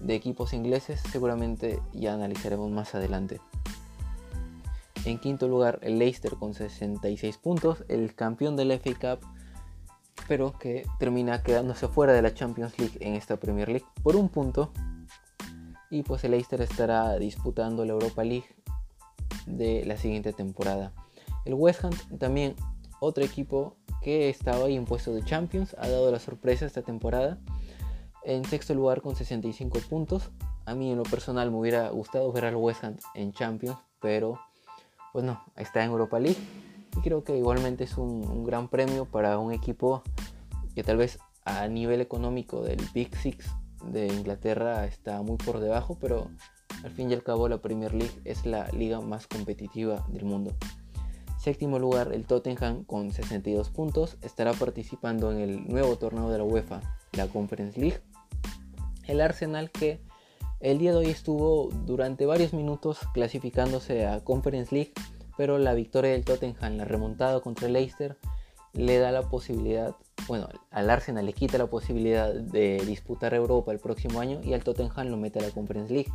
de 0.00 0.14
equipos 0.14 0.52
ingleses 0.52 1.00
seguramente 1.00 1.80
ya 1.92 2.14
analizaremos 2.14 2.70
más 2.70 2.94
adelante. 2.94 3.40
En 5.04 5.18
quinto 5.18 5.48
lugar, 5.48 5.80
el 5.82 5.98
Leicester 5.98 6.36
con 6.36 6.54
66 6.54 7.36
puntos, 7.38 7.84
el 7.88 8.14
campeón 8.14 8.56
del 8.56 8.70
FA 8.78 9.18
Cup, 9.18 9.26
pero 10.28 10.56
que 10.58 10.86
termina 10.98 11.42
quedándose 11.42 11.88
fuera 11.88 12.12
de 12.12 12.22
la 12.22 12.34
Champions 12.34 12.78
League 12.78 12.98
en 13.00 13.14
esta 13.14 13.36
Premier 13.36 13.68
League 13.68 13.86
por 14.02 14.14
un 14.14 14.28
punto. 14.28 14.72
Y 15.90 16.04
pues 16.04 16.22
el 16.24 16.30
Leicester 16.30 16.60
estará 16.60 17.18
disputando 17.18 17.84
la 17.84 17.92
Europa 17.92 18.22
League 18.22 18.46
de 19.46 19.84
la 19.84 19.96
siguiente 19.96 20.32
temporada. 20.32 20.92
El 21.44 21.54
West 21.54 21.84
Ham 21.84 21.92
también 22.18 22.54
otro 23.00 23.24
equipo 23.24 23.76
que 24.00 24.28
estaba 24.28 24.66
ahí 24.66 24.76
en 24.76 24.84
puesto 24.84 25.12
de 25.12 25.24
Champions, 25.24 25.74
ha 25.78 25.88
dado 25.88 26.10
la 26.12 26.20
sorpresa 26.20 26.66
esta 26.66 26.82
temporada. 26.82 27.40
En 28.24 28.44
sexto 28.44 28.74
lugar 28.74 29.02
con 29.02 29.16
65 29.16 29.80
puntos. 29.90 30.30
A 30.64 30.76
mí 30.76 30.92
en 30.92 30.98
lo 30.98 31.02
personal 31.02 31.50
me 31.50 31.56
hubiera 31.56 31.88
gustado 31.90 32.30
ver 32.30 32.44
al 32.44 32.54
West 32.54 32.84
Ham 32.84 32.96
en 33.14 33.32
Champions, 33.32 33.76
pero 34.00 34.38
pues 35.12 35.24
no, 35.24 35.42
está 35.56 35.84
en 35.84 35.90
Europa 35.90 36.18
League. 36.18 36.38
Y 36.96 37.00
creo 37.00 37.24
que 37.24 37.36
igualmente 37.36 37.84
es 37.84 37.96
un, 37.96 38.44
gran 38.44 38.68
premio 38.68 39.04
para 39.06 39.38
un 39.38 39.52
equipo 39.52 40.02
que 40.74 40.82
tal 40.82 40.96
vez 40.96 41.18
a 41.44 41.66
nivel 41.68 42.00
económico 42.00 42.62
del 42.62 42.80
Big 42.94 43.14
Six 43.16 43.46
de 43.86 44.06
Inglaterra 44.06 44.86
está 44.86 45.22
muy 45.22 45.36
por 45.36 45.60
debajo, 45.60 45.98
pero 46.00 46.30
al 46.84 46.90
fin 46.90 47.10
y 47.10 47.14
al 47.14 47.22
cabo 47.22 47.48
la 47.48 47.58
Premier 47.58 47.94
League 47.94 48.20
es 48.24 48.46
la 48.46 48.68
liga 48.68 49.00
más 49.00 49.26
competitiva 49.26 50.06
del 50.08 50.24
mundo. 50.24 50.54
Séptimo 51.38 51.78
lugar, 51.80 52.12
el 52.12 52.24
Tottenham 52.24 52.84
con 52.84 53.10
62 53.10 53.70
puntos 53.70 54.16
estará 54.22 54.52
participando 54.52 55.32
en 55.32 55.40
el 55.40 55.66
nuevo 55.66 55.96
torneo 55.96 56.30
de 56.30 56.38
la 56.38 56.44
UEFA, 56.44 56.80
la 57.12 57.26
Conference 57.26 57.80
League. 57.80 58.00
El 59.08 59.20
Arsenal 59.20 59.70
que 59.70 60.00
el 60.62 60.78
día 60.78 60.92
de 60.92 60.98
hoy 60.98 61.06
estuvo 61.06 61.70
durante 61.86 62.24
varios 62.24 62.52
minutos 62.52 63.00
clasificándose 63.12 64.06
a 64.06 64.22
Conference 64.22 64.72
League, 64.72 64.92
pero 65.36 65.58
la 65.58 65.74
victoria 65.74 66.12
del 66.12 66.24
Tottenham, 66.24 66.76
la 66.76 66.84
remontada 66.84 67.40
contra 67.40 67.66
el 67.66 67.72
Leicester, 67.72 68.16
le 68.72 68.98
da 68.98 69.10
la 69.10 69.28
posibilidad, 69.28 69.96
bueno, 70.28 70.48
al 70.70 70.88
Arsenal 70.88 71.26
le 71.26 71.32
quita 71.32 71.58
la 71.58 71.66
posibilidad 71.66 72.32
de 72.32 72.80
disputar 72.86 73.34
Europa 73.34 73.72
el 73.72 73.80
próximo 73.80 74.20
año 74.20 74.40
y 74.44 74.54
al 74.54 74.62
Tottenham 74.62 75.08
lo 75.08 75.16
mete 75.16 75.40
a 75.40 75.42
la 75.42 75.50
Conference 75.50 75.92
League. 75.92 76.12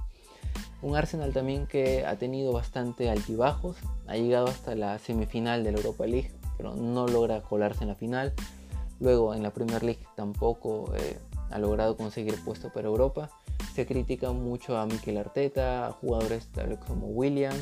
Un 0.82 0.96
Arsenal 0.96 1.34
también 1.34 1.68
que 1.68 2.06
ha 2.06 2.16
tenido 2.16 2.54
bastante 2.54 3.10
altibajos, 3.10 3.76
ha 4.08 4.16
llegado 4.16 4.48
hasta 4.48 4.76
la 4.76 4.98
semifinal 4.98 5.66
de 5.66 5.74
la 5.74 5.80
Europa 5.80 6.08
League, 6.08 6.32
pero 6.56 6.74
no 6.74 7.06
logra 7.06 7.42
colarse 7.42 7.84
en 7.84 7.90
la 7.90 7.96
final. 7.96 8.34
Luego 9.02 9.34
en 9.34 9.44
la 9.44 9.52
Premier 9.52 9.84
League 9.84 10.06
tampoco 10.16 10.94
eh, 10.96 11.20
ha 11.52 11.60
logrado 11.60 11.98
conseguir 11.98 12.36
puesto 12.46 12.72
para 12.72 12.88
Europa. 12.88 13.30
Se 13.74 13.86
critica 13.86 14.32
mucho 14.32 14.78
a 14.78 14.86
Mikel 14.86 15.18
Arteta, 15.18 15.88
a 15.88 15.92
jugadores 15.92 16.48
tal 16.48 16.80
como 16.80 17.08
William, 17.08 17.56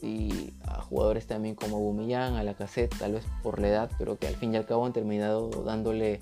y 0.00 0.52
a 0.66 0.82
jugadores 0.82 1.26
también 1.26 1.54
como 1.54 1.78
Bumillán, 1.78 2.34
a 2.34 2.42
la 2.42 2.54
cassette, 2.54 2.96
tal 2.98 3.14
vez 3.14 3.24
por 3.42 3.60
la 3.60 3.68
edad, 3.68 3.90
pero 3.98 4.18
que 4.18 4.26
al 4.26 4.36
fin 4.36 4.54
y 4.54 4.56
al 4.56 4.66
cabo 4.66 4.84
han 4.84 4.92
terminado 4.92 5.48
dándole 5.64 6.20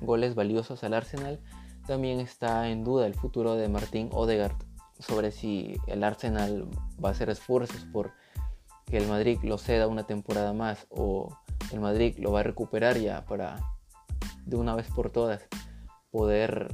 goles 0.00 0.34
valiosos 0.34 0.84
al 0.84 0.94
Arsenal. 0.94 1.40
También 1.86 2.20
está 2.20 2.68
en 2.68 2.84
duda 2.84 3.06
el 3.06 3.14
futuro 3.14 3.56
de 3.56 3.68
Martín 3.68 4.10
Odegaard 4.12 4.56
sobre 4.98 5.30
si 5.30 5.76
el 5.86 6.04
Arsenal 6.04 6.68
va 7.02 7.08
a 7.08 7.12
hacer 7.12 7.30
esfuerzos 7.30 7.86
por 7.86 8.12
que 8.86 8.98
el 8.98 9.06
Madrid 9.06 9.38
lo 9.42 9.56
ceda 9.56 9.86
una 9.86 10.06
temporada 10.06 10.52
más 10.52 10.86
o 10.90 11.34
el 11.72 11.80
Madrid 11.80 12.16
lo 12.18 12.32
va 12.32 12.40
a 12.40 12.42
recuperar 12.42 12.98
ya 12.98 13.24
para 13.24 13.56
de 14.44 14.56
una 14.56 14.74
vez 14.74 14.88
por 14.88 15.10
todas 15.10 15.46
poder 16.10 16.68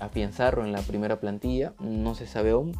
afianzarlo 0.00 0.64
en 0.64 0.72
la 0.72 0.82
primera 0.82 1.20
plantilla. 1.20 1.74
No 1.78 2.14
se 2.14 2.26
sabe 2.26 2.50
aún, 2.50 2.72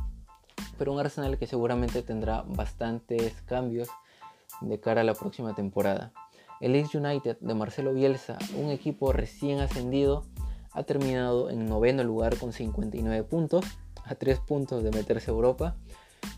pero 0.79 0.93
un 0.93 1.01
Arsenal 1.01 1.39
que 1.39 1.47
seguramente 1.47 2.03
tendrá 2.03 2.43
bastantes 2.47 3.35
cambios 3.43 3.89
de 4.61 4.81
cara 4.81 5.03
a 5.03 5.05
la 5.05 5.15
próxima 5.15 5.55
temporada. 5.55 6.13
El 6.61 6.73
Leeds 6.73 6.95
United 6.95 7.39
de 7.41 7.55
Marcelo 7.55 7.93
Bielsa, 7.93 8.39
un 8.57 8.71
equipo 8.71 9.13
recién 9.13 9.61
ascendido, 9.61 10.25
ha 10.73 10.83
terminado 10.83 11.51
en 11.51 11.67
noveno 11.67 12.03
lugar 12.05 12.37
con 12.37 12.53
59 12.53 13.23
puntos, 13.25 13.65
a 14.05 14.15
3 14.15 14.41
puntos 14.41 14.83
de 14.83 14.91
meterse 14.91 15.31
a 15.31 15.35
Europa. 15.35 15.77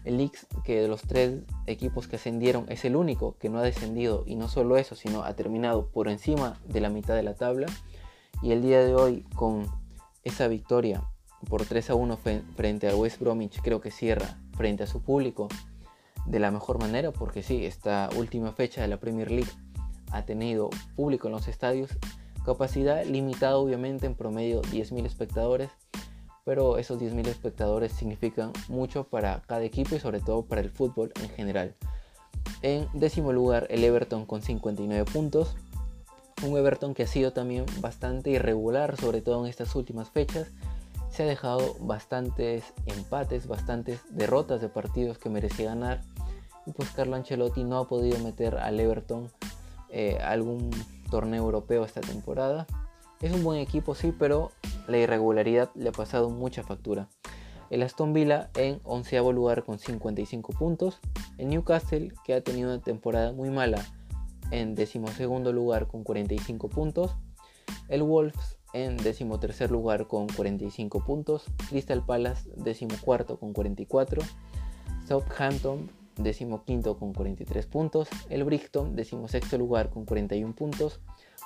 El 0.04 0.18
Leeds, 0.18 0.46
que 0.64 0.80
de 0.80 0.88
los 0.88 1.02
tres 1.02 1.42
equipos 1.66 2.08
que 2.08 2.16
ascendieron, 2.16 2.66
es 2.68 2.84
el 2.84 2.96
único 2.96 3.36
que 3.38 3.48
no 3.48 3.58
ha 3.58 3.62
descendido 3.62 4.24
y 4.26 4.34
no 4.34 4.48
solo 4.48 4.76
eso, 4.76 4.96
sino 4.96 5.22
ha 5.22 5.34
terminado 5.34 5.86
por 5.86 6.08
encima 6.08 6.58
de 6.66 6.80
la 6.80 6.90
mitad 6.90 7.14
de 7.14 7.22
la 7.22 7.34
tabla. 7.34 7.66
Y 8.42 8.50
el 8.52 8.62
día 8.62 8.84
de 8.84 8.94
hoy, 8.94 9.24
con 9.34 9.70
esa 10.26 10.48
victoria 10.48 11.04
por 11.48 11.64
3 11.64 11.90
a 11.90 11.94
1 11.94 12.18
frente 12.56 12.88
al 12.88 12.96
West 12.96 13.20
Bromwich 13.20 13.60
creo 13.62 13.80
que 13.80 13.92
cierra 13.92 14.38
frente 14.56 14.82
a 14.82 14.86
su 14.88 15.00
público 15.00 15.48
de 16.26 16.40
la 16.40 16.50
mejor 16.50 16.80
manera 16.80 17.12
porque 17.12 17.44
sí, 17.44 17.64
esta 17.64 18.10
última 18.16 18.52
fecha 18.52 18.82
de 18.82 18.88
la 18.88 18.98
Premier 18.98 19.30
League 19.30 19.50
ha 20.10 20.24
tenido 20.24 20.68
público 20.96 21.28
en 21.28 21.32
los 21.32 21.46
estadios, 21.46 21.90
capacidad 22.44 23.04
limitada 23.04 23.56
obviamente 23.56 24.06
en 24.06 24.16
promedio 24.16 24.62
10.000 24.62 25.06
espectadores, 25.06 25.70
pero 26.44 26.78
esos 26.78 27.00
10.000 27.00 27.28
espectadores 27.28 27.92
significan 27.92 28.52
mucho 28.66 29.04
para 29.04 29.42
cada 29.46 29.62
equipo 29.62 29.94
y 29.94 30.00
sobre 30.00 30.20
todo 30.20 30.44
para 30.44 30.60
el 30.60 30.70
fútbol 30.70 31.12
en 31.22 31.28
general. 31.30 31.76
En 32.62 32.88
décimo 32.94 33.32
lugar 33.32 33.68
el 33.70 33.84
Everton 33.84 34.26
con 34.26 34.42
59 34.42 35.04
puntos, 35.12 35.54
un 36.44 36.56
Everton 36.56 36.94
que 36.94 37.04
ha 37.04 37.06
sido 37.06 37.32
también 37.32 37.64
bastante 37.80 38.30
irregular, 38.30 38.96
sobre 38.96 39.22
todo 39.22 39.44
en 39.44 39.50
estas 39.50 39.74
últimas 39.74 40.10
fechas, 40.10 40.50
se 41.10 41.22
ha 41.22 41.26
dejado 41.26 41.76
bastantes 41.80 42.64
empates, 42.86 43.46
bastantes 43.46 44.00
derrotas 44.10 44.60
de 44.60 44.68
partidos 44.68 45.18
que 45.18 45.30
merecía 45.30 45.66
ganar. 45.66 46.02
Y 46.66 46.72
pues 46.72 46.90
Carlo 46.90 47.16
Ancelotti 47.16 47.64
no 47.64 47.78
ha 47.78 47.88
podido 47.88 48.18
meter 48.18 48.56
al 48.56 48.78
Everton 48.78 49.30
eh, 49.88 50.18
algún 50.22 50.70
torneo 51.10 51.44
europeo 51.44 51.84
esta 51.84 52.00
temporada. 52.00 52.66
Es 53.20 53.32
un 53.32 53.42
buen 53.42 53.58
equipo, 53.60 53.94
sí, 53.94 54.12
pero 54.16 54.52
la 54.88 54.98
irregularidad 54.98 55.70
le 55.74 55.88
ha 55.88 55.92
pasado 55.92 56.28
mucha 56.28 56.62
factura. 56.62 57.08
El 57.70 57.82
Aston 57.82 58.12
Villa 58.12 58.50
en 58.54 58.80
onceavo 58.84 59.32
lugar 59.32 59.64
con 59.64 59.78
55 59.78 60.52
puntos. 60.52 61.00
El 61.38 61.48
Newcastle, 61.48 62.12
que 62.24 62.34
ha 62.34 62.40
tenido 62.42 62.72
una 62.72 62.82
temporada 62.82 63.32
muy 63.32 63.50
mala, 63.50 63.84
en 64.50 64.74
decimosegundo 64.74 65.52
lugar 65.52 65.86
con 65.86 66.04
45 66.04 66.68
puntos. 66.68 67.16
El 67.88 68.02
Wolves 68.02 68.58
en 68.72 68.96
decimotercer 68.96 69.70
lugar 69.70 70.06
con 70.06 70.26
45 70.26 71.04
puntos, 71.04 71.44
Crystal 71.70 72.04
Palace 72.04 72.50
decimocuarto 72.56 73.38
con 73.38 73.52
44, 73.52 74.22
Southampton 75.06 75.90
decimoquinto 76.16 76.98
con 76.98 77.12
43 77.12 77.66
puntos, 77.66 78.08
el 78.28 78.44
Brighton 78.44 78.94
decimosexto 78.94 79.56
lugar 79.56 79.90
con 79.90 80.04
41 80.04 80.54
puntos, 80.54 81.00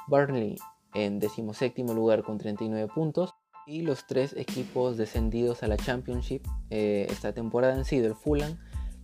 Burnley 0.09 0.57
en 0.95 1.19
decimoséptimo 1.21 1.95
lugar 1.95 2.23
con 2.23 2.39
39 2.39 2.91
puntos. 2.95 3.35
Y 3.67 3.83
los 3.83 4.07
tres 4.07 4.35
equipos 4.37 4.97
descendidos 4.97 5.63
a 5.63 5.69
la 5.69 5.77
Championship 5.77 6.45
eh, 6.71 7.07
esta 7.09 7.33
temporada 7.33 7.75
han 7.75 7.85
sido 7.85 8.09
el 8.09 8.17
Fulham 8.17 8.59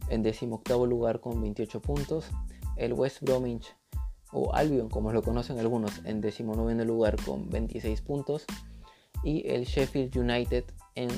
en 0.09 0.23
decimoctavo 0.23 0.87
lugar 0.87 1.21
con 1.21 1.41
28 1.41 1.81
puntos, 1.83 2.31
el 2.77 2.93
West 2.93 3.21
Bromwich 3.21 3.77
o 4.37 4.55
Albion 4.55 4.91
como 4.91 5.13
lo 5.13 5.23
conocen 5.23 5.59
algunos 5.59 6.03
en 6.05 6.21
decimonoveno 6.21 6.85
lugar 6.85 7.17
con 7.25 7.49
26 7.49 8.03
puntos 8.03 8.45
y 9.25 9.49
el 9.49 9.65
Sheffield 9.65 10.15
United 10.15 10.65
en 10.95 11.09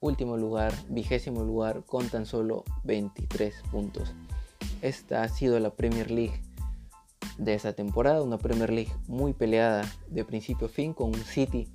último 0.00 0.36
lugar, 0.36 0.74
vigésimo 0.88 1.44
lugar 1.44 1.84
con 1.84 2.08
tan 2.08 2.26
solo 2.26 2.64
23 2.82 3.54
puntos. 3.70 4.14
Esta 4.82 5.22
ha 5.22 5.28
sido 5.28 5.58
la 5.60 5.70
Premier 5.70 6.10
League 6.10 6.42
de 7.38 7.54
esta 7.54 7.72
temporada, 7.72 8.22
una 8.22 8.38
Premier 8.38 8.72
League 8.72 8.92
muy 9.06 9.32
peleada 9.32 9.84
de 10.08 10.24
principio 10.24 10.66
a 10.66 10.70
fin 10.70 10.92
con 10.92 11.08
un 11.08 11.24
City 11.24 11.68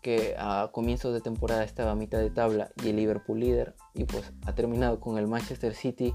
que 0.00 0.34
a 0.38 0.70
comienzos 0.72 1.12
de 1.12 1.20
temporada 1.20 1.64
estaba 1.64 1.90
a 1.90 1.96
mitad 1.96 2.18
de 2.18 2.30
tabla 2.30 2.70
y 2.82 2.88
el 2.88 2.96
Liverpool 2.96 3.40
líder 3.40 3.74
y 3.92 4.04
pues 4.04 4.32
ha 4.46 4.54
terminado 4.54 5.00
con 5.00 5.18
el 5.18 5.26
Manchester 5.26 5.74
City 5.74 6.14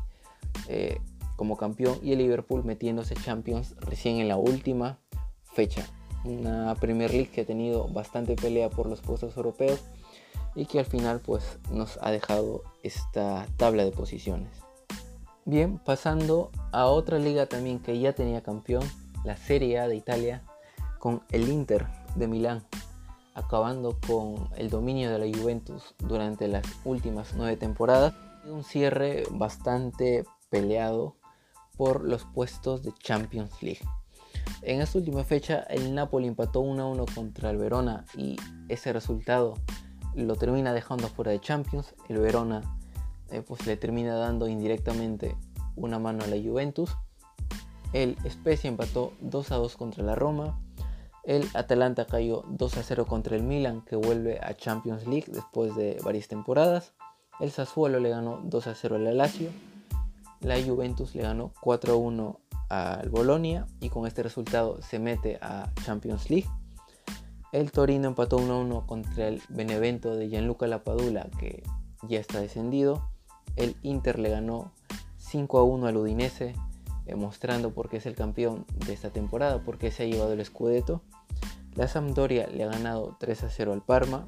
eh, 0.67 0.97
como 1.35 1.57
campeón 1.57 1.99
y 2.01 2.13
el 2.13 2.19
Liverpool 2.19 2.63
metiéndose 2.63 3.15
Champions 3.15 3.75
recién 3.79 4.17
en 4.17 4.27
la 4.27 4.37
última 4.37 4.99
fecha. 5.43 5.85
Una 6.23 6.75
Premier 6.75 7.11
League 7.11 7.29
que 7.29 7.41
ha 7.41 7.45
tenido 7.45 7.87
bastante 7.87 8.35
pelea 8.35 8.69
por 8.69 8.87
los 8.87 9.01
puestos 9.01 9.37
europeos 9.37 9.81
y 10.55 10.65
que 10.65 10.79
al 10.79 10.85
final 10.85 11.19
pues 11.19 11.59
nos 11.71 11.99
ha 12.01 12.11
dejado 12.11 12.63
esta 12.81 13.45
tabla 13.57 13.83
de 13.83 13.91
posiciones. 13.91 14.49
Bien, 15.45 15.77
pasando 15.77 16.49
a 16.71 16.87
otra 16.87 17.19
liga 17.19 17.45
también 17.45 17.79
que 17.79 17.99
ya 17.99 18.13
tenía 18.13 18.41
campeón, 18.41 18.83
la 19.23 19.37
Serie 19.37 19.79
A 19.79 19.87
de 19.87 19.95
Italia, 19.95 20.43
con 20.97 21.21
el 21.29 21.49
Inter 21.49 21.85
de 22.15 22.27
Milán, 22.27 22.65
acabando 23.35 23.99
con 24.07 24.49
el 24.57 24.71
dominio 24.71 25.11
de 25.11 25.19
la 25.19 25.37
Juventus 25.37 25.93
durante 25.99 26.47
las 26.47 26.65
últimas 26.83 27.33
nueve 27.35 27.57
temporadas. 27.57 28.15
Un 28.45 28.63
cierre 28.63 29.23
bastante 29.29 30.23
peleado 30.49 31.15
por 31.77 32.03
los 32.03 32.25
puestos 32.25 32.83
de 32.83 32.93
Champions 32.93 33.61
League. 33.61 33.81
En 34.61 34.81
esta 34.81 34.97
última 34.97 35.23
fecha 35.23 35.59
el 35.69 35.93
Napoli 35.93 36.27
empató 36.27 36.63
1-1 36.63 37.13
contra 37.13 37.49
el 37.49 37.57
Verona 37.57 38.05
y 38.15 38.35
ese 38.69 38.93
resultado 38.93 39.55
lo 40.15 40.35
termina 40.35 40.73
dejando 40.73 41.07
fuera 41.07 41.31
de 41.31 41.39
Champions. 41.39 41.93
El 42.09 42.19
Verona 42.19 42.61
eh, 43.31 43.41
pues 43.41 43.65
le 43.67 43.77
termina 43.77 44.15
dando 44.15 44.47
indirectamente 44.47 45.35
una 45.75 45.99
mano 45.99 46.23
a 46.23 46.27
la 46.27 46.37
Juventus. 46.37 46.95
El 47.93 48.17
Spezia 48.29 48.67
empató 48.67 49.13
2-2 49.21 49.75
contra 49.75 50.03
la 50.03 50.15
Roma. 50.15 50.59
El 51.23 51.47
Atalanta 51.53 52.05
cayó 52.05 52.43
2-0 52.43 53.05
contra 53.07 53.35
el 53.35 53.43
Milan 53.43 53.81
que 53.81 53.95
vuelve 53.95 54.39
a 54.41 54.55
Champions 54.55 55.07
League 55.07 55.25
después 55.27 55.75
de 55.75 55.99
varias 56.03 56.27
temporadas. 56.27 56.93
El 57.39 57.51
Sassuolo 57.51 57.99
le 57.99 58.09
ganó 58.09 58.41
2-0 58.43 58.95
al 58.95 59.17
Lazio 59.17 59.49
la 60.45 60.61
Juventus 60.61 61.15
le 61.15 61.23
ganó 61.23 61.53
4-1 61.61 62.37
al 62.69 63.09
Bolonia 63.09 63.65
y 63.79 63.89
con 63.89 64.05
este 64.05 64.21
resultado 64.21 64.79
se 64.81 64.99
mete 64.99 65.39
a 65.41 65.71
Champions 65.83 66.29
League. 66.29 66.47
El 67.51 67.71
Torino 67.71 68.07
empató 68.07 68.37
1-1 68.37 68.85
contra 68.85 69.27
el 69.27 69.41
Benevento 69.49 70.15
de 70.15 70.29
Gianluca 70.29 70.67
Lapadula 70.67 71.29
que 71.39 71.63
ya 72.07 72.19
está 72.19 72.41
descendido. 72.41 73.09
El 73.55 73.75
Inter 73.81 74.19
le 74.19 74.29
ganó 74.29 74.71
5-1 75.19 75.87
al 75.87 75.97
Udinese, 75.97 76.53
demostrando 77.05 77.73
por 77.73 77.89
qué 77.89 77.97
es 77.97 78.05
el 78.05 78.15
campeón 78.15 78.65
de 78.85 78.93
esta 78.93 79.09
temporada, 79.09 79.63
porque 79.63 79.89
se 79.89 80.03
ha 80.03 80.05
llevado 80.05 80.33
el 80.33 80.45
Scudetto. 80.45 81.01
La 81.73 81.87
Sampdoria 81.87 82.47
le 82.47 82.63
ha 82.63 82.67
ganado 82.67 83.17
3-0 83.19 83.71
al 83.71 83.81
Parma. 83.81 84.27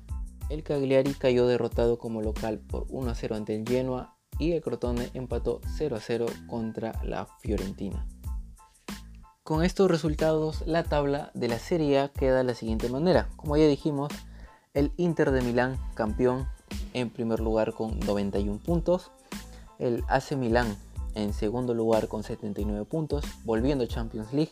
El 0.49 0.63
Cagliari 0.63 1.13
cayó 1.13 1.45
derrotado 1.45 1.99
como 1.99 2.22
local 2.22 2.59
por 2.59 2.88
1-0 2.88 3.36
ante 3.36 3.55
el 3.55 3.68
Genoa 3.68 4.16
y 4.40 4.54
el 4.54 4.62
Crotone 4.62 5.10
empató 5.14 5.62
0 5.76 5.96
a 5.96 6.00
0 6.00 6.26
contra 6.48 7.02
la 7.04 7.28
Fiorentina. 7.40 8.06
Con 9.44 9.64
estos 9.64 9.90
resultados, 9.90 10.64
la 10.66 10.84
tabla 10.84 11.32
de 11.34 11.48
la 11.48 11.60
Serie 11.60 12.00
A 12.00 12.10
queda 12.10 12.38
de 12.38 12.44
la 12.44 12.54
siguiente 12.54 12.90
manera. 12.90 13.30
Como 13.38 13.56
ya 13.56 13.66
dijimos, 13.68 14.12
el 14.74 14.92
Inter 14.98 15.32
de 15.32 15.42
Milán, 15.42 15.78
campeón, 15.96 16.48
en 16.94 17.10
primer 17.10 17.40
lugar 17.40 17.74
con 17.74 18.00
91 18.00 18.60
puntos. 18.60 19.12
El 19.80 20.04
AC 20.10 20.34
Milán 20.36 20.76
en 21.18 21.34
segundo 21.34 21.74
lugar 21.74 22.08
con 22.08 22.24
79 22.24 22.86
puntos, 22.86 23.26
volviendo 23.44 23.86
Champions 23.86 24.32
League. 24.34 24.52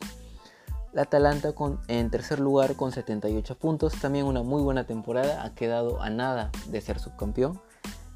La 0.94 1.04
Atalanta 1.04 1.54
en 1.88 2.10
tercer 2.10 2.40
lugar 2.40 2.76
con 2.76 2.92
78 2.92 3.58
puntos, 3.58 3.94
también 4.00 4.26
una 4.26 4.44
muy 4.44 4.64
buena 4.64 4.86
temporada, 4.86 5.44
ha 5.44 5.54
quedado 5.54 6.02
a 6.02 6.10
nada 6.10 6.52
de 6.70 6.82
ser 6.82 7.00
subcampeón. 7.00 7.62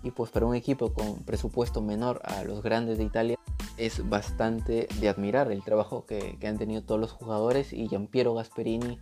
Y 0.03 0.11
pues 0.11 0.31
para 0.31 0.45
un 0.45 0.55
equipo 0.55 0.93
con 0.93 1.23
presupuesto 1.23 1.81
menor 1.81 2.21
a 2.23 2.43
los 2.43 2.63
grandes 2.63 2.97
de 2.97 3.03
Italia 3.03 3.37
es 3.77 4.07
bastante 4.09 4.87
de 4.99 5.09
admirar 5.09 5.51
el 5.51 5.63
trabajo 5.63 6.05
que, 6.05 6.37
han 6.45 6.57
tenido 6.57 6.83
todos 6.83 6.99
los 6.99 7.11
jugadores 7.11 7.73
y 7.73 7.87
Giampiero 7.87 8.33
Gasperini 8.33 8.99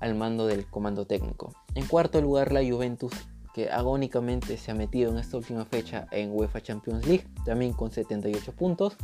al 0.00 0.14
mando 0.14 0.46
del 0.46 0.66
comando 0.66 1.06
técnico. 1.06 1.52
En 1.74 1.86
cuarto 1.86 2.20
lugar 2.20 2.52
la 2.52 2.60
Juventus 2.60 3.12
que 3.54 3.70
agónicamente 3.70 4.56
se 4.56 4.70
ha 4.70 4.74
metido 4.74 5.10
en 5.10 5.18
esta 5.18 5.36
última 5.36 5.64
fecha 5.64 6.06
en 6.10 6.30
UEFA 6.32 6.60
Champions 6.60 7.06
League, 7.06 7.26
también 7.44 7.72
con 7.72 7.90
78 7.90 8.52
puntos. 8.52 8.96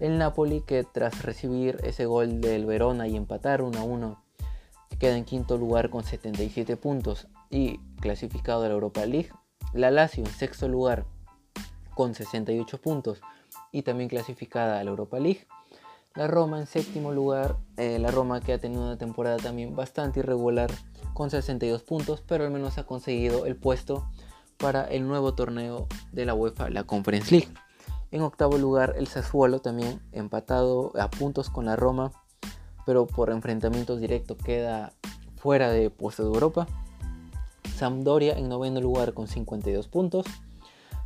El 0.00 0.18
Napoli 0.18 0.62
que 0.62 0.84
tras 0.84 1.22
recibir 1.22 1.78
ese 1.82 2.06
gol 2.06 2.40
del 2.40 2.64
Verona 2.64 3.08
y 3.08 3.16
empatar 3.16 3.62
1 3.62 3.78
a 3.78 3.82
1 3.82 4.22
queda 4.98 5.16
en 5.16 5.24
quinto 5.24 5.58
lugar 5.58 5.90
con 5.90 6.04
77 6.04 6.76
puntos 6.76 7.28
y 7.50 7.78
clasificado 8.00 8.64
a 8.64 8.68
la 8.68 8.74
Europa 8.74 9.04
League. 9.04 9.30
La 9.72 9.90
Lazio 9.90 10.24
en 10.24 10.30
sexto 10.30 10.68
lugar 10.68 11.06
con 11.94 12.14
68 12.14 12.80
puntos 12.80 13.20
y 13.72 13.82
también 13.82 14.08
clasificada 14.08 14.80
a 14.80 14.84
la 14.84 14.90
Europa 14.90 15.18
League. 15.18 15.46
La 16.14 16.26
Roma 16.26 16.58
en 16.58 16.66
séptimo 16.66 17.12
lugar, 17.12 17.56
eh, 17.76 17.98
la 17.98 18.10
Roma 18.10 18.40
que 18.40 18.54
ha 18.54 18.58
tenido 18.58 18.82
una 18.82 18.96
temporada 18.96 19.36
también 19.36 19.76
bastante 19.76 20.20
irregular 20.20 20.70
con 21.12 21.30
62 21.30 21.82
puntos, 21.82 22.22
pero 22.26 22.44
al 22.44 22.50
menos 22.50 22.78
ha 22.78 22.84
conseguido 22.84 23.46
el 23.46 23.56
puesto 23.56 24.08
para 24.56 24.84
el 24.84 25.06
nuevo 25.06 25.34
torneo 25.34 25.86
de 26.12 26.24
la 26.24 26.34
UEFA, 26.34 26.70
la 26.70 26.84
Conference 26.84 27.30
League. 27.30 27.48
En 28.10 28.22
octavo 28.22 28.56
lugar 28.56 28.94
el 28.96 29.08
Sassuolo 29.08 29.60
también 29.60 30.00
empatado 30.12 30.92
a 30.98 31.10
puntos 31.10 31.50
con 31.50 31.66
la 31.66 31.76
Roma, 31.76 32.12
pero 32.86 33.06
por 33.06 33.30
enfrentamientos 33.30 34.00
directos 34.00 34.38
queda 34.38 34.92
fuera 35.36 35.70
de 35.70 35.90
puesto 35.90 36.22
de 36.22 36.34
Europa. 36.34 36.66
Sampdoria 37.76 38.38
en 38.38 38.48
noveno 38.48 38.80
lugar 38.80 39.12
con 39.12 39.28
52 39.28 39.88
puntos. 39.88 40.24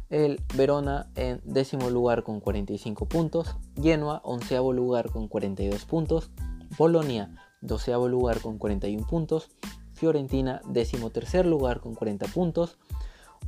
El 0.09 0.41
Verona 0.57 1.11
en 1.17 1.41
décimo 1.45 1.91
lugar 1.91 2.23
con 2.23 2.39
45 2.39 3.07
puntos, 3.07 3.57
Genoa 3.81 4.21
onceavo 4.25 4.73
lugar 4.73 5.11
con 5.11 5.27
42 5.27 5.85
puntos, 5.85 6.31
Bolonia 6.79 7.35
doceavo 7.61 8.09
lugar 8.09 8.41
con 8.41 8.59
41 8.59 9.07
puntos, 9.07 9.51
Fiorentina 9.95 10.63
décimo 10.69 11.11
tercer 11.11 11.45
lugar 11.45 11.81
con 11.81 11.95
40 11.95 12.27
puntos, 12.29 12.79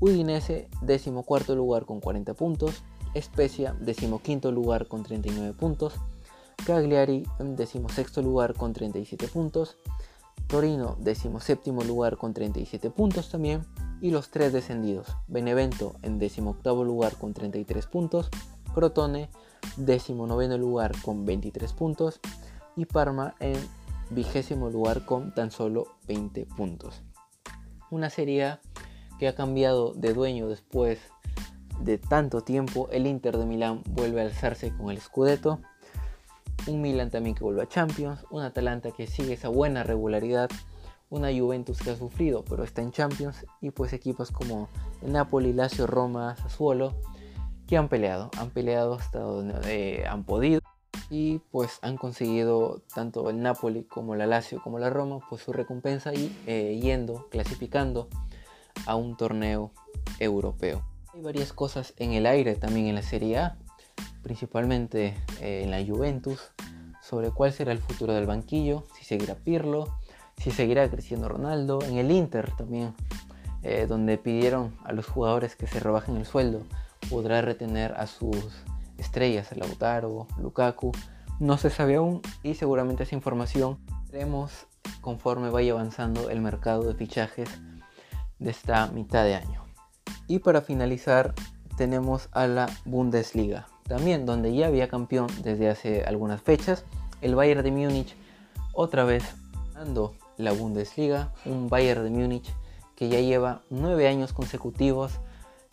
Udinese 0.01 0.68
décimo 0.81 1.23
cuarto 1.23 1.55
lugar 1.55 1.85
con 1.85 2.01
40 2.01 2.35
puntos, 2.35 2.83
Spezia 3.16 3.77
décimo 3.81 4.20
quinto 4.20 4.51
lugar 4.51 4.89
con 4.89 5.05
39 5.05 5.55
puntos, 5.55 5.95
Cagliari 6.66 7.25
en 7.39 7.57
décimo 7.57 7.89
sexto 7.89 8.20
lugar 8.20 8.55
con 8.55 8.73
37 8.73 9.29
puntos, 9.29 9.79
Torino 10.53 10.98
décimo 11.00 11.40
séptimo 11.40 11.82
lugar 11.82 12.18
con 12.18 12.34
37 12.34 12.90
puntos 12.90 13.30
también, 13.30 13.64
y 14.03 14.11
los 14.11 14.28
tres 14.28 14.53
descendidos. 14.53 15.09
Benevento 15.26 15.94
en 16.03 16.18
18 16.18 16.84
lugar 16.84 17.14
con 17.16 17.32
33 17.32 17.86
puntos, 17.86 18.28
Crotone 18.74 19.30
19 19.78 20.59
lugar 20.59 20.92
con 21.03 21.24
23 21.24 21.72
puntos 21.72 22.20
y 22.76 22.84
Parma 22.84 23.34
en 23.40 23.57
vigésimo 24.11 24.68
lugar 24.68 25.07
con 25.07 25.32
tan 25.32 25.50
solo 25.50 25.86
20 26.07 26.44
puntos. 26.44 27.00
Una 27.90 28.11
serie 28.11 28.59
que 29.18 29.28
ha 29.28 29.34
cambiado 29.34 29.94
de 29.94 30.12
dueño 30.12 30.48
después 30.48 30.98
de 31.80 31.96
tanto 31.96 32.42
tiempo. 32.42 32.90
El 32.92 33.07
Inter 33.07 33.38
de 33.38 33.46
Milán 33.46 33.82
vuelve 33.88 34.20
a 34.20 34.24
alzarse 34.24 34.76
con 34.76 34.90
el 34.90 35.00
Scudetto. 35.00 35.62
Un 36.67 36.81
Milan 36.81 37.11
también 37.11 37.35
que 37.35 37.45
vuelve 37.45 37.63
a 37.63 37.69
Champions. 37.69 38.25
Un 38.31 38.43
Atalanta 38.43 38.91
que 38.93 39.07
sigue 39.07 39.35
esa 39.35 39.49
buena 39.49 39.83
regularidad 39.83 40.51
una 41.13 41.31
Juventus 41.31 41.79
que 41.79 41.91
ha 41.91 41.97
sufrido, 41.97 42.43
pero 42.43 42.65
está 42.65 42.81
en 42.81 42.91
Champions, 42.91 43.45
y 43.61 43.71
pues 43.71 43.93
equipos 43.93 44.31
como 44.31 44.71
Napoli, 45.03 45.53
Lazio, 45.53 45.87
Roma, 45.87 46.35
Sassuolo, 46.37 46.95
que 47.67 47.77
han 47.77 47.89
peleado, 47.89 48.31
han 48.39 48.49
peleado 48.49 48.95
hasta 48.95 49.19
donde 49.19 49.55
eh, 49.67 50.07
han 50.07 50.25
podido, 50.25 50.63
y 51.11 51.41
pues 51.51 51.81
han 51.83 51.99
conseguido 51.99 52.81
tanto 52.95 53.29
el 53.29 53.43
Napoli 53.43 53.85
como 53.85 54.17
la 54.17 54.27
Lazio 54.27 54.63
como 54.63 54.79
la 54.79 54.89
Roma, 54.89 55.19
pues 55.29 55.43
su 55.43 55.53
recompensa 55.53 56.15
y 56.15 56.35
eh, 56.47 56.81
yendo, 56.83 57.29
clasificando 57.29 58.09
a 58.87 58.97
un 58.97 59.19
torneo 59.19 59.71
europeo. 60.19 60.83
Hay 61.13 61.21
varias 61.21 61.53
cosas 61.53 61.93
en 61.99 62.13
el 62.13 62.25
aire 62.25 62.55
también 62.55 62.87
en 62.87 62.95
la 62.95 63.03
Serie 63.03 63.37
A, 63.37 63.59
principalmente 64.23 65.14
eh, 65.41 65.62
en 65.64 65.70
la 65.70 65.85
Juventus, 65.85 66.53
sobre 67.01 67.31
cuál 67.31 67.53
será 67.53 67.73
el 67.73 67.79
futuro 67.79 68.12
del 68.12 68.27
banquillo, 68.27 68.85
si 68.95 69.05
seguirá 69.05 69.35
Pirlo, 69.35 69.99
si 70.39 70.51
seguirá 70.51 70.89
creciendo 70.89 71.29
Ronaldo. 71.29 71.81
En 71.83 71.99
el 71.99 72.11
Inter 72.11 72.51
también, 72.57 72.95
eh, 73.62 73.87
donde 73.89 74.18
pidieron 74.18 74.75
a 74.85 74.93
los 74.93 75.07
jugadores 75.07 75.57
que 75.57 75.66
se 75.66 75.81
rebajen 75.81 76.16
el 76.16 76.27
sueldo, 76.27 76.62
podrá 77.11 77.43
retener 77.43 77.93
a 77.95 78.07
sus 78.07 78.37
estrellas, 78.99 79.57
Lautaro, 79.57 80.27
Lukaku. 80.39 80.93
No 81.41 81.59
se 81.59 81.70
sabe 81.70 81.97
aún 81.97 82.23
y 82.43 82.55
seguramente 82.55 83.03
esa 83.03 83.16
información 83.16 83.79
veremos 84.11 84.66
conforme 85.01 85.51
vaya 85.51 85.73
avanzando 85.73 86.31
el 86.31 86.41
mercado 86.41 86.85
de 86.85 86.95
fichajes 86.95 87.49
de 88.39 88.51
esta 88.51 88.87
mitad 88.89 89.25
de 89.25 89.35
año. 89.35 89.64
Y 90.29 90.39
para 90.39 90.62
finalizar 90.62 91.35
tenemos 91.77 92.29
a 92.33 92.47
la 92.47 92.68
Bundesliga, 92.85 93.66
también 93.93 94.24
donde 94.24 94.55
ya 94.55 94.68
había 94.68 94.88
campeón 94.88 95.26
desde 95.43 95.68
hace 95.68 96.05
algunas 96.05 96.40
fechas, 96.40 96.86
el 97.20 97.34
Bayern 97.34 97.62
de 97.62 97.70
Múnich 97.70 98.16
otra 98.72 99.05
vez 99.05 99.22
ando 99.74 100.14
la 100.38 100.53
Bundesliga, 100.53 101.30
un 101.45 101.68
Bayern 101.68 102.03
de 102.03 102.09
Múnich 102.09 102.55
que 102.97 103.11
ya 103.11 103.20
lleva 103.20 103.61
nueve 103.68 104.09
años 104.09 104.32
consecutivos 104.32 105.12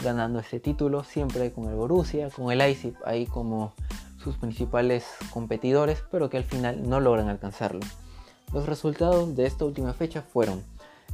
ganando 0.04 0.40
este 0.40 0.60
título, 0.60 1.06
siempre 1.06 1.54
con 1.54 1.70
el 1.70 1.76
Borussia, 1.76 2.30
con 2.30 2.52
el 2.52 2.58
Leipzig 2.58 2.94
ahí 3.06 3.26
como 3.26 3.72
sus 4.22 4.36
principales 4.36 5.06
competidores, 5.32 6.04
pero 6.12 6.30
que 6.30 6.36
al 6.36 6.44
final 6.44 6.90
no 6.90 7.00
logran 7.00 7.30
alcanzarlo. 7.30 7.80
Los 8.52 8.66
resultados 8.66 9.34
de 9.34 9.46
esta 9.46 9.64
última 9.64 9.94
fecha 9.94 10.24
fueron 10.24 10.62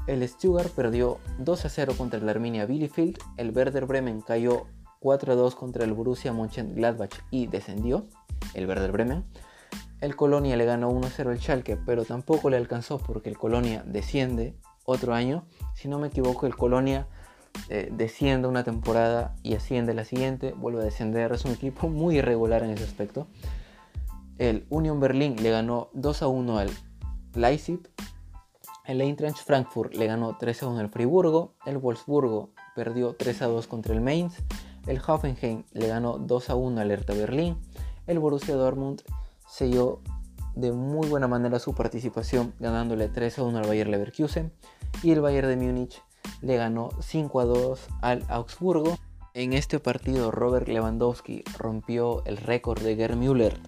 el 0.07 0.27
Stuttgart 0.27 0.71
perdió 0.71 1.19
2 1.37 1.65
a 1.65 1.69
0 1.69 1.93
contra 1.95 2.19
el 2.19 2.27
Arminia 2.27 2.65
Bielefeld, 2.65 3.19
el 3.37 3.55
Werder 3.55 3.85
Bremen 3.85 4.21
cayó 4.21 4.65
4 5.05 5.33
a 5.33 5.35
2 5.35 5.53
contra 5.53 5.85
el 5.85 5.93
Borussia 5.93 6.33
Mönchengladbach 6.33 7.11
y 7.29 7.45
descendió, 7.45 8.07
el 8.55 8.67
Werder 8.67 8.91
Bremen. 8.91 9.23
El 10.01 10.15
Colonia 10.15 10.57
le 10.57 10.65
ganó 10.65 10.89
1-0 10.89 11.29
al 11.29 11.39
Schalke, 11.39 11.77
pero 11.77 12.05
tampoco 12.05 12.49
le 12.49 12.57
alcanzó 12.57 12.97
porque 12.97 13.29
el 13.29 13.37
Colonia 13.37 13.83
desciende 13.85 14.55
otro 14.83 15.13
año. 15.13 15.45
Si 15.75 15.87
no 15.87 15.99
me 15.99 16.07
equivoco, 16.07 16.47
el 16.47 16.55
Colonia 16.55 17.07
eh, 17.69 17.89
desciende 17.91 18.47
una 18.47 18.63
temporada 18.63 19.35
y 19.43 19.53
asciende 19.53 19.93
la 19.93 20.05
siguiente, 20.05 20.53
vuelve 20.53 20.81
a 20.81 20.85
descender. 20.85 21.31
Es 21.33 21.45
un 21.45 21.51
equipo 21.51 21.87
muy 21.87 22.17
irregular 22.17 22.63
en 22.63 22.71
ese 22.71 22.85
aspecto. 22.85 23.27
El 24.39 24.65
Union 24.71 24.99
Berlin 24.99 25.35
le 25.35 25.51
ganó 25.51 25.91
2-1 25.93 26.57
al 26.57 26.71
Leipzig. 27.35 27.91
El 28.85 29.01
Eintracht 29.01 29.37
Frankfurt 29.37 29.93
le 29.93 30.07
ganó 30.07 30.35
3-1 30.39 30.79
al 30.79 30.89
Friburgo. 30.89 31.53
El 31.67 31.77
Wolfsburgo 31.77 32.49
perdió 32.75 33.15
3-2 33.15 33.67
contra 33.67 33.93
el 33.93 34.01
Mainz. 34.01 34.41
El 34.87 35.01
Hoffenheim 35.05 35.63
le 35.71 35.87
ganó 35.87 36.19
2-1 36.19 36.79
al 36.79 36.91
Hertha 36.91 37.13
Berlin. 37.13 37.57
El 38.07 38.19
Borussia 38.19 38.55
Dortmund 38.55 39.01
selló 39.47 40.01
de 40.55 40.71
muy 40.71 41.07
buena 41.07 41.27
manera 41.27 41.59
su 41.59 41.73
participación 41.73 42.53
ganándole 42.59 43.09
3 43.09 43.39
a 43.39 43.43
1 43.43 43.57
al 43.57 43.67
Bayer 43.67 43.87
Leverkusen 43.87 44.53
y 45.03 45.11
el 45.11 45.21
Bayern 45.21 45.47
de 45.49 45.57
Múnich 45.57 46.01
le 46.41 46.57
ganó 46.57 46.89
5 46.99 47.39
a 47.39 47.45
2 47.45 47.87
al 48.01 48.23
Augsburgo. 48.29 48.97
En 49.33 49.53
este 49.53 49.79
partido 49.79 50.31
Robert 50.31 50.67
Lewandowski 50.67 51.43
rompió 51.57 52.23
el 52.25 52.37
récord 52.37 52.81
de 52.81 52.95
Gerd 52.95 53.17
Müller 53.17 53.59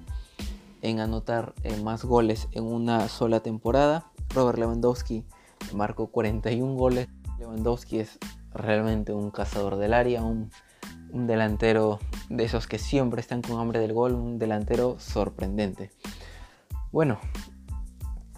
en 0.81 0.99
anotar 0.99 1.53
eh, 1.63 1.75
más 1.81 2.05
goles 2.05 2.47
en 2.51 2.63
una 2.63 3.09
sola 3.09 3.41
temporada. 3.41 4.11
Robert 4.29 4.59
Lewandowski 4.59 5.25
marcó 5.73 6.07
41 6.07 6.73
goles. 6.75 7.09
Lewandowski 7.39 7.99
es 7.99 8.17
realmente 8.53 9.13
un 9.13 9.29
cazador 9.29 9.75
del 9.75 9.93
área, 9.93 10.23
un 10.23 10.51
un 11.11 11.27
delantero 11.27 11.99
de 12.29 12.43
esos 12.43 12.67
que 12.67 12.79
siempre 12.79 13.21
están 13.21 13.41
con 13.41 13.59
hambre 13.59 13.79
del 13.79 13.93
gol, 13.93 14.13
un 14.13 14.39
delantero 14.39 14.97
sorprendente. 14.99 15.91
Bueno, 16.91 17.19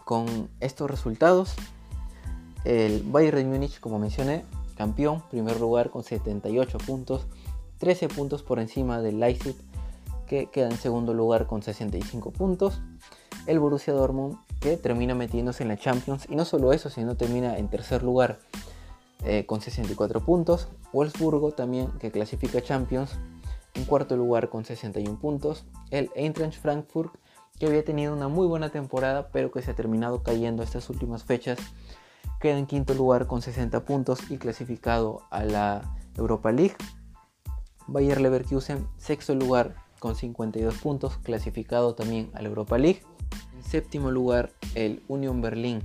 con 0.06 0.50
estos 0.60 0.90
resultados, 0.90 1.56
el 2.66 3.04
Bayern 3.04 3.50
Múnich, 3.50 3.80
como 3.80 4.00
mencioné, 4.00 4.44
campeón, 4.76 5.24
primer 5.30 5.60
lugar 5.60 5.90
con 5.90 6.04
78 6.04 6.78
puntos, 6.80 7.28
13 7.80 8.10
puntos 8.10 8.44
por 8.44 8.60
encima 8.60 9.02
del 9.02 9.20
Leipzig, 9.20 9.56
que 10.28 10.48
queda 10.48 10.70
en 10.70 10.78
segundo 10.78 11.14
lugar 11.14 11.48
con 11.48 11.64
65 11.64 12.32
puntos. 12.32 12.82
El 13.46 13.60
Borussia 13.60 13.94
Dortmund, 13.94 14.38
que 14.60 14.78
termina 14.78 15.16
metiéndose 15.16 15.64
en 15.64 15.70
la 15.70 15.78
Champions, 15.78 16.28
y 16.30 16.36
no 16.36 16.46
solo 16.46 16.74
eso, 16.74 16.90
sino 16.90 17.16
termina 17.16 17.58
en 17.58 17.70
tercer 17.70 18.04
lugar 18.04 18.40
eh, 19.24 19.46
con 19.46 19.62
64 19.62 20.22
puntos. 20.22 20.70
Wolfsburgo 20.94 21.52
también, 21.52 21.92
que 22.00 22.12
clasifica 22.12 22.62
Champions, 22.62 23.18
En 23.76 23.86
cuarto 23.86 24.18
lugar 24.18 24.50
con 24.50 24.66
61 24.66 25.20
puntos, 25.20 25.66
el 25.92 26.10
Eintracht 26.16 26.60
Frankfurt, 26.60 27.14
que 27.60 27.68
había 27.68 27.86
tenido 27.86 28.14
una 28.14 28.28
muy 28.28 28.48
buena 28.48 28.70
temporada, 28.70 29.30
pero 29.32 29.52
que 29.52 29.62
se 29.62 29.72
ha 29.72 29.76
terminado 29.76 30.24
cayendo 30.24 30.64
estas 30.64 30.90
últimas 30.90 31.24
fechas. 31.24 31.60
Queda 32.40 32.58
en 32.58 32.66
quinto 32.66 32.94
lugar 32.94 33.28
con 33.28 33.42
60 33.42 33.86
puntos 33.86 34.32
y 34.32 34.38
clasificado 34.38 35.22
a 35.30 35.44
la 35.44 35.96
Europa 36.18 36.52
League. 36.52 36.76
Bayer 37.86 38.22
Leverkusen, 38.22 38.88
sexto 38.98 39.36
lugar 39.36 39.76
con 40.00 40.16
52 40.16 40.76
puntos, 40.76 41.18
clasificado 41.18 41.94
también 41.94 42.32
a 42.34 42.42
la 42.42 42.48
Europa 42.48 42.78
League. 42.78 43.04
En 43.56 43.64
séptimo 43.64 44.10
lugar, 44.10 44.52
el 44.74 45.04
Union 45.08 45.42
Berlin 45.42 45.84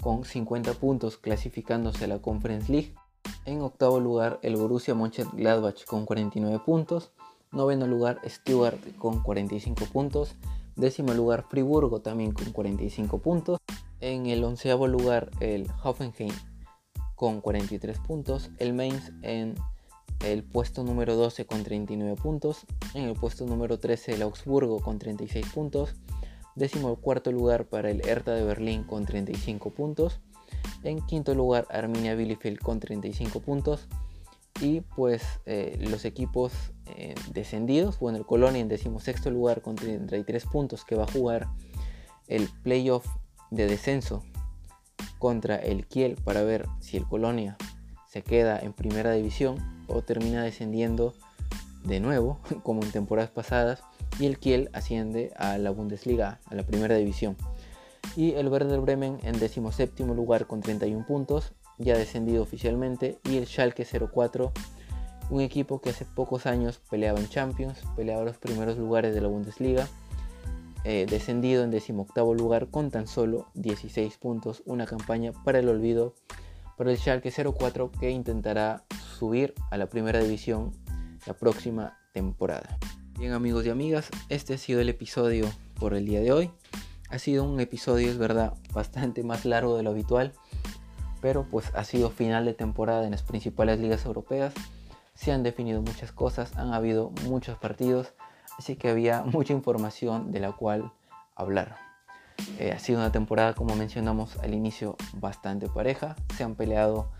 con 0.00 0.24
50 0.24 0.74
puntos, 0.74 1.16
clasificándose 1.16 2.04
a 2.04 2.08
la 2.08 2.20
Conference 2.20 2.70
League. 2.70 2.94
En 3.44 3.60
octavo 3.62 4.00
lugar, 4.00 4.38
el 4.42 4.56
Borussia 4.56 4.94
Mönchengladbach 4.94 5.84
con 5.84 6.06
49 6.06 6.60
puntos. 6.64 7.12
Noveno 7.52 7.86
lugar, 7.86 8.20
Stuttgart 8.24 8.78
con 8.96 9.22
45 9.22 9.86
puntos. 9.86 10.36
Décimo 10.76 11.12
lugar, 11.14 11.44
Friburgo 11.48 12.00
también 12.00 12.32
con 12.32 12.52
45 12.52 13.18
puntos. 13.18 13.58
En 14.00 14.26
el 14.26 14.42
onceavo 14.44 14.86
lugar, 14.86 15.30
el 15.40 15.70
Hoffenheim 15.82 16.32
con 17.14 17.40
43 17.40 17.98
puntos. 17.98 18.50
El 18.58 18.72
Mainz 18.72 19.12
en 19.22 19.54
el 20.24 20.42
puesto 20.44 20.84
número 20.84 21.16
12 21.16 21.44
con 21.44 21.64
39 21.64 22.16
puntos. 22.16 22.66
En 22.94 23.04
el 23.04 23.14
puesto 23.14 23.46
número 23.46 23.78
13, 23.78 24.14
el 24.14 24.22
Augsburgo 24.22 24.80
con 24.80 24.98
36 24.98 25.46
puntos. 25.52 25.94
Décimo 26.56 26.96
cuarto 26.96 27.32
lugar 27.32 27.66
para 27.66 27.90
el 27.90 28.06
Hertha 28.06 28.32
de 28.32 28.44
Berlín 28.44 28.84
con 28.84 29.06
35 29.06 29.70
puntos. 29.70 30.20
En 30.82 31.04
quinto 31.06 31.34
lugar, 31.34 31.66
Arminia 31.70 32.14
Bielefeld 32.14 32.58
con 32.58 32.80
35 32.80 33.40
puntos. 33.40 33.86
Y 34.60 34.80
pues 34.80 35.22
eh, 35.46 35.78
los 35.80 36.04
equipos 36.04 36.52
eh, 36.86 37.14
descendidos, 37.32 37.98
bueno, 37.98 38.18
el 38.18 38.26
Colonia 38.26 38.60
en 38.60 38.68
decimosexto 38.68 39.30
lugar 39.30 39.62
con 39.62 39.76
33 39.76 40.44
puntos 40.46 40.84
que 40.84 40.96
va 40.96 41.04
a 41.04 41.12
jugar 41.12 41.48
el 42.26 42.48
playoff 42.62 43.06
de 43.50 43.66
descenso 43.66 44.22
contra 45.18 45.56
el 45.56 45.86
Kiel 45.86 46.16
para 46.16 46.42
ver 46.42 46.66
si 46.80 46.96
el 46.96 47.06
Colonia 47.06 47.56
se 48.06 48.22
queda 48.22 48.58
en 48.58 48.72
primera 48.72 49.12
división 49.12 49.84
o 49.86 50.02
termina 50.02 50.42
descendiendo 50.42 51.14
de 51.84 52.00
nuevo, 52.00 52.40
como 52.62 52.82
en 52.82 52.90
temporadas 52.90 53.30
pasadas, 53.30 53.82
y 54.18 54.26
el 54.26 54.38
Kiel 54.38 54.70
asciende 54.72 55.32
a 55.36 55.58
la 55.58 55.70
Bundesliga, 55.70 56.40
a 56.46 56.54
la 56.54 56.64
primera 56.64 56.96
división 56.96 57.36
y 58.16 58.32
el 58.32 58.48
Werder 58.48 58.80
Bremen 58.80 59.18
en 59.22 59.38
17 59.38 60.04
lugar 60.06 60.46
con 60.46 60.60
31 60.60 61.06
puntos, 61.06 61.52
ya 61.78 61.96
descendido 61.96 62.42
oficialmente, 62.42 63.18
y 63.24 63.36
el 63.36 63.46
Schalke 63.46 63.86
04, 63.86 64.52
un 65.30 65.40
equipo 65.40 65.80
que 65.80 65.90
hace 65.90 66.04
pocos 66.04 66.46
años 66.46 66.80
peleaba 66.90 67.20
en 67.20 67.28
Champions, 67.28 67.78
peleaba 67.96 68.24
los 68.24 68.36
primeros 68.36 68.76
lugares 68.76 69.14
de 69.14 69.20
la 69.20 69.28
Bundesliga, 69.28 69.88
eh, 70.84 71.06
descendido 71.08 71.62
en 71.62 71.70
18 71.70 72.34
lugar 72.34 72.68
con 72.68 72.90
tan 72.90 73.06
solo 73.06 73.46
16 73.54 74.16
puntos, 74.18 74.62
una 74.66 74.86
campaña 74.86 75.32
para 75.44 75.58
el 75.58 75.68
olvido 75.68 76.14
para 76.76 76.90
el 76.90 76.98
Schalke 76.98 77.30
04 77.30 77.92
que 77.92 78.10
intentará 78.10 78.84
subir 79.18 79.54
a 79.70 79.76
la 79.76 79.86
primera 79.86 80.20
división 80.20 80.72
la 81.26 81.34
próxima 81.34 81.98
temporada. 82.14 82.78
Bien 83.20 83.34
amigos 83.34 83.66
y 83.66 83.68
amigas, 83.68 84.08
este 84.30 84.54
ha 84.54 84.56
sido 84.56 84.80
el 84.80 84.88
episodio 84.88 85.44
por 85.78 85.92
el 85.92 86.06
día 86.06 86.20
de 86.20 86.32
hoy. 86.32 86.50
Ha 87.10 87.18
sido 87.18 87.44
un 87.44 87.60
episodio, 87.60 88.08
es 88.08 88.16
verdad, 88.16 88.54
bastante 88.72 89.22
más 89.24 89.44
largo 89.44 89.76
de 89.76 89.82
lo 89.82 89.90
habitual, 89.90 90.32
pero 91.20 91.44
pues 91.44 91.70
ha 91.74 91.84
sido 91.84 92.08
final 92.08 92.46
de 92.46 92.54
temporada 92.54 93.04
en 93.04 93.10
las 93.10 93.22
principales 93.22 93.78
ligas 93.78 94.06
europeas. 94.06 94.54
Se 95.12 95.32
han 95.32 95.42
definido 95.42 95.82
muchas 95.82 96.12
cosas, 96.12 96.56
han 96.56 96.72
habido 96.72 97.10
muchos 97.26 97.58
partidos, 97.58 98.14
así 98.58 98.76
que 98.76 98.88
había 98.88 99.22
mucha 99.26 99.52
información 99.52 100.32
de 100.32 100.40
la 100.40 100.52
cual 100.52 100.90
hablar. 101.34 101.76
Eh, 102.58 102.72
ha 102.72 102.78
sido 102.78 103.00
una 103.00 103.12
temporada, 103.12 103.52
como 103.52 103.76
mencionamos 103.76 104.38
al 104.38 104.54
inicio, 104.54 104.96
bastante 105.12 105.68
pareja. 105.68 106.16
Se 106.38 106.42
han 106.42 106.54
peleado 106.54 107.10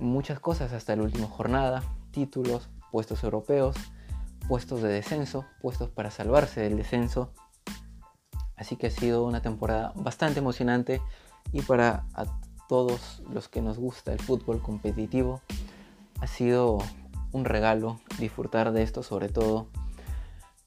muchas 0.00 0.40
cosas 0.40 0.72
hasta 0.72 0.96
la 0.96 1.02
última 1.02 1.26
jornada, 1.26 1.82
títulos, 2.12 2.70
puestos 2.90 3.22
europeos, 3.24 3.76
puestos 4.48 4.82
de 4.82 4.88
descenso, 4.88 5.44
puestos 5.60 5.90
para 5.90 6.10
salvarse 6.10 6.60
del 6.60 6.76
descenso 6.76 7.32
Así 8.56 8.76
que 8.76 8.86
ha 8.86 8.90
sido 8.90 9.24
una 9.24 9.42
temporada 9.42 9.92
bastante 9.96 10.38
emocionante 10.38 11.02
y 11.52 11.62
para 11.62 12.06
todos 12.68 13.22
los 13.30 13.48
que 13.48 13.60
nos 13.60 13.78
gusta 13.78 14.12
el 14.12 14.20
fútbol 14.20 14.62
competitivo 14.62 15.42
ha 16.20 16.26
sido 16.26 16.78
un 17.32 17.44
regalo 17.44 18.00
disfrutar 18.18 18.72
de 18.72 18.82
esto, 18.82 19.02
sobre 19.02 19.28
todo 19.28 19.68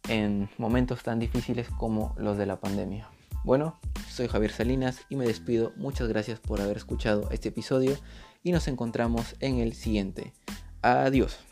en 0.09 0.49
momentos 0.57 1.03
tan 1.03 1.19
difíciles 1.19 1.69
como 1.69 2.13
los 2.17 2.37
de 2.37 2.45
la 2.45 2.59
pandemia. 2.59 3.09
Bueno, 3.43 3.79
soy 4.09 4.27
Javier 4.27 4.51
Salinas 4.51 5.01
y 5.09 5.15
me 5.15 5.25
despido. 5.25 5.71
Muchas 5.77 6.07
gracias 6.09 6.39
por 6.39 6.59
haber 6.59 6.77
escuchado 6.77 7.29
este 7.31 7.49
episodio 7.49 7.95
y 8.43 8.51
nos 8.51 8.67
encontramos 8.67 9.35
en 9.39 9.59
el 9.59 9.73
siguiente. 9.73 10.33
Adiós. 10.81 11.46